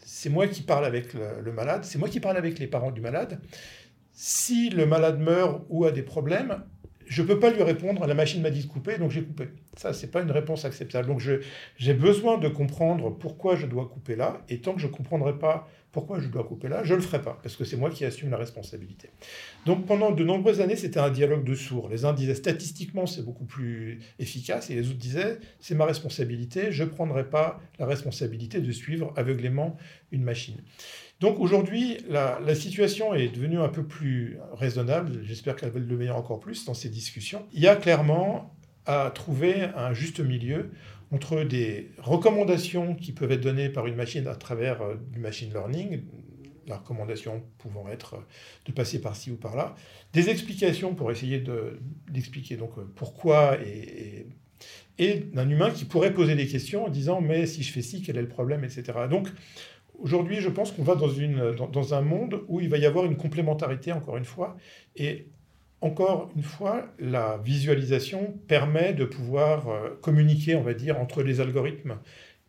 c'est 0.05 0.29
moi 0.29 0.49
qui 0.49 0.63
parle 0.63 0.85
avec 0.85 1.15
le 1.15 1.53
malade, 1.53 1.85
c'est 1.85 1.99
moi 1.99 2.09
qui 2.09 2.19
parle 2.19 2.37
avec 2.37 2.59
les 2.59 2.67
parents 2.67 2.91
du 2.91 3.01
malade. 3.01 3.39
Si 4.13 4.71
le 4.71 4.87
malade 4.87 5.21
meurt 5.21 5.63
ou 5.69 5.85
a 5.85 5.93
des 5.93 6.03
problèmes, 6.03 6.65
je 7.07 7.23
ne 7.23 7.27
peux 7.27 7.39
pas 7.39 7.51
lui 7.51 7.63
répondre, 7.63 8.07
la 8.07 8.15
machine 8.15 8.43
m'a 8.43 8.51
dit 8.51 8.63
de 8.63 8.69
couper, 8.69 8.99
donc 8.99 9.11
j'ai 9.11 9.23
coupé. 9.23 9.49
Ça, 9.77 9.93
ce 9.93 10.05
n'est 10.05 10.13
pas 10.13 10.23
une 10.23 10.31
réponse 10.31 10.65
acceptable. 10.65 11.09
Donc 11.09 11.23
j'ai 11.77 11.95
besoin 11.95 12.39
de 12.39 12.49
comprendre 12.49 13.11
pourquoi 13.11 13.57
je 13.57 13.67
dois 13.67 13.87
couper 13.89 14.17
là, 14.17 14.43
et 14.49 14.61
tant 14.61 14.75
que 14.75 14.81
je 14.81 14.87
ne 14.87 14.93
comprendrai 14.93 15.39
pas 15.39 15.69
pourquoi 15.93 16.21
je 16.21 16.29
dois 16.29 16.45
couper 16.45 16.69
là, 16.69 16.85
je 16.85 16.93
ne 16.93 16.99
le 16.99 17.03
ferai 17.03 17.23
pas, 17.23 17.39
parce 17.43 17.57
que 17.57 17.65
c'est 17.65 17.79
moi 17.79 17.89
qui 17.89 18.05
assume 18.05 18.29
la 18.29 18.37
responsabilité. 18.37 19.09
Donc 19.65 19.87
pendant 19.87 20.11
de 20.11 20.25
nombreuses 20.25 20.61
années, 20.61 20.77
c'était 20.77 21.01
un 21.01 21.09
dialogue 21.09 21.43
de 21.43 21.55
sourds. 21.55 21.89
Les 21.89 22.05
uns 22.05 22.13
disaient 22.13 22.35
statistiquement 22.35 23.07
c'est 23.07 23.25
beaucoup 23.25 23.47
plus 23.47 24.01
efficace, 24.19 24.69
et 24.69 24.75
les 24.75 24.89
autres 24.89 24.99
disaient 24.99 25.39
c'est 25.59 25.75
ma 25.75 25.87
responsabilité, 25.87 26.71
je 26.71 26.85
ne 26.85 26.89
prendrai 26.91 27.31
pas 27.31 27.61
la 27.79 27.87
responsabilité 27.87 28.61
de 28.61 28.73
suivre 28.73 29.15
aveuglément 29.17 29.79
une 30.13 30.23
machine. 30.23 30.57
Donc 31.21 31.41
aujourd'hui, 31.41 31.97
la, 32.09 32.55
situation 32.55 33.15
est 33.15 33.29
devenue 33.29 33.59
un 33.59 33.69
peu 33.69 33.85
plus 33.85 34.39
raisonnable. 34.53 35.21
J'espère 35.23 35.57
qu'elle 35.57 35.71
va 35.71 35.79
le 35.79 35.87
devenir 35.87 36.17
encore 36.17 36.41
plus 36.41 36.67
dans 36.67 36.75
ces 36.75 36.91
discussions. 36.91 37.47
Il 37.53 37.61
y 37.61 37.69
a 37.69 37.77
clairement 37.77 38.55
à 38.85 39.11
trouver 39.15 39.63
un 39.75 39.95
juste 39.95 40.21
milieu 40.21 40.71
entre 41.11 41.43
des 41.43 41.91
recommandations 41.99 42.95
qui 42.95 43.13
peuvent 43.13 43.33
être 43.33 43.41
données 43.41 43.69
par 43.69 43.87
une 43.87 43.95
machine 43.95 44.27
à 44.27 44.35
travers 44.35 44.83
euh, 44.83 44.97
du 45.13 45.21
machine 45.21 45.51
learning, 45.53 46.03
la 46.67 46.79
recommandation 46.79 47.45
pouvant 47.59 47.89
être 47.89 48.15
euh, 48.15 48.21
de 48.67 48.73
passer 48.73 49.01
par 49.01 49.15
ci 49.15 49.31
ou 49.31 49.37
par 49.37 49.55
là, 49.55 49.77
des 50.13 50.31
explications 50.31 50.95
pour 50.95 51.13
essayer 51.13 51.43
d'expliquer 52.09 52.57
donc 52.57 52.77
euh, 52.79 52.83
pourquoi 52.97 53.57
et, 53.65 54.27
et, 54.99 55.07
et 55.13 55.15
d'un 55.33 55.49
humain 55.49 55.71
qui 55.71 55.85
pourrait 55.85 56.13
poser 56.13 56.35
des 56.35 56.49
questions 56.49 56.87
en 56.87 56.89
disant 56.89 57.21
mais 57.21 57.47
si 57.47 57.63
je 57.63 57.73
fais 57.73 57.83
ci, 57.83 58.03
quel 58.03 58.17
est 58.17 58.23
le 58.23 58.29
problème, 58.29 58.65
etc. 58.65 58.93
Donc 59.09 59.29
Aujourd'hui, 59.99 60.41
je 60.41 60.49
pense 60.49 60.73
qu'on 60.73 60.83
va 60.83 60.95
dans, 60.95 61.95
un 61.95 62.01
monde 62.03 62.43
où 62.49 62.61
il 62.61 62.69
va 62.69 62.79
y 62.79 62.87
avoir 62.87 63.07
une 63.07 63.17
complémentarité, 63.17 63.93
encore 63.93 64.17
une 64.17 64.25
fois. 64.25 64.57
Et 64.95 65.27
encore 65.81 66.31
une 66.37 66.43
fois, 66.43 66.87
la 66.99 67.39
visualisation 67.45 68.39
permet 68.47 68.93
de 68.93 69.05
pouvoir 69.05 69.69
euh, 69.69 69.91
communiquer, 70.03 70.55
on 70.55 70.63
va 70.63 70.75
dire, 70.75 70.99
entre 70.99 71.23
les 71.23 71.41
algorithmes 71.41 71.99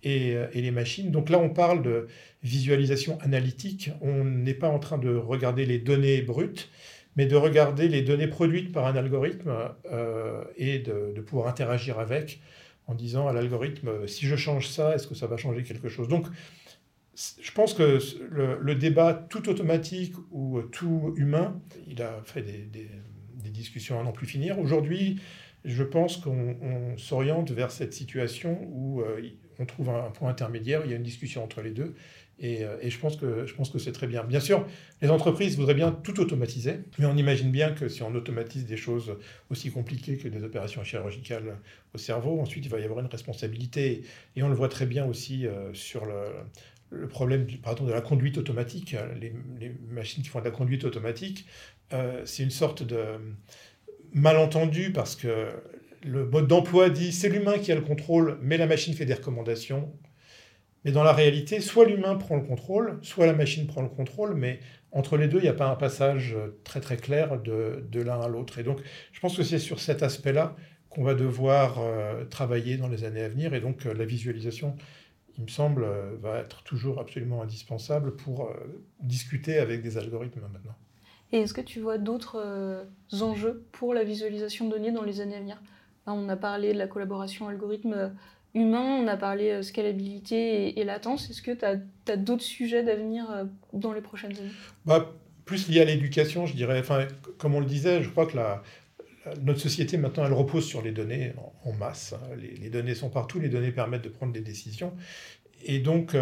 et, 0.03 0.35
euh, 0.35 0.47
et, 0.53 0.61
les 0.61 0.71
machines. 0.71 1.11
Donc 1.11 1.29
là, 1.29 1.39
on 1.39 1.49
parle 1.49 1.81
de 1.83 2.07
visualisation 2.43 3.17
analytique. 3.21 3.91
On 4.01 4.23
n'est 4.23 4.53
pas 4.53 4.69
en 4.69 4.79
train 4.79 4.97
de 4.97 5.15
regarder 5.15 5.65
les 5.65 5.79
données 5.79 6.21
brutes, 6.21 6.69
mais 7.15 7.25
de 7.25 7.35
regarder 7.35 7.87
les 7.87 8.01
données 8.01 8.27
produites 8.27 8.71
par 8.71 8.85
un 8.85 8.95
algorithme 8.95 9.53
euh, 9.91 10.43
et 10.57 10.79
de, 10.79 11.13
de, 11.15 11.21
pouvoir 11.21 11.47
interagir 11.47 11.99
avec 11.99 12.41
en 12.87 12.95
disant 12.95 13.27
à 13.27 13.33
l'algorithme, 13.33 14.07
si 14.07 14.25
je 14.25 14.35
change 14.37 14.69
ça, 14.69 14.95
est-ce 14.95 15.07
que 15.07 15.15
ça 15.15 15.27
va 15.27 15.35
changer 15.35 15.63
quelque 15.63 15.89
chose? 15.89 16.07
Donc, 16.07 16.27
je 17.41 17.51
pense 17.51 17.73
que 17.73 17.99
le, 18.29 18.75
débat 18.75 19.13
tout 19.13 19.49
automatique 19.49 20.13
ou 20.31 20.61
tout 20.61 21.13
humain, 21.17 21.59
il 21.87 22.01
a 22.01 22.21
fait 22.23 22.41
des, 22.43 22.89
discussions 23.49 23.99
à 23.99 24.03
n'en 24.03 24.11
plus 24.11 24.27
finir. 24.27 24.59
Aujourd'hui, 24.59 25.19
je 25.65 25.83
pense 25.83 26.17
qu'on 26.17 26.95
s'oriente 26.97 27.49
vers 27.49 27.71
cette 27.71 27.93
situation 27.93 28.59
où 28.71 29.01
euh, 29.01 29.19
on 29.57 29.65
trouve 29.65 29.89
un, 29.89 30.11
point 30.11 30.29
intermédiaire, 30.29 30.81
il 30.85 30.91
y 30.91 30.93
a 30.93 30.97
une 30.97 31.03
discussion 31.03 31.43
entre 31.43 31.61
les 31.61 31.71
deux, 31.71 31.95
et, 32.39 32.63
euh, 32.63 32.77
je 32.87 32.97
pense 32.99 33.15
que, 33.17 33.79
c'est 33.79 33.91
très 33.93 34.05
bien. 34.05 34.23
Bien 34.23 34.39
sûr, 34.39 34.67
les 35.01 35.09
entreprises 35.09 35.57
voudraient 35.57 35.73
bien 35.73 35.91
tout 35.91 36.19
automatiser, 36.19 36.81
mais 36.99 37.05
on 37.05 37.17
imagine 37.17 37.49
bien 37.49 37.71
que 37.71 37.89
si 37.89 38.03
on 38.03 38.13
automatise 38.13 38.67
des 38.67 38.77
choses 38.77 39.17
aussi 39.49 39.71
compliquées 39.71 40.17
que 40.17 40.27
des 40.27 40.43
opérations 40.43 40.83
chirurgicales 40.83 41.57
au 41.95 41.97
cerveau, 41.97 42.39
ensuite 42.39 42.65
il 42.65 42.69
va 42.69 42.79
y 42.79 42.83
avoir 42.83 42.99
une 42.99 43.07
responsabilité, 43.07 44.03
et 44.35 44.43
on 44.43 44.49
le 44.49 44.55
voit 44.55 44.69
très 44.69 44.85
bien 44.85 45.05
aussi 45.05 45.47
euh, 45.47 45.73
sur 45.73 46.05
le 46.05 46.13
le 46.89 47.07
problème 47.07 47.45
du, 47.45 47.57
pardon, 47.57 47.85
de 47.85 47.91
la 47.91 48.01
conduite 48.01 48.37
automatique, 48.37 48.95
les, 49.19 49.33
machines 49.89 50.23
qui 50.23 50.29
font 50.29 50.39
de 50.39 50.45
la 50.45 50.51
conduite 50.51 50.85
automatique, 50.85 51.45
euh, 51.93 52.21
c'est 52.25 52.43
une 52.43 52.51
sorte 52.51 52.83
de 52.83 53.03
malentendu 54.13 54.91
parce 54.91 55.15
que 55.15 55.49
le 56.03 56.25
mode 56.25 56.47
d'emploi 56.47 56.89
dit 56.89 57.11
c'est 57.11 57.29
l'humain 57.29 57.57
qui 57.59 57.71
a 57.71 57.75
le 57.75 57.81
contrôle, 57.81 58.37
mais 58.41 58.57
la 58.57 58.67
machine 58.67 58.93
fait 58.93 59.05
des 59.05 59.15
recommandations. 59.15 59.91
Mais 60.85 60.91
dans 60.91 61.03
la 61.03 61.11
réalité, 61.11 61.59
soit 61.59 61.85
l'humain 61.85 62.15
prend 62.15 62.37
le 62.37 62.43
contrôle, 62.43 62.99
soit 63.01 63.25
la 63.25 63.33
machine 63.33 63.67
prend 63.67 63.81
le 63.81 63.89
contrôle, 63.89 64.35
mais 64.35 64.59
entre 64.91 65.17
les 65.17 65.27
deux, 65.27 65.39
il 65.39 65.43
n'y 65.43 65.49
a 65.49 65.53
pas 65.53 65.69
un 65.69 65.75
passage 65.75 66.37
très 66.63 66.79
très 66.79 66.95
clair 66.95 67.41
de, 67.41 67.85
de 67.91 68.01
l'un 68.01 68.21
à 68.21 68.29
l'autre. 68.29 68.59
Et 68.59 68.63
donc, 68.63 68.79
je 69.11 69.19
pense 69.19 69.35
que 69.35 69.43
c'est 69.43 69.59
sur 69.59 69.79
cet 69.79 70.01
aspect-là 70.01 70.55
qu'on 70.89 71.03
va 71.03 71.13
devoir 71.13 71.79
euh, 71.79 72.25
travailler 72.25 72.77
dans 72.77 72.87
les 72.87 73.03
années 73.03 73.21
à 73.21 73.29
venir. 73.29 73.53
Et 73.53 73.59
donc, 73.59 73.85
euh, 73.85 73.93
la 73.93 74.05
visualisation 74.05 74.75
il 75.37 75.43
me 75.43 75.49
semble, 75.49 75.83
euh, 75.83 76.15
va 76.19 76.39
être 76.39 76.63
toujours 76.63 76.99
absolument 76.99 77.41
indispensable 77.41 78.15
pour 78.15 78.45
euh, 78.45 78.53
discuter 79.01 79.59
avec 79.59 79.81
des 79.81 79.97
algorithmes 79.97 80.41
maintenant. 80.41 80.75
Et 81.31 81.39
est-ce 81.39 81.53
que 81.53 81.61
tu 81.61 81.79
vois 81.79 81.97
d'autres 81.97 82.41
euh, 82.43 82.85
enjeux 83.21 83.65
pour 83.71 83.93
la 83.93 84.03
visualisation 84.03 84.67
de 84.67 84.71
données 84.71 84.91
dans 84.91 85.03
les 85.03 85.21
années 85.21 85.35
à 85.35 85.39
venir? 85.39 85.61
On 86.05 86.29
a 86.29 86.37
parlé 86.37 86.73
de 86.73 86.77
la 86.77 86.87
collaboration 86.87 87.49
algorithme 87.49 88.13
humain, 88.53 89.01
on 89.03 89.07
a 89.07 89.17
parlé 89.17 89.61
scalabilité 89.61 90.79
et, 90.79 90.83
latence. 90.85 91.29
Est-ce 91.29 91.41
que 91.41 91.51
tu 91.51 91.65
as, 91.65 92.15
d'autres 92.15 92.43
sujets 92.43 92.81
d'avenir 92.81 93.45
dans 93.73 93.91
les 93.91 93.99
prochaines 93.99 94.31
années? 94.37 94.51
Bah, 94.85 95.13
Plus 95.43 95.67
lié 95.67 95.81
à 95.81 95.83
l'éducation, 95.83 96.45
je 96.45 96.55
dirais. 96.55 96.79
Enfin, 96.79 97.07
comme 97.37 97.55
on 97.55 97.59
le 97.59 97.65
disait, 97.65 98.01
je 98.03 98.09
crois 98.09 98.25
que 98.25 98.37
la, 98.37 98.63
notre 99.41 99.59
société 99.59 99.97
maintenant, 99.97 100.25
elle 100.25 100.33
repose 100.33 100.65
sur 100.65 100.81
les 100.81 100.91
données 100.91 101.33
en, 101.63 101.73
masse. 101.73 102.13
Les, 102.37 102.69
données 102.69 102.95
sont 102.95 103.09
partout, 103.09 103.39
les 103.39 103.49
données 103.49 103.71
permettent 103.71 104.03
de 104.03 104.09
prendre 104.09 104.33
des 104.33 104.41
décisions. 104.41 104.93
Et 105.63 105.79
donc, 105.79 106.15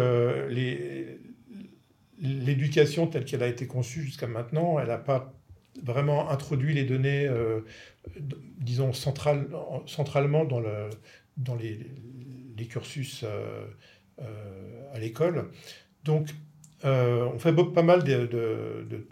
l'éducation 2.20 3.06
telle 3.06 3.24
qu'elle 3.24 3.42
a 3.42 3.48
été 3.48 3.66
conçue 3.66 4.02
jusqu'à 4.02 4.26
maintenant, 4.26 4.78
elle 4.78 4.88
n'a 4.88 4.98
pas 4.98 5.34
vraiment 5.82 6.30
introduit 6.30 6.74
les 6.74 6.84
données, 6.84 7.30
disons, 8.58 8.92
centralement 8.92 10.44
dans, 10.44 10.60
le, 10.60 10.90
dans 11.36 11.54
les, 11.54 11.78
cursus 12.68 13.24
à 14.92 14.98
l'école. 14.98 15.50
Donc, 16.04 16.28
on 16.84 17.38
fait 17.38 17.54
pas 17.74 17.82
mal 17.82 18.04
de 18.04 19.06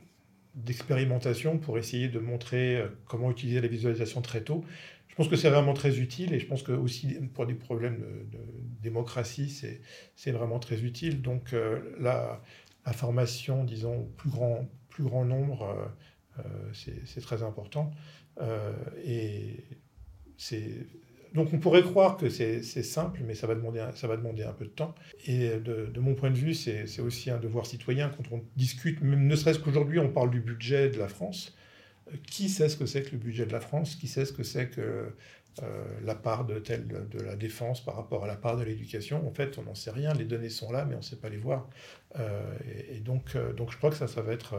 d'expérimentation 0.55 1.59
pour 1.59 1.78
essayer 1.78 2.09
de 2.09 2.18
montrer 2.18 2.76
euh, 2.76 2.88
comment 3.07 3.30
utiliser 3.30 3.61
la 3.61 3.68
visualisation 3.68 4.22
très 4.22 4.42
tôt. 4.42 4.64
Je 5.09 5.14
pense 5.14 5.28
que 5.28 5.36
c'est 5.36 5.50
vraiment 5.50 5.74
très 5.74 5.98
utile 5.98 6.32
et 6.32 6.40
je 6.40 6.46
pense 6.46 6.62
que 6.62 6.72
aussi 6.72 7.14
pour 7.34 7.46
des 7.46 7.55
problèmes 7.55 8.00
de, 8.32 8.38
démocratie, 8.82 9.48
c'est 10.16 10.32
vraiment 10.32 10.59
très 10.59 10.82
utile. 10.82 11.22
Donc 11.22 11.52
euh, 11.52 11.80
la, 12.00 12.40
formation, 12.92 13.64
disons, 13.64 14.00
au 14.00 14.05
plus 14.16 14.30
grand, 14.30 14.68
plus 14.90 15.05
grand 15.05 15.24
nombre, 15.24 15.90
euh, 16.38 16.42
c'est 16.72 17.20
très 17.20 17.42
important. 17.44 17.92
et 19.05 19.64
c'est 20.36 20.86
donc 21.35 21.53
on 21.53 21.59
pourrait 21.59 21.82
croire 21.82 22.16
que 22.16 22.28
c'est 22.30 22.62
simple, 22.62 23.20
mais 23.26 23.35
ça 23.35 23.49
va, 23.49 23.57
demander 23.57 23.80
un, 23.80 24.53
peu 24.53 24.64
de 24.64 24.70
temps. 24.70 24.95
Et 25.26 25.51
de, 25.59 26.01
mon 26.01 26.14
point 26.14 26.30
de 26.30 26.37
vue, 26.37 26.55
c'est 26.55 27.01
aussi 27.01 27.30
un 27.30 27.39
devoir 27.39 27.66
citoyen 27.66 28.09
quand 28.09 28.24
on 28.30 28.43
discute, 28.57 29.03
même 29.03 29.26
ne 29.26 29.35
serait-ce 29.35 29.59
qu'aujourd'hui, 29.59 29.99
on 29.99 30.11
parle 30.11 30.30
du 30.30 30.41
budget 30.41 30.91
de 30.91 30.99
la 30.99 31.09
France. 31.09 31.57
Euh, 32.12 32.16
qui 32.26 32.49
sait 32.49 32.68
ce 32.68 32.76
que 32.76 32.87
c'est 32.87 33.03
que 33.03 33.12
le 33.12 33.18
budget 33.18 33.47
de 33.47 33.53
la 33.53 33.61
France? 33.61 33.97
Qui 33.97 34.09
sait 34.09 34.24
ce 34.24 34.32
que 34.32 34.43
c'est 34.43 34.68
que 34.68 35.12
la 36.02 36.14
part 36.14 36.44
de, 36.44 36.62
la 37.22 37.36
défense 37.36 37.84
par 37.84 37.96
rapport 37.96 38.24
à 38.24 38.26
la 38.26 38.36
part 38.36 38.57
de 38.57 38.64
l'éducation. 38.64 39.26
En 39.26 39.32
fait, 39.32 39.59
on 39.59 39.62
n'en 39.62 39.74
sait 39.74 39.90
rien. 39.90 40.12
Les 40.12 40.24
données 40.24 40.48
sont 40.48 40.72
là, 40.72 40.84
mais 40.84 40.94
on 40.94 40.98
ne 40.98 41.02
sait 41.02 41.16
pas 41.16 41.28
les 41.28 41.36
voir. 41.36 41.68
Euh, 42.18 42.42
et, 42.90 43.00
donc, 43.00 43.36
donc, 43.57 43.72
je 43.72 43.76
crois 43.76 43.90
que 43.90 43.96
ça, 43.96 44.09
ça 44.09 44.22
va 44.22 44.32
être 44.32 44.57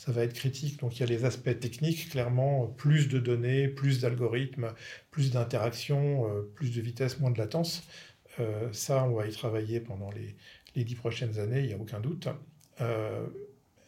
ça 0.00 0.12
va 0.12 0.24
être 0.24 0.32
critique. 0.32 0.80
Donc 0.80 0.96
il 0.96 1.00
y 1.00 1.02
a 1.02 1.06
les 1.06 1.26
aspects 1.26 1.60
techniques, 1.60 2.08
clairement, 2.08 2.66
plus 2.66 3.08
de 3.08 3.18
données, 3.18 3.68
plus 3.68 4.00
d'algorithmes, 4.00 4.72
plus 5.10 5.30
d'interactions, 5.30 6.26
euh, 6.26 6.50
plus 6.54 6.74
de 6.74 6.80
vitesse, 6.80 7.20
moins 7.20 7.30
de 7.30 7.38
latence. 7.38 7.86
Euh, 8.38 8.72
ça, 8.72 9.04
on 9.04 9.12
va 9.12 9.26
y 9.26 9.30
travailler 9.30 9.78
pendant 9.78 10.10
les, 10.10 10.36
dix 10.84 10.94
prochaines 10.94 11.38
années, 11.38 11.60
il 11.60 11.66
n'y 11.66 11.74
a 11.74 11.76
aucun 11.76 12.00
doute. 12.00 12.28
Euh, 12.80 13.26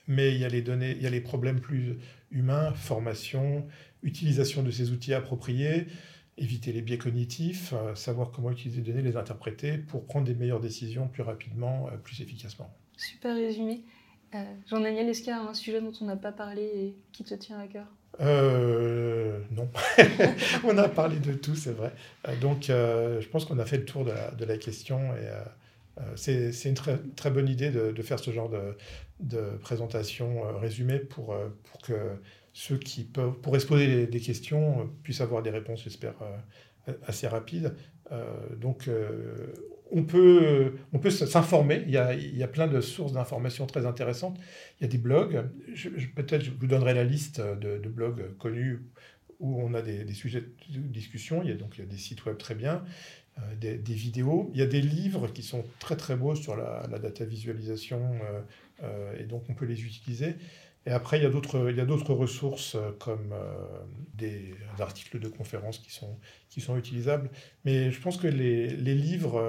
mais 0.07 0.35
il 0.35 0.41
y 0.41 0.45
a 0.45 0.51
les 0.51 0.61
données, 0.61 0.91
il 0.91 1.03
y 1.03 1.07
a 1.07 1.11
les 1.11 1.23
problèmes 1.23 1.61
plus 1.61 1.97
humains, 2.31 2.75
formation, 2.75 3.67
utilisation 4.03 4.63
de 4.63 4.71
ces 4.71 4.91
outils 4.91 5.15
appropriés, 5.15 5.87
éviter 6.43 6.73
les 6.73 6.83
biais 6.83 6.99
cognitifs, 6.99 7.73
savoir 7.95 8.31
comment 8.31 8.51
utiliser 8.51 8.83
les 8.83 8.93
données, 8.93 9.03
les 9.03 9.17
interpréter 9.17 9.79
pour 9.79 10.05
prendre 10.05 10.27
des 10.27 10.35
meilleures 10.35 10.61
décisions 10.61 11.09
plus 11.09 11.23
rapidement, 11.23 11.89
plus 12.03 12.21
efficacement. 12.21 12.71
Super 12.97 13.35
résumé. 13.35 13.83
Euh, 14.35 14.39
Jean-Daniel, 14.69 15.09
est-ce 15.09 15.21
qu'il 15.21 15.29
y 15.29 15.33
a 15.33 15.41
un 15.41 15.55
sujet 15.55 15.81
dont 15.81 15.93
on 16.01 16.07
n'a 16.07 16.17
pas 16.17 16.33
parlé 16.33 16.63
et 16.63 16.95
qui 17.13 17.25
te 17.25 17.35
tient 17.35 17.59
à 17.59 17.67
cœur? 17.67 17.87
Euh, 18.21 19.41
non, 19.51 19.69
on 20.65 20.77
a 20.79 20.89
parlé 20.89 21.19
de 21.19 21.33
tout, 21.33 21.55
c'est 21.55 21.73
vrai. 21.73 21.93
Euh, 22.29 22.37
donc, 22.37 22.65
je 22.67 23.29
pense 23.29 23.45
qu'on 23.45 23.59
a 23.59 23.65
fait 23.65 23.79
le 23.79 23.85
tour 23.85 24.05
de 24.05 24.45
la, 24.45 24.59
question 24.59 25.01
et 25.15 25.29
c'est 26.17 26.69
une 26.69 26.75
très, 26.75 26.99
très 27.17 27.31
bonne 27.31 27.49
idée 27.49 27.71
de, 27.71 28.03
faire 28.03 28.19
ce 28.19 28.31
genre 28.31 28.51
de, 29.21 29.41
présentation 29.61 30.43
résumée 30.59 30.99
pour, 30.99 31.35
pour 31.65 31.83
que 31.83 32.17
ceux 32.53 32.77
qui 32.77 33.05
peuvent, 33.05 33.39
pour 33.41 33.55
exposer 33.55 34.07
des 34.07 34.21
questions, 34.21 34.91
puissent 35.03 35.21
avoir 35.21 35.43
des 35.43 35.51
réponses, 35.51 35.85
j'espère, 35.85 36.15
assez 37.07 37.27
rapides. 37.27 37.75
donc, 38.61 38.89
on 39.93 40.05
peut, 40.05 40.75
on 40.93 40.99
peut 40.99 41.11
s'informer. 41.11 41.85
Il 41.87 42.19
il 42.21 42.37
y 42.37 42.43
a 42.43 42.49
plein 42.49 42.67
de 42.67 42.81
sources 42.81 43.13
d'informations 43.13 43.67
très 43.67 43.87
intéressantes. 43.87 44.39
Il 44.81 44.85
y 44.85 44.87
a 44.87 44.89
des 44.89 44.99
blogs. 44.99 45.45
Peut-être 46.17 46.43
je 46.45 46.51
vous 46.51 46.67
donnerai 46.67 46.95
la 46.95 47.05
liste 47.05 47.41
de, 47.41 47.89
blogs 47.89 48.37
connus 48.39 48.81
où 49.39 49.61
on 49.61 49.75
a 49.75 49.83
des, 49.83 50.13
sujets 50.15 50.41
de 50.41 50.79
discussion. 50.79 51.43
Il 51.43 51.51
y 51.51 51.53
a 51.53 51.57
donc 51.57 51.77
il 51.77 51.81
y 51.81 51.85
a 51.85 51.87
des 51.87 51.99
sites 51.99 52.25
web 52.25 52.39
très 52.39 52.55
bien, 52.55 52.85
euh, 53.39 53.55
des, 53.57 53.95
vidéos. 53.95 54.51
Il 54.55 54.61
y 54.61 54.63
a 54.63 54.67
des 54.67 54.81
livres 54.81 55.29
qui 55.29 55.43
sont 55.43 55.65
très 55.79 55.97
très 55.97 56.17
beaux 56.17 56.35
sur 56.35 56.57
la, 56.57 56.87
data 56.99 57.25
visualisation 57.25 58.01
euh, 58.01 58.41
euh, 58.83 59.21
et 59.21 59.25
donc 59.25 59.45
on 59.51 59.55
peut 59.55 59.67
les 59.67 59.85
utiliser. 59.85 60.37
Et 60.85 60.91
après, 60.91 61.19
il 61.19 61.23
y 61.23 61.27
a 61.27 61.31
d'autres, 61.31 62.13
ressources 62.13 62.75
euh, 62.75 62.91
comme 62.99 63.33
euh, 63.33 63.85
des, 64.15 64.55
articles 64.81 65.21
de 65.21 65.29
conférences 65.29 65.79
qui 65.79 65.93
sont, 65.93 66.19
qui 66.49 66.61
sont 66.61 66.77
utilisables. 66.77 67.31
Mais 67.65 67.93
je 67.93 68.01
pense 68.01 68.17
que 68.17 68.27
les, 68.27 68.69
les 68.69 68.95
livres 68.95 69.41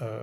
euh, 0.00 0.22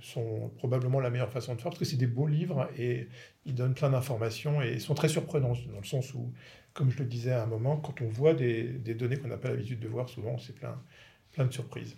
sont 0.00 0.50
probablement 0.58 1.00
la 1.00 1.10
meilleure 1.10 1.32
façon 1.32 1.54
de 1.56 1.60
faire 1.60 1.70
parce 1.70 1.80
que 1.80 1.84
c'est 1.84 1.96
des 1.96 2.06
beaux 2.06 2.28
livres 2.28 2.68
et 2.78 3.08
ils 3.46 3.54
donnent 3.54 3.74
plein 3.74 3.90
d'informations 3.90 4.62
et 4.62 4.78
sont 4.78 4.94
très 4.94 5.08
surprenants 5.08 5.54
dans 5.72 5.80
le 5.80 5.86
sens 5.86 6.14
où, 6.14 6.32
comme 6.72 6.90
je 6.90 6.98
le 6.98 7.06
disais 7.06 7.32
à 7.32 7.42
un 7.42 7.46
moment, 7.46 7.76
quand 7.76 8.00
on 8.00 8.08
voit 8.08 8.34
des, 8.34 8.64
des 8.64 8.94
données 8.94 9.16
qu'on 9.16 9.28
n'a 9.28 9.38
pas 9.38 9.48
l'habitude 9.48 9.80
de 9.80 9.88
voir, 9.88 10.08
souvent 10.08 10.38
c'est 10.38 10.54
plein, 10.54 10.80
plein 11.32 11.46
de 11.46 11.52
surprises 11.52 11.96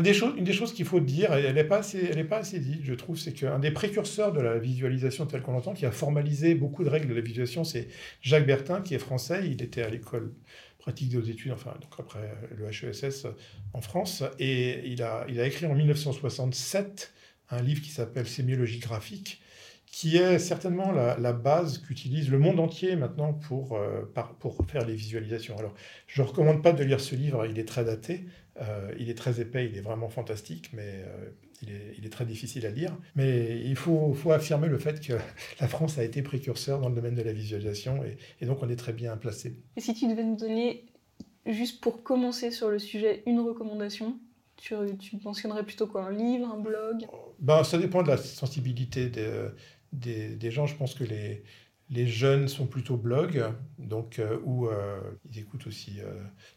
des 0.00 0.14
choses, 0.14 0.34
une 0.36 0.44
des 0.44 0.52
choses 0.52 0.72
qu'il 0.72 0.84
faut 0.84 1.00
dire, 1.00 1.32
elle 1.32 1.54
n'est 1.54 1.64
pas, 1.64 1.78
assez, 1.78 2.08
elle 2.10 2.26
pas 2.28 2.38
assez 2.38 2.60
dite, 2.60 2.80
je 2.84 2.94
trouve, 2.94 3.18
c'est 3.18 3.32
qu'un 3.32 3.58
des 3.58 3.70
précurseurs 3.70 4.32
de 4.32 4.40
la 4.40 4.58
visualisation 4.58 5.26
telle 5.26 5.42
qu'on 5.42 5.52
l'entend, 5.52 5.74
qui 5.74 5.86
a 5.86 5.90
formalisé 5.90 6.54
beaucoup 6.54 6.84
de 6.84 6.88
règles 6.88 7.08
de 7.08 7.14
la 7.14 7.20
visualisation, 7.20 7.64
c'est 7.64 7.88
Jacques 8.20 8.46
Bertin, 8.46 8.82
qui 8.82 8.94
est 8.94 8.98
français. 8.98 9.42
Il 9.50 9.62
était 9.62 9.82
à 9.82 9.88
l'école 9.88 10.32
pratique 10.78 11.08
des 11.08 11.30
études, 11.30 11.52
enfin, 11.52 11.74
donc 11.80 11.92
après 11.98 12.30
le 12.56 12.68
HESS 12.68 13.26
en 13.72 13.80
France, 13.80 14.22
et 14.38 14.86
il 14.86 15.02
a, 15.02 15.24
il 15.28 15.40
a 15.40 15.46
écrit 15.46 15.66
en 15.66 15.74
1967 15.74 17.12
un 17.50 17.62
livre 17.62 17.80
qui 17.82 17.90
s'appelle 17.90 18.26
Sémiologie 18.26 18.78
graphique, 18.78 19.40
qui 19.94 20.16
est 20.16 20.40
certainement 20.40 20.90
la, 20.90 21.32
base 21.32 21.78
qu'utilise 21.78 22.28
le 22.28 22.40
monde 22.40 22.58
entier 22.58 22.96
maintenant 22.96 23.32
pour, 23.32 23.76
euh, 23.76 24.02
pour 24.40 24.58
faire 24.66 24.84
les 24.84 24.96
visualisations. 24.96 25.56
Alors, 25.56 25.72
je 26.08 26.20
ne 26.20 26.26
recommande 26.26 26.64
pas 26.64 26.72
de 26.72 26.82
lire 26.82 27.00
ce 27.00 27.14
livre, 27.14 27.46
il 27.46 27.60
est 27.60 27.64
très 27.64 27.84
daté, 27.84 28.24
euh, 28.60 28.92
il 28.98 29.08
est 29.08 29.14
très 29.14 29.40
épais, 29.40 29.66
il 29.70 29.78
est 29.78 29.82
vraiment 29.82 30.08
fantastique, 30.08 30.70
mais 30.72 30.82
euh, 30.82 31.30
il, 31.62 31.70
est, 31.70 31.94
il, 31.96 32.04
est, 32.04 32.08
très 32.08 32.26
difficile 32.26 32.66
à 32.66 32.70
lire. 32.70 32.90
Mais 33.14 33.60
il 33.64 33.76
faut, 33.76 34.12
faut, 34.14 34.32
affirmer 34.32 34.66
le 34.66 34.78
fait 34.78 35.00
que 35.00 35.12
la 35.60 35.68
France 35.68 35.96
a 35.96 36.02
été 36.02 36.22
précurseur 36.22 36.80
dans 36.80 36.88
le 36.88 36.96
domaine 36.96 37.14
de 37.14 37.22
la 37.22 37.32
visualisation 37.32 38.02
et, 38.02 38.18
et 38.40 38.46
donc 38.46 38.64
on 38.64 38.68
est 38.68 38.76
très 38.76 38.92
bien 38.92 39.16
placé. 39.16 39.54
Et 39.76 39.80
si 39.80 39.94
tu 39.94 40.08
devais 40.08 40.24
nous 40.24 40.36
donner, 40.36 40.86
juste 41.46 41.80
pour 41.80 42.02
commencer 42.02 42.50
sur 42.50 42.68
le 42.68 42.80
sujet, 42.80 43.22
une 43.26 43.38
recommandation 43.38 44.18
tu, 44.56 44.74
tu 44.98 45.18
mentionnerais 45.22 45.64
plutôt 45.64 45.86
quoi? 45.86 46.06
Un 46.06 46.12
livre, 46.12 46.50
un 46.52 46.58
blog? 46.58 47.06
Ben, 47.38 47.64
Ça 47.64 47.78
dépend 47.78 48.02
de 48.02 48.08
la 48.08 48.16
sensibilité 48.16 49.08
des, 49.08 49.48
des, 49.94 50.50
gens. 50.50 50.66
Je 50.66 50.76
pense 50.76 50.94
que 50.94 51.04
les, 51.04 51.42
les 51.90 52.06
jeunes 52.06 52.48
sont 52.48 52.66
plutôt 52.66 52.96
blog, 52.96 53.44
donc, 53.78 54.18
euh, 54.18 54.38
où 54.44 54.68
euh, 54.68 55.00
ils 55.30 55.40
écoutent 55.40 55.66
aussi 55.66 56.00
euh, 56.00 56.12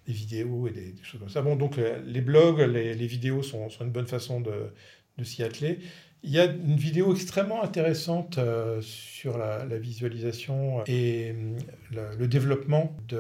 des 0.06 0.14
vidéos 0.14 0.68
et 0.68 0.72
des, 0.72 0.96
choses 1.04 1.20
comme 1.20 1.30
ça. 1.30 1.42
Bon, 1.42 1.56
donc 1.56 1.78
les 1.78 2.22
blogs, 2.22 2.60
les, 2.60 3.08
vidéos 3.08 3.44
sont, 3.44 3.70
sont, 3.70 3.86
une 3.86 3.92
bonne 3.92 4.08
façon 4.08 4.42
de, 4.42 4.72
de 5.18 5.24
s'y 5.24 5.44
atteler. 5.44 5.80
Il 6.24 6.32
y 6.32 6.40
a 6.40 6.46
une 6.46 6.76
vidéo 6.78 7.14
extrêmement 7.14 7.64
intéressante 7.64 8.40
sur 8.82 9.38
la, 9.38 9.66
visualisation 9.78 10.84
et 10.88 11.36
le, 11.92 12.28
développement 12.28 12.98
de, 13.08 13.20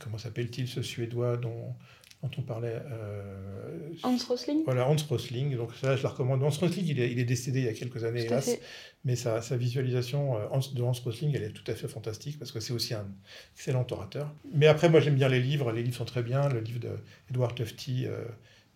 comment 0.00 0.18
s'appelle-t-il 0.18 0.68
ce 0.68 0.82
Suédois 0.82 1.38
dont 1.38 1.74
dont 2.22 2.30
on 2.36 2.42
parlait. 2.42 2.82
Euh, 2.90 3.88
Hans 4.02 4.16
Rosling 4.28 4.62
Voilà, 4.64 4.88
Hans 4.88 4.96
Rosling. 5.08 5.56
Donc 5.56 5.74
ça, 5.74 5.96
je 5.96 6.02
la 6.02 6.10
recommande. 6.10 6.42
Hans 6.42 6.50
Rosling, 6.50 6.84
il 6.86 7.00
est, 7.00 7.10
il 7.10 7.18
est 7.18 7.24
décédé 7.24 7.60
il 7.60 7.64
y 7.64 7.68
a 7.68 7.72
quelques 7.72 8.04
années, 8.04 8.24
hélas. 8.24 8.58
Mais 9.04 9.16
sa, 9.16 9.40
sa 9.40 9.56
visualisation 9.56 10.36
euh, 10.36 10.60
de 10.74 10.82
Hans 10.82 10.92
Rosling, 10.92 11.32
elle 11.34 11.44
est 11.44 11.52
tout 11.52 11.68
à 11.70 11.74
fait 11.74 11.88
fantastique 11.88 12.38
parce 12.38 12.52
que 12.52 12.60
c'est 12.60 12.72
aussi 12.72 12.92
un 12.92 13.08
excellent 13.54 13.86
orateur. 13.90 14.34
Mais 14.52 14.66
après, 14.66 14.88
moi, 14.88 15.00
j'aime 15.00 15.14
bien 15.14 15.28
les 15.28 15.40
livres. 15.40 15.72
Les 15.72 15.82
livres 15.82 15.96
sont 15.96 16.04
très 16.04 16.22
bien. 16.22 16.48
Le 16.48 16.60
livre 16.60 16.80
d'Edward 17.28 17.54
Tufte, 17.54 17.88
euh, 17.88 18.24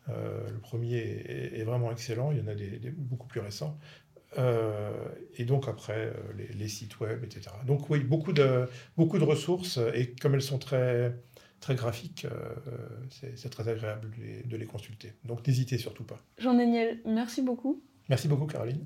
euh, 0.09 0.49
le 0.49 0.59
premier, 0.59 0.97
est, 0.97 1.65
vraiment 1.65 1.93
excellent. 1.93 2.33
Il 2.33 2.39
y 2.39 2.41
en 2.41 2.49
a 2.49 2.55
des, 2.55 2.79
beaucoup 2.97 3.27
plus 3.27 3.41
récents. 3.41 3.79
et 5.37 5.45
donc 5.45 5.69
après, 5.69 6.13
les, 6.37 6.49
les, 6.49 6.69
sites 6.69 6.99
web, 7.01 7.23
etc. 7.23 7.51
Donc 7.67 7.91
oui, 7.91 8.01
beaucoup 8.01 8.33
de, 8.33 8.67
beaucoup 8.97 9.19
de 9.19 9.25
ressources. 9.25 9.79
Et 9.95 10.13
comme 10.13 10.35
elles 10.35 10.43
sont 10.43 10.59
très 10.59 11.15
très 11.65 11.77
graphiques, 11.77 12.27
euh, 12.27 12.55
c'est 13.35 13.49
très 13.49 13.67
agréable 13.69 14.11
de 14.45 14.57
les, 14.59 14.67
consulter. 14.67 15.15
Donc 15.25 15.47
n'hésitez 15.47 15.79
surtout 15.79 16.05
pas. 16.05 16.21
Jean-Daniel, 16.37 17.01
merci 17.07 17.41
beaucoup. 17.41 17.83
Merci 18.11 18.29
beaucoup 18.29 18.45
Caroline. 18.45 18.85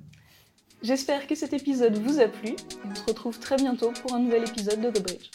J'espère 0.85 1.27
que 1.27 1.35
cet 1.35 1.53
épisode 1.53 1.99
vous 1.99 2.21
a 2.21 2.29
plu. 2.29 2.55
On 2.89 2.95
se 2.95 3.03
retrouve 3.03 3.37
très 3.41 3.57
bientôt 3.57 3.91
pour 4.01 4.15
un 4.15 4.21
nouvel 4.21 4.49
épisode 4.49 4.81
de 4.81 4.91
The 4.91 5.03
Bridge. 5.03 5.31